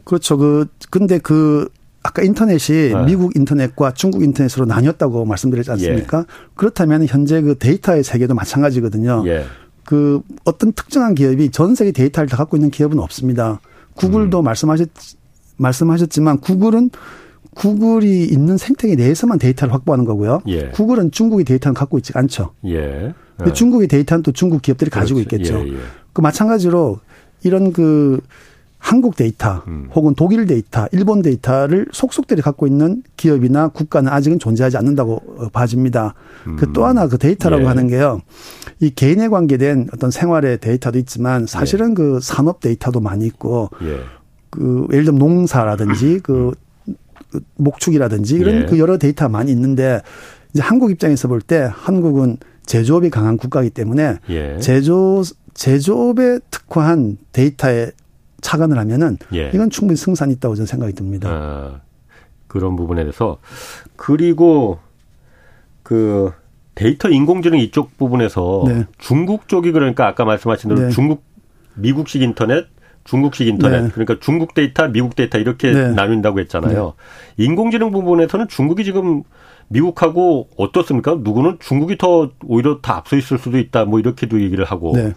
그렇죠. 0.04 0.38
그 0.38 0.68
근데 0.92 1.18
그 1.18 1.68
아까 2.04 2.22
인터넷이 2.22 2.94
네. 2.94 3.04
미국 3.06 3.36
인터넷과 3.36 3.94
중국 3.94 4.24
인터넷으로 4.24 4.66
나뉘었다고 4.66 5.26
말씀드렸지 5.26 5.72
않습니까? 5.72 6.20
예. 6.20 6.24
그렇다면 6.56 7.06
현재 7.08 7.42
그 7.42 7.58
데이터의 7.58 8.04
세계도 8.04 8.36
마찬가지거든요. 8.36 9.24
예. 9.26 9.46
그 9.84 10.22
어떤 10.46 10.74
특정한 10.74 11.16
기업이 11.16 11.50
전 11.50 11.74
세계 11.74 11.92
데이터를 11.92 12.30
다 12.30 12.38
갖고 12.38 12.56
있는 12.56 12.70
기업은 12.70 13.00
없습니다. 13.00 13.60
구글도 13.96 14.42
음. 14.42 14.46
말씀하셨 14.46 14.90
말씀하셨지만 15.58 16.40
구글은 16.40 16.92
구글이 17.56 18.26
있는 18.26 18.58
생태계 18.58 18.96
내에서만 18.96 19.38
데이터를 19.40 19.74
확보하는 19.74 20.06
거고요. 20.06 20.42
예. 20.48 20.70
구글은 20.70 21.12
중국의 21.12 21.46
데이터는 21.46 21.74
갖고 21.74 21.98
있지 21.98 22.14
않죠. 22.16 22.52
예. 22.66 23.14
예. 23.46 23.54
중국의 23.54 23.88
데이터는 23.88 24.24
또 24.24 24.32
중국 24.32 24.62
기업들이 24.62 24.90
그렇지. 24.90 25.02
가지고 25.02 25.20
있겠죠. 25.22 25.60
예, 25.68 25.74
예. 25.74 25.78
그 26.14 26.22
마찬가지로 26.22 27.00
이런 27.44 27.74
그 27.74 28.22
한국 28.78 29.16
데이터 29.16 29.64
음. 29.68 29.90
혹은 29.94 30.16
독일 30.16 30.48
데이터, 30.48 30.88
일본 30.92 31.22
데이터를 31.22 31.86
속속들이 31.92 32.42
갖고 32.42 32.66
있는 32.66 33.04
기업이나 33.16 33.68
국가는 33.68 34.12
아직은 34.12 34.40
존재하지 34.40 34.76
않는다고 34.78 35.22
어, 35.38 35.50
봐집니다. 35.50 36.16
음. 36.48 36.56
그또 36.56 36.86
하나 36.86 37.08
그 37.08 37.18
데이터라고 37.18 37.64
예. 37.64 37.68
하는 37.68 37.88
게요. 37.88 38.22
이 38.80 38.90
개인에 38.90 39.28
관계된 39.28 39.90
어떤 39.94 40.10
생활의 40.10 40.60
데이터도 40.60 40.98
있지만 41.00 41.46
사실은 41.46 41.92
예. 41.92 41.94
그 41.94 42.20
산업 42.22 42.60
데이터도 42.60 43.02
많이 43.02 43.26
있고 43.28 43.70
예. 43.84 44.00
그 44.50 44.88
예를 44.92 45.06
들면 45.06 45.20
농사라든지 45.20 46.20
그 46.24 46.48
음. 46.48 46.54
목축이라든지 47.56 48.36
이런 48.36 48.62
예. 48.62 48.66
그 48.66 48.80
여러 48.80 48.98
데이터가 48.98 49.30
많이 49.30 49.52
있는데 49.52 50.02
이제 50.54 50.62
한국 50.62 50.92
입장에서 50.92 51.28
볼 51.28 51.42
때 51.42 51.70
한국은 51.72 52.38
제조업이 52.66 53.10
강한 53.10 53.38
국가이기 53.38 53.72
때문에 53.72 54.18
예. 54.30 54.58
제조 54.60 55.24
제조업에 55.54 56.40
특화한 56.52 57.18
데이터에 57.32 57.92
착안을 58.42 58.78
하면은 58.78 59.18
예. 59.34 59.50
이건 59.54 59.70
충분히 59.70 59.98
승산이 59.98 60.34
있다고 60.34 60.56
저는 60.56 60.66
생각이 60.66 60.94
듭니다. 60.94 61.30
아, 61.30 61.82
그런 62.48 62.76
부분에 62.76 63.04
대해서 63.04 63.38
그리고 63.96 64.80
그 65.84 66.32
데이터 66.76 67.10
인공지능 67.10 67.60
이쪽 67.60 67.98
부분에서 67.98 68.64
네. 68.68 68.86
중국 68.98 69.48
쪽이 69.48 69.72
그러니까 69.72 70.08
아까 70.08 70.26
말씀하신 70.26 70.70
대로 70.70 70.82
네. 70.82 70.90
중국 70.90 71.24
미국식 71.76 72.22
인터넷 72.22 72.68
중국식 73.04 73.48
인터넷 73.48 73.82
네. 73.82 73.90
그러니까 73.90 74.18
중국 74.20 74.54
데이터, 74.54 74.88
미국 74.88 75.16
데이터 75.16 75.38
이렇게 75.38 75.72
네. 75.72 75.92
나뉜다고 75.92 76.40
했잖아요. 76.42 76.94
네. 77.36 77.44
인공지능 77.44 77.92
부분에서는 77.92 78.48
중국이 78.48 78.84
지금 78.84 79.24
미국하고 79.70 80.50
어떻습니까? 80.58 81.18
누구는 81.20 81.58
중국이 81.60 81.98
더 81.98 82.32
오히려 82.46 82.80
더 82.82 82.94
앞서 82.94 83.16
있을 83.16 83.38
수도 83.38 83.58
있다. 83.58 83.86
뭐 83.86 84.00
이렇게도 84.00 84.42
얘기를 84.42 84.66
하고. 84.66 84.94
네. 84.96 85.14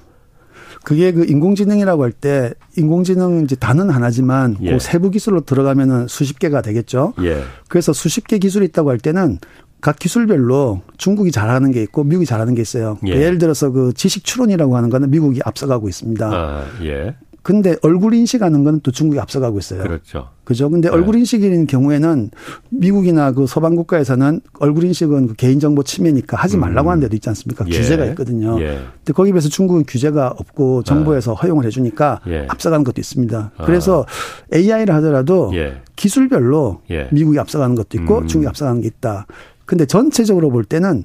그게 0.85 1.12
그 1.12 1.24
인공지능이라고 1.26 2.03
할 2.03 2.12
때 2.12 2.53
인공지능 2.76 3.43
이제 3.45 3.57
단은 3.57 3.91
하나지만 3.91 4.57
예. 4.62 4.72
그 4.72 4.78
세부 4.78 5.11
기술로 5.11 5.41
들어가면은 5.41 6.09
수십 6.09 6.39
개가 6.39 6.62
되겠죠. 6.62 7.14
예. 7.22 7.43
그래서 7.68 7.93
수십 7.93 8.26
개 8.26 8.39
기술이 8.39 8.66
있다고 8.66 8.91
할 8.91 8.99
때는 8.99 9.39
각 9.80 9.99
기술별로 9.99 10.82
중국이 10.97 11.30
잘하는 11.32 11.72
게 11.72 11.82
있고 11.82 12.05
미국이 12.05 12.26
잘하는 12.26 12.55
게 12.55 12.62
있어요. 12.62 12.99
예. 13.07 13.14
를 13.28 13.39
들어서 13.39 13.70
그 13.70 13.93
지식 13.95 14.24
추론이라고 14.24 14.76
하는 14.76 14.91
거는 14.91 15.11
미국이 15.11 15.41
앞서가고 15.45 15.89
있습니다. 15.89 16.30
아, 16.32 16.64
예. 16.82 17.14
근데 17.45 17.76
얼굴 17.82 18.14
인식하는 18.14 18.64
건 18.64 18.74
또 18.82 18.90
중국이 18.90 19.20
앞서가고 19.20 19.59
있어요. 19.59 19.82
그렇죠. 19.82 20.28
그죠. 20.45 20.68
근데 20.68 20.88
네. 20.88 20.95
얼굴 20.95 21.16
인식인 21.16 21.66
경우에는 21.66 22.30
미국이나 22.70 23.32
그 23.32 23.47
서방 23.47 23.76
국가에서는 23.76 24.40
얼굴 24.59 24.84
인식은 24.84 25.28
그 25.28 25.34
개인정보 25.34 25.82
침해니까 25.84 26.36
하지 26.36 26.57
말라고 26.57 26.88
음. 26.88 26.92
하는 26.92 27.01
데도 27.03 27.16
있지 27.16 27.28
않습니까? 27.30 27.64
예. 27.68 27.70
규제가 27.70 28.05
있거든요. 28.07 28.61
예. 28.61 28.80
근데 28.99 29.12
거기에 29.14 29.32
비해서 29.32 29.49
중국은 29.49 29.84
규제가 29.86 30.34
없고 30.36 30.82
정부에서 30.82 31.32
아. 31.32 31.34
허용을 31.36 31.64
해주니까 31.66 32.20
예. 32.28 32.47
앞서가는 32.49 32.84
것도 32.84 33.01
있습니다. 33.01 33.53
아. 33.57 33.64
그래서 33.64 34.05
AI를 34.53 34.95
하더라도 34.97 35.51
예. 35.55 35.80
기술별로 35.97 36.82
예. 36.90 37.09
미국이 37.12 37.38
앞서가는 37.38 37.74
것도 37.74 37.99
있고 37.99 38.18
음. 38.18 38.26
중국이 38.26 38.49
앞서가는 38.49 38.82
게 38.82 38.88
있다. 38.88 39.26
근데 39.64 39.86
전체적으로 39.86 40.51
볼 40.51 40.64
때는 40.64 41.05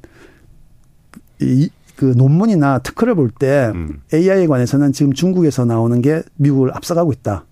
이 1.41 1.69
그 1.99 2.13
논문이나 2.15 2.79
특허를 2.79 3.13
볼때 3.15 3.71
음. 3.75 3.99
AI에 4.13 4.47
관해서는 4.47 4.93
지금 4.93 5.11
중국에서 5.11 5.65
나오는 5.65 6.01
게 6.01 6.23
미국을 6.37 6.71
앞서가고 6.73 7.11
있다. 7.11 7.43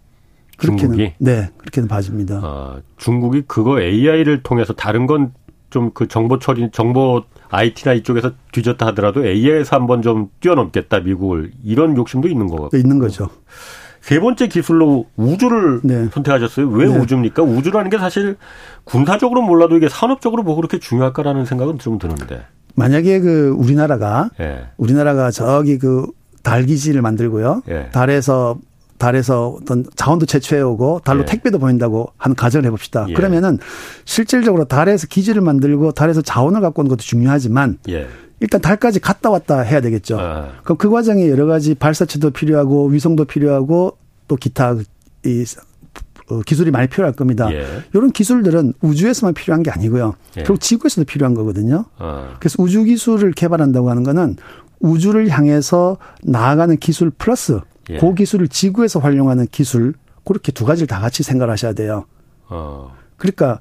그렇게는 0.58 0.78
중국이? 0.80 1.14
네 1.20 1.50
그렇게는 1.58 1.90
봐집니다. 1.90 2.40
아, 2.42 2.78
중국이 2.96 3.44
그거 3.46 3.82
AI를 3.82 4.44
통해서 4.44 4.72
다른 4.74 5.06
건 5.06 5.34
좀 5.70 5.92
그 5.94 6.08
정보 6.08 6.40
처리 6.40 6.70
정보 6.72 7.24
IT나 7.50 7.94
이쪽에서 7.96 8.32
뒤졌다 8.54 8.86
하더라도 8.88 9.26
AI에서 9.26 9.76
한번 9.76 10.02
좀 10.02 10.30
뛰어넘겠다 10.40 11.02
미국을 11.02 11.52
이런 11.64 11.98
욕심도 11.98 12.30
있는 12.30 12.48
거 12.48 12.56
같고 12.64 12.78
있는 12.78 13.00
거죠. 13.00 13.30
세 14.00 14.22
번째 14.22 14.48
기술로 14.48 15.08
우주를 15.18 15.82
네. 15.84 16.08
선택하셨어요. 16.14 16.70
왜 16.70 16.88
네. 16.88 16.98
우주입니까? 16.98 17.44
우주라는 17.44 17.90
게 17.90 17.98
사실 17.98 18.38
군사적으로 18.86 19.42
몰라도 19.42 19.76
이게 19.76 19.90
산업적으로 19.90 20.44
뭐 20.44 20.56
그렇게 20.56 20.80
중요할까라는 20.80 21.44
생각은 21.44 21.80
좀 21.80 22.00
드는데. 22.00 22.46
만약에 22.78 23.20
그 23.20 23.54
우리나라가 23.58 24.30
예. 24.40 24.68
우리나라가 24.78 25.32
저기 25.32 25.78
그 25.78 26.08
달 26.48 26.66
기지를 26.66 27.02
만들고요. 27.02 27.64
예. 27.68 27.90
달에서 27.92 28.58
달에서 28.98 29.58
어떤 29.62 29.84
자원도 29.98 30.26
채취해 30.26 30.62
오고 30.62 31.02
달로 31.04 31.24
예. 31.24 31.26
택배도 31.26 31.60
보낸다고 31.60 32.14
하는 32.16 32.36
가정을 32.38 32.66
해봅시다. 32.68 33.06
예. 33.10 33.14
그러면은 33.14 33.60
실질적으로 34.06 34.64
달에서 34.64 35.08
기지를 35.08 35.42
만들고 35.42 35.92
달에서 35.92 36.22
자원을 36.22 36.62
갖고 36.62 36.82
오는 36.82 36.90
것도 36.90 37.02
중요하지만 37.02 37.80
예. 37.90 38.08
일단 38.40 38.62
달까지 38.62 39.02
갔다 39.02 39.30
왔다 39.30 39.60
해야 39.60 39.82
되겠죠. 39.82 40.18
아. 40.22 40.52
그럼 40.64 40.78
그 40.78 40.90
과정에 40.90 41.28
여러 41.28 41.48
가지 41.48 41.76
발사체도 41.76 42.32
필요하고 42.32 42.88
위성도 42.88 43.26
필요하고 43.26 43.98
또 44.30 44.36
기타 44.38 44.74
이 45.26 45.42
어, 45.42 45.77
기술이 46.46 46.72
많이 46.72 46.88
필요할 46.88 47.14
겁니다. 47.14 47.50
예. 47.54 47.66
이런 47.94 48.12
기술들은 48.12 48.74
우주에서만 48.82 49.34
필요한 49.34 49.64
게 49.64 49.72
아니고요. 49.72 50.16
예. 50.38 50.44
결국 50.44 50.60
지구에서도 50.60 51.06
필요한 51.06 51.34
거거든요. 51.34 51.86
아. 51.98 52.36
그래서 52.40 52.62
우주 52.62 52.84
기술을 52.84 53.32
개발한다고 53.32 53.90
하는 53.90 54.04
거는 54.04 54.36
우주를 54.80 55.30
향해서 55.30 55.98
나아가는 56.24 56.76
기술 56.78 57.10
플러스 57.10 57.60
예. 57.90 57.98
그 57.98 58.14
기술을 58.14 58.48
지구에서 58.48 59.00
활용하는 59.00 59.48
기술 59.52 59.94
그렇게 60.26 60.52
두 60.52 60.66
가지를 60.66 60.88
다 60.88 61.00
같이 61.00 61.24
생각하셔야 61.24 61.74
돼요. 61.74 62.06
어. 62.50 62.94
그러니까 63.16 63.60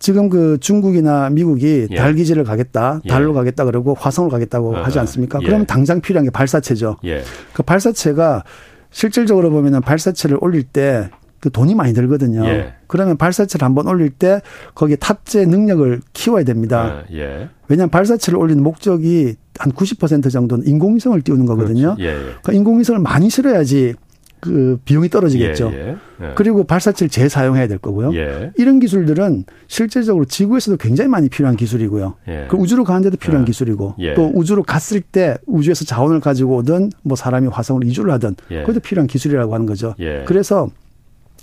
지금 0.00 0.28
그 0.30 0.58
중국이나 0.58 1.30
미국이 1.30 1.86
예. 1.90 1.94
달 1.94 2.14
기지를 2.14 2.42
가겠다, 2.42 3.00
예. 3.04 3.08
달로 3.08 3.34
가겠다 3.34 3.64
그러고 3.64 3.94
화성을 3.94 4.30
가겠다고 4.30 4.76
어. 4.76 4.82
하지 4.82 4.98
않습니까? 4.98 5.38
예. 5.42 5.46
그러면 5.46 5.66
당장 5.66 6.00
필요한 6.00 6.24
게 6.24 6.30
발사체죠. 6.30 6.96
예. 7.04 7.22
그 7.52 7.62
발사체가 7.62 8.42
실질적으로 8.90 9.50
보면은 9.50 9.80
발사체를 9.82 10.38
올릴 10.40 10.64
때 10.64 11.10
그 11.40 11.50
돈이 11.50 11.74
많이 11.74 11.94
들거든요. 11.94 12.44
예. 12.46 12.74
그러면 12.86 13.16
발사체를 13.16 13.64
한번 13.64 13.88
올릴 13.88 14.10
때 14.10 14.42
거기에 14.74 14.96
탑재 14.96 15.46
능력을 15.46 16.00
키워야 16.12 16.44
됩니다. 16.44 16.82
아, 16.82 17.04
예. 17.12 17.48
왜냐하면 17.68 17.90
발사체를 17.90 18.38
올리는 18.38 18.62
목적이 18.62 19.36
한 19.58 19.72
90% 19.72 20.30
정도는 20.30 20.66
인공위성을 20.66 21.20
띄우는 21.22 21.46
거거든요. 21.46 21.94
그렇죠. 21.96 22.02
예, 22.02 22.08
예. 22.08 22.18
그러니까 22.20 22.52
인공위성을 22.52 23.00
많이 23.00 23.30
실어야지 23.30 23.94
그 24.40 24.78
비용이 24.86 25.10
떨어지겠죠. 25.10 25.70
예, 25.74 25.78
예. 25.78 25.96
예. 26.22 26.32
그리고 26.34 26.64
발사체를 26.64 27.10
재사용해야 27.10 27.68
될 27.68 27.76
거고요. 27.78 28.14
예. 28.14 28.52
이런 28.56 28.80
기술들은 28.80 29.44
실제적으로 29.66 30.24
지구에서도 30.24 30.78
굉장히 30.78 31.08
많이 31.08 31.28
필요한 31.28 31.56
기술이고요. 31.56 32.14
예. 32.28 32.46
그 32.50 32.56
우주로 32.56 32.84
가는데도 32.84 33.16
필요한 33.18 33.42
예. 33.42 33.46
기술이고 33.46 33.96
또 34.16 34.30
우주로 34.34 34.62
갔을 34.62 35.02
때 35.02 35.36
우주에서 35.46 35.84
자원을 35.84 36.20
가지고 36.20 36.56
오든 36.56 36.90
뭐 37.02 37.16
사람이 37.16 37.48
화성으로 37.48 37.86
이주를 37.86 38.12
하든 38.12 38.36
그것도 38.48 38.80
필요한 38.80 39.06
기술이라고 39.06 39.52
하는 39.54 39.66
거죠. 39.66 39.94
그래서 40.26 40.68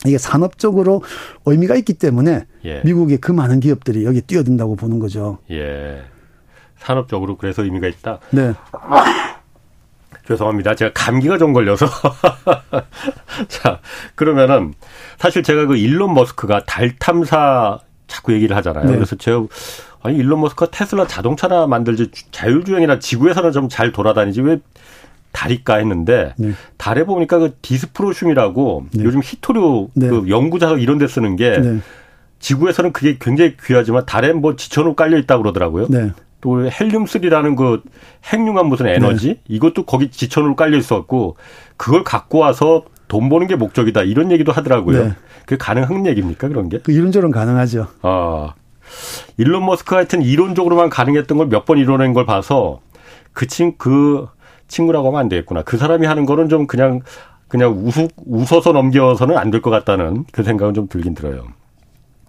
이게 0.05 0.17
산업적으로 0.17 1.01
의미가 1.45 1.75
있기 1.75 1.93
때문에 1.93 2.45
미국의 2.83 3.17
그 3.17 3.31
많은 3.31 3.59
기업들이 3.59 4.05
여기에 4.05 4.21
뛰어든다고 4.21 4.75
보는 4.75 4.99
거죠. 4.99 5.39
예. 5.51 6.01
산업적으로 6.77 7.37
그래서 7.37 7.63
의미가 7.63 7.87
있다. 7.87 8.19
네. 8.31 8.53
죄송합니다. 10.27 10.75
제가 10.75 10.91
감기가 10.93 11.37
좀 11.37 11.53
걸려서. 11.53 11.87
자, 13.47 13.79
그러면은 14.15 14.73
사실 15.17 15.41
제가 15.41 15.65
그 15.65 15.77
일론 15.77 16.13
머스크가 16.13 16.63
달 16.65 16.95
탐사 16.97 17.79
자꾸 18.07 18.33
얘기를 18.33 18.55
하잖아요. 18.57 18.85
네. 18.85 18.91
그래서 18.93 19.15
제가 19.15 19.45
아니 20.03 20.17
일론 20.17 20.41
머스크가 20.41 20.69
테슬라 20.71 21.07
자동차나 21.07 21.67
만들지 21.67 22.11
자율주행이나 22.31 22.99
지구에서는 22.99 23.51
좀 23.51 23.69
잘 23.69 23.91
돌아다니지 23.91 24.41
왜 24.41 24.59
달일까 25.31 25.75
했는데 25.77 26.33
네. 26.37 26.51
달에 26.77 27.03
보니까 27.03 27.37
그 27.39 27.55
디스프로슘이라고 27.61 28.85
네. 28.93 29.03
요즘 29.03 29.21
희토류 29.23 29.89
네. 29.93 30.07
그 30.07 30.25
영구자석 30.29 30.81
이런 30.81 30.97
데 30.97 31.07
쓰는 31.07 31.35
게 31.35 31.57
네. 31.59 31.79
지구에서는 32.39 32.91
그게 32.93 33.17
굉장히 33.19 33.55
귀하지만 33.63 34.05
달에 34.05 34.33
뭐 34.33 34.55
지천으로 34.55 34.95
깔려 34.95 35.17
있다고 35.17 35.43
그러더라고요. 35.43 35.87
네. 35.89 36.11
또 36.39 36.69
헬륨3라는 36.69 37.55
그 37.55 37.81
핵융합 38.25 38.67
무슨 38.67 38.87
에너지 38.87 39.27
네. 39.27 39.41
이것도 39.47 39.83
거기 39.83 40.09
지천으로 40.11 40.55
깔려 40.55 40.77
있었고 40.77 41.35
그걸 41.77 42.03
갖고 42.03 42.39
와서 42.39 42.83
돈 43.07 43.29
버는 43.29 43.47
게 43.47 43.55
목적이다 43.55 44.03
이런 44.03 44.31
얘기도 44.31 44.51
하더라고요. 44.51 45.03
네. 45.05 45.13
그게 45.41 45.57
가능한 45.57 46.05
얘기입니까 46.05 46.47
그런 46.47 46.69
게? 46.69 46.79
그 46.79 46.91
이론적으로는 46.91 47.31
가능하죠. 47.33 47.87
아 48.01 48.53
일론 49.37 49.65
머스크 49.65 49.95
하여튼 49.95 50.21
이론적으로만 50.21 50.89
가능했던 50.89 51.37
걸 51.37 51.47
몇 51.49 51.65
번 51.65 51.77
이뤄낸 51.77 52.13
걸 52.13 52.25
봐서 52.25 52.79
그친그 53.33 54.27
친구라고 54.67 55.07
하면 55.07 55.19
안 55.21 55.29
되겠구나. 55.29 55.63
그 55.63 55.77
사람이 55.77 56.05
하는 56.05 56.25
거는 56.25 56.49
좀 56.49 56.67
그냥 56.67 57.01
그냥 57.47 57.73
웃, 57.85 57.93
웃어서 58.25 58.71
넘겨서는 58.73 59.37
안 59.37 59.51
될 59.51 59.61
것 59.61 59.69
같다는 59.69 60.25
그 60.31 60.43
생각은 60.43 60.73
좀 60.73 60.87
들긴 60.89 61.13
들어요. 61.15 61.45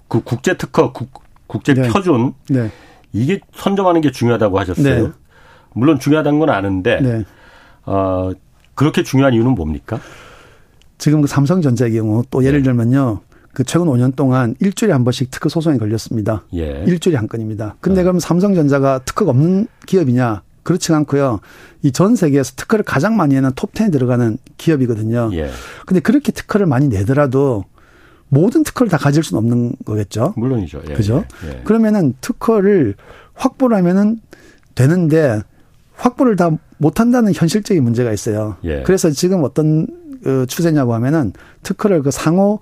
그 0.06 0.20
국제 0.22 0.56
특허, 0.56 0.92
국, 0.92 1.10
국제 1.46 1.74
네. 1.74 1.88
표준 1.88 2.32
네. 2.48 2.70
이게 3.12 3.40
선점하는 3.54 4.00
게 4.00 4.10
중요하다고 4.12 4.58
하셨어요. 4.60 5.06
네. 5.08 5.12
물론 5.74 5.98
중요하다는 5.98 6.38
건 6.38 6.50
아는데 6.50 7.00
네. 7.00 7.24
어, 7.84 8.30
그렇게 8.74 9.02
중요한 9.02 9.34
이유는 9.34 9.52
뭡니까? 9.52 9.98
지금 10.98 11.20
그 11.20 11.26
삼성전자의 11.28 11.92
경우 11.92 12.22
또 12.30 12.44
예를 12.44 12.60
네. 12.60 12.64
들면요. 12.64 13.20
그 13.52 13.64
최근 13.64 13.86
5년 13.86 14.14
동안 14.14 14.54
일주일에 14.60 14.92
한 14.92 15.02
번씩 15.04 15.30
특허 15.32 15.48
소송이 15.48 15.78
걸렸습니다. 15.78 16.44
예. 16.54 16.84
일주일에 16.86 17.16
한 17.16 17.26
건입니다. 17.26 17.74
근데 17.80 18.00
네. 18.00 18.04
그럼 18.04 18.20
삼성전자가 18.20 19.00
특허가 19.04 19.30
없는 19.32 19.66
기업이냐? 19.86 20.42
그렇지 20.62 20.92
않고요. 20.92 21.40
이 21.82 21.90
전 21.92 22.16
세계에서 22.16 22.54
특허를 22.56 22.84
가장 22.84 23.16
많이 23.16 23.34
내는 23.34 23.50
톱10에 23.50 23.92
들어가는 23.92 24.38
기업이거든요. 24.56 25.30
예. 25.32 25.50
근데 25.86 26.00
그렇게 26.00 26.32
특허를 26.32 26.66
많이 26.66 26.88
내더라도 26.88 27.64
모든 28.28 28.62
특허를 28.62 28.90
다 28.90 28.96
가질 28.98 29.22
수는 29.22 29.38
없는 29.42 29.72
거겠죠. 29.84 30.34
물론이죠. 30.36 30.82
예, 30.90 30.94
그죠? 30.94 31.24
예, 31.46 31.48
예. 31.48 31.62
그러면은 31.64 32.14
특허를 32.20 32.94
확보를 33.34 33.76
하면은 33.78 34.20
되는데 34.74 35.40
확보를 35.94 36.36
다 36.36 36.50
못한다는 36.76 37.32
현실적인 37.34 37.82
문제가 37.82 38.12
있어요. 38.12 38.56
예. 38.64 38.82
그래서 38.82 39.10
지금 39.10 39.42
어떤 39.44 39.86
그 40.22 40.46
추세냐고 40.46 40.94
하면은 40.94 41.32
특허를 41.62 42.02
그 42.02 42.10
상호 42.10 42.60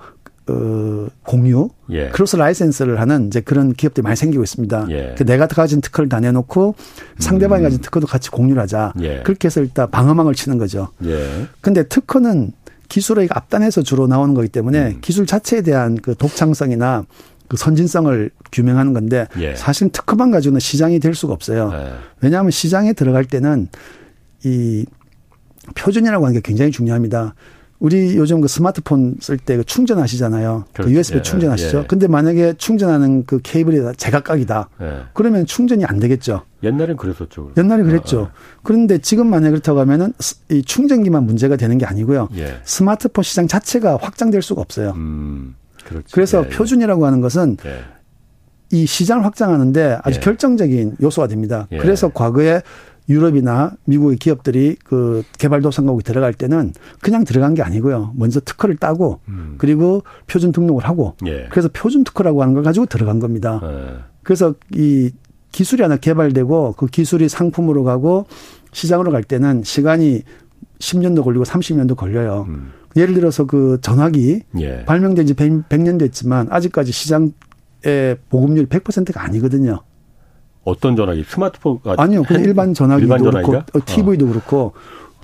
어, 0.49 1.09
공유, 1.25 1.71
예. 1.91 2.09
cross 2.09 2.37
license를 2.37 3.01
하는 3.01 3.27
이제 3.27 3.41
그런 3.41 3.73
기업들이 3.73 4.03
많이 4.03 4.15
생기고 4.15 4.45
있습니다. 4.45 4.87
예. 4.91 5.15
그 5.19 5.25
내가 5.25 5.47
가진 5.47 5.81
특허를 5.81 6.09
다 6.09 6.21
내놓고 6.21 6.77
상대방이 7.19 7.63
음. 7.63 7.65
가진 7.65 7.81
특허도 7.81 8.07
같이 8.07 8.31
공유를 8.31 8.63
하자. 8.63 8.93
예. 9.01 9.23
그렇게 9.25 9.47
해서 9.47 9.61
일단 9.61 9.91
방어망을 9.91 10.35
치는 10.35 10.59
거죠. 10.59 10.89
예. 11.05 11.47
근데 11.61 11.83
특허는 11.83 12.53
기술의 12.89 13.29
앞단에서 13.31 13.83
주로 13.83 14.07
나오는 14.07 14.35
거기 14.35 14.49
때문에 14.49 14.93
음. 14.93 14.99
기술 15.01 15.27
자체에 15.27 15.63
대한 15.63 15.97
그 15.97 16.15
독창성이나 16.15 17.05
그 17.49 17.57
선진성을 17.57 18.31
규명하는 18.53 18.93
건데 18.93 19.27
예. 19.39 19.57
사실 19.57 19.89
특허만 19.91 20.31
가지고는 20.31 20.61
시장이 20.61 21.01
될 21.01 21.15
수가 21.15 21.33
없어요. 21.33 21.73
예. 21.75 21.93
왜냐하면 22.21 22.53
시장에 22.53 22.93
들어갈 22.93 23.25
때는 23.25 23.69
이 24.45 24.87
표준이라고 25.75 26.25
하는 26.25 26.35
게 26.35 26.41
굉장히 26.41 26.71
중요합니다. 26.71 27.35
우리 27.79 28.17
요즘 28.17 28.41
그 28.41 28.49
스마트폰 28.49 29.17
쓸 29.21 29.37
때 29.39 29.57
그 29.57 29.65
충전하시잖아요. 29.65 30.65
그 30.69 30.73
그렇죠. 30.73 30.91
그 30.91 30.97
USB 30.97 31.19
예. 31.19 31.23
충전하시죠. 31.23 31.79
예. 31.79 31.85
근데 31.87 32.09
만약에 32.09 32.55
충전하는 32.55 33.25
그 33.27 33.41
케이블이 33.43 33.81
제각각이다. 33.97 34.69
예. 34.81 34.99
그러면 35.13 35.47
충전이 35.47 35.85
안 35.85 35.99
되겠죠. 35.99 36.43
옛날엔 36.63 36.97
그랬었죠. 36.97 37.53
옛날에 37.57 37.83
그랬죠. 37.83 38.21
아, 38.21 38.25
아. 38.25 38.59
그런데 38.63 38.99
지금 38.99 39.29
만약 39.29 39.49
에 39.49 39.51
그렇다고 39.51 39.81
하면은 39.81 40.13
이 40.51 40.63
충전기만 40.63 41.25
문제가 41.25 41.57
되는 41.57 41.77
게 41.79 41.87
아니고요. 41.87 42.29
예. 42.37 42.57
스마트폰 42.65 43.23
시장 43.23 43.47
자체가 43.47 43.99
확장될 44.01 44.43
수가 44.43 44.63
없어요. 44.63 44.93
음, 44.97 45.55
그렇죠. 45.85 46.07
그래서 46.13 46.43
예, 46.43 46.47
예. 46.47 46.49
표준이라고 46.49 47.07
하는 47.07 47.21
것은 47.21 47.57
이 48.73 48.87
시장을 48.87 49.25
확장하는데 49.25 49.99
아주 50.03 50.21
결정적인 50.21 50.97
요소가 51.01 51.29
됩니다. 51.29 51.69
그래서 51.71 52.09
과거에 52.09 52.63
유럽이나 53.09 53.73
미국의 53.85 54.17
기업들이 54.19 54.77
그 54.85 55.23
개발도상국에 55.39 56.03
들어갈 56.03 56.35
때는 56.35 56.73
그냥 57.01 57.25
들어간 57.25 57.55
게 57.55 57.63
아니고요. 57.63 58.13
먼저 58.17 58.41
특허를 58.41 58.77
따고 58.77 59.21
음. 59.29 59.55
그리고 59.59 60.03
표준 60.27 60.53
등록을 60.53 60.85
하고 60.85 61.15
예. 61.27 61.47
그래서 61.51 61.69
표준 61.73 62.05
특허라고 62.05 62.43
하는 62.43 62.55
걸 62.55 62.63
가지고 62.63 62.87
들어간 62.87 63.21
겁니다. 63.21 63.61
예. 63.63 63.99
그래서 64.23 64.55
이 64.75 65.11
기술이 65.53 65.83
하나 65.83 65.97
개발되고 65.97 66.75
그 66.77 66.87
기술이 66.87 67.29
상품으로 67.29 67.85
가고 67.85 68.27
시장으로 68.73 69.13
갈 69.13 69.23
때는 69.23 69.63
시간이 69.65 70.23
10년도 70.81 71.25
걸리고 71.25 71.45
30년도 71.45 71.97
걸려요. 71.97 72.47
음. 72.49 72.73
예를 72.97 73.15
들어서 73.15 73.45
그 73.45 73.79
전화기 73.83 74.43
예. 74.61 74.85
발명된 74.85 75.27
지 75.27 75.35
100, 75.35 75.69
100년 75.69 75.99
됐지만 75.99 76.49
아직까지 76.51 76.93
시장의 76.93 78.17
보급률이 78.31 78.67
100%가 78.67 79.23
아니거든요. 79.23 79.81
어떤 80.67 80.97
전화기? 80.97 81.25
스마트폰가 81.27 81.95
아니요. 81.97 82.25
그냥 82.25 82.43
일반 82.43 82.75
전화기도 82.75 83.15
일반 83.15 83.33
그렇고 83.33 83.57
어, 83.57 83.81
TV도 83.85 84.27
어. 84.27 84.29
그렇고 84.29 84.73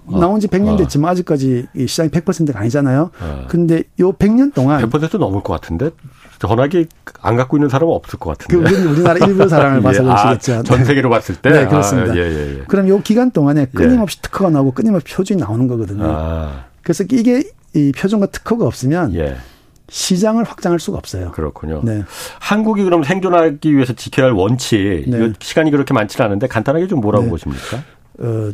어. 0.06 0.18
나온 0.18 0.40
지 0.40 0.46
100년 0.46 0.74
어. 0.74 0.76
됐지만 0.76 1.10
아직까지 1.10 1.66
이 1.76 1.86
시장이 1.86 2.10
100%가 2.10 2.58
아니잖아요. 2.60 3.10
어. 3.20 3.44
근데 3.48 3.82
요 4.00 4.12
100년 4.12 4.54
동안 4.54 4.80
100% 4.88 5.18
넘을 5.18 5.42
것 5.42 5.52
같은데 5.52 5.90
전화기 6.38 6.86
안 7.20 7.36
갖고 7.36 7.56
있는 7.56 7.68
사람은 7.68 7.92
없을 7.92 8.18
것 8.20 8.38
같은데. 8.38 8.70
그 8.70 8.88
우리나라 8.88 9.26
일부 9.26 9.48
사람을 9.48 9.78
예. 9.78 9.82
봐서 9.82 10.02
그러시겠죠. 10.04 10.54
아, 10.54 10.62
전 10.62 10.84
세계로 10.84 11.10
봤을 11.10 11.34
때. 11.36 11.50
네, 11.50 11.66
그렇습니다. 11.66 12.12
아, 12.12 12.16
예, 12.16 12.20
예, 12.20 12.58
예. 12.58 12.64
그럼 12.68 12.88
요 12.88 13.00
기간 13.00 13.32
동안에 13.32 13.62
예. 13.62 13.66
끊임없이 13.66 14.22
특허가 14.22 14.50
나오고 14.50 14.72
끊임없이 14.72 15.12
표준이 15.14 15.40
나오는 15.40 15.66
거거든요. 15.66 16.04
아. 16.04 16.64
그래서 16.82 17.04
이게 17.10 17.44
이 17.74 17.92
표준과 17.96 18.26
특허가 18.26 18.64
없으면 18.66 19.14
예. 19.14 19.36
시장을 19.92 20.44
확장할 20.44 20.80
수가 20.80 20.96
없어요. 20.96 21.32
그렇군요. 21.32 21.82
네. 21.84 22.02
한국이 22.40 22.82
그럼 22.82 23.04
생존하기 23.04 23.74
위해서 23.74 23.92
지켜야 23.92 24.26
할 24.26 24.32
원칙, 24.32 25.04
네. 25.06 25.32
시간이 25.38 25.70
그렇게 25.70 25.92
많지는 25.92 26.24
않은데 26.26 26.46
간단하게 26.46 26.86
좀 26.86 27.02
뭐라고 27.02 27.24
네. 27.24 27.30
보십니까? 27.30 27.76
어, 28.18 28.50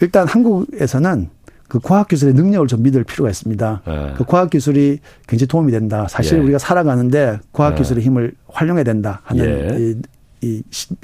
일단 0.00 0.26
한국에서는 0.26 1.28
그 1.68 1.78
과학기술의 1.78 2.32
능력을 2.32 2.66
좀 2.68 2.82
믿을 2.82 3.04
필요가 3.04 3.28
있습니다. 3.28 3.82
네. 3.86 4.14
그 4.16 4.24
과학기술이 4.24 5.00
굉장히 5.26 5.46
도움이 5.48 5.70
된다. 5.70 6.06
사실 6.08 6.38
예. 6.38 6.42
우리가 6.42 6.56
살아가는데 6.56 7.40
과학기술의 7.52 8.00
네. 8.00 8.06
힘을 8.06 8.32
활용해야 8.48 8.84
된다 8.84 9.20
하는 9.24 9.44
예. 9.44 9.94
이, 10.40 10.62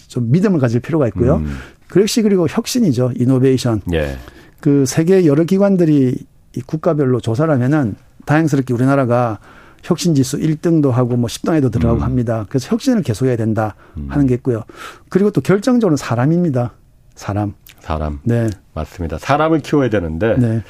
좀 0.09 0.31
믿음을 0.31 0.61
가질 0.61 0.81
필요가 0.81 1.07
있고요. 1.09 1.37
음. 1.37 1.59
그것이 1.89 2.23
그리고 2.23 2.47
혁신이죠. 2.49 3.13
이노베이션. 3.17 3.83
예. 3.93 4.17
그 4.61 4.87
세계 4.87 5.27
여러 5.27 5.45
기관들이 5.45 6.17
이 6.57 6.61
국가별로 6.63 7.21
조사를 7.21 7.53
하면은 7.53 7.97
다행스럽게 8.25 8.73
우리나라가 8.73 9.41
혁신 9.85 10.15
지수 10.15 10.39
1등도 10.39 10.91
하고 10.91 11.17
뭐 11.17 11.29
10등에도 11.29 11.71
들어가고 11.71 12.01
음. 12.01 12.03
합니다. 12.03 12.47
그래서 12.49 12.71
혁신을 12.71 13.03
계속해야 13.03 13.37
된다 13.37 13.77
음. 13.97 14.09
하는 14.11 14.27
게 14.27 14.35
있고요. 14.35 14.65
그리고 15.11 15.31
또 15.31 15.41
결정적으로 15.41 15.97
사람입니다. 15.97 16.73
사람. 17.15 17.55
사람. 17.81 18.19
네. 18.25 18.49
맞습니다. 18.73 19.19
사람을 19.19 19.61
키워야 19.61 19.91
되는데 19.91 20.37
네. 20.39 20.63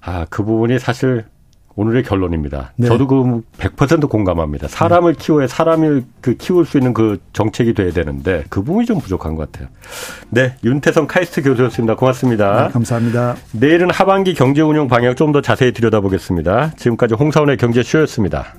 아, 0.00 0.26
그 0.30 0.42
부분이 0.42 0.78
사실 0.78 1.26
오늘의 1.76 2.02
결론입니다. 2.02 2.72
네. 2.76 2.88
저도 2.88 3.06
그 3.06 3.42
100% 3.58 4.08
공감합니다. 4.10 4.68
사람을 4.68 5.14
키워야 5.14 5.46
사람을 5.46 6.04
그 6.20 6.34
키울 6.36 6.66
수 6.66 6.76
있는 6.76 6.92
그 6.92 7.18
정책이 7.32 7.72
돼야 7.74 7.92
되는데 7.92 8.44
그 8.50 8.62
부분이 8.62 8.86
좀 8.86 8.98
부족한 8.98 9.34
것 9.36 9.50
같아요. 9.50 9.68
네, 10.28 10.54
윤태성 10.64 11.06
카이스트 11.06 11.42
교수였습니다. 11.42 11.96
고맙습니다. 11.96 12.66
네, 12.66 12.72
감사합니다. 12.72 13.36
내일은 13.52 13.90
하반기 13.90 14.34
경제 14.34 14.60
운영 14.62 14.86
방향 14.88 15.14
좀 15.14 15.30
더 15.30 15.40
자세히 15.40 15.70
들여다보겠습니다. 15.72 16.72
지금까지 16.76 17.14
홍사원의 17.14 17.56
경제쇼였습니다. 17.56 18.54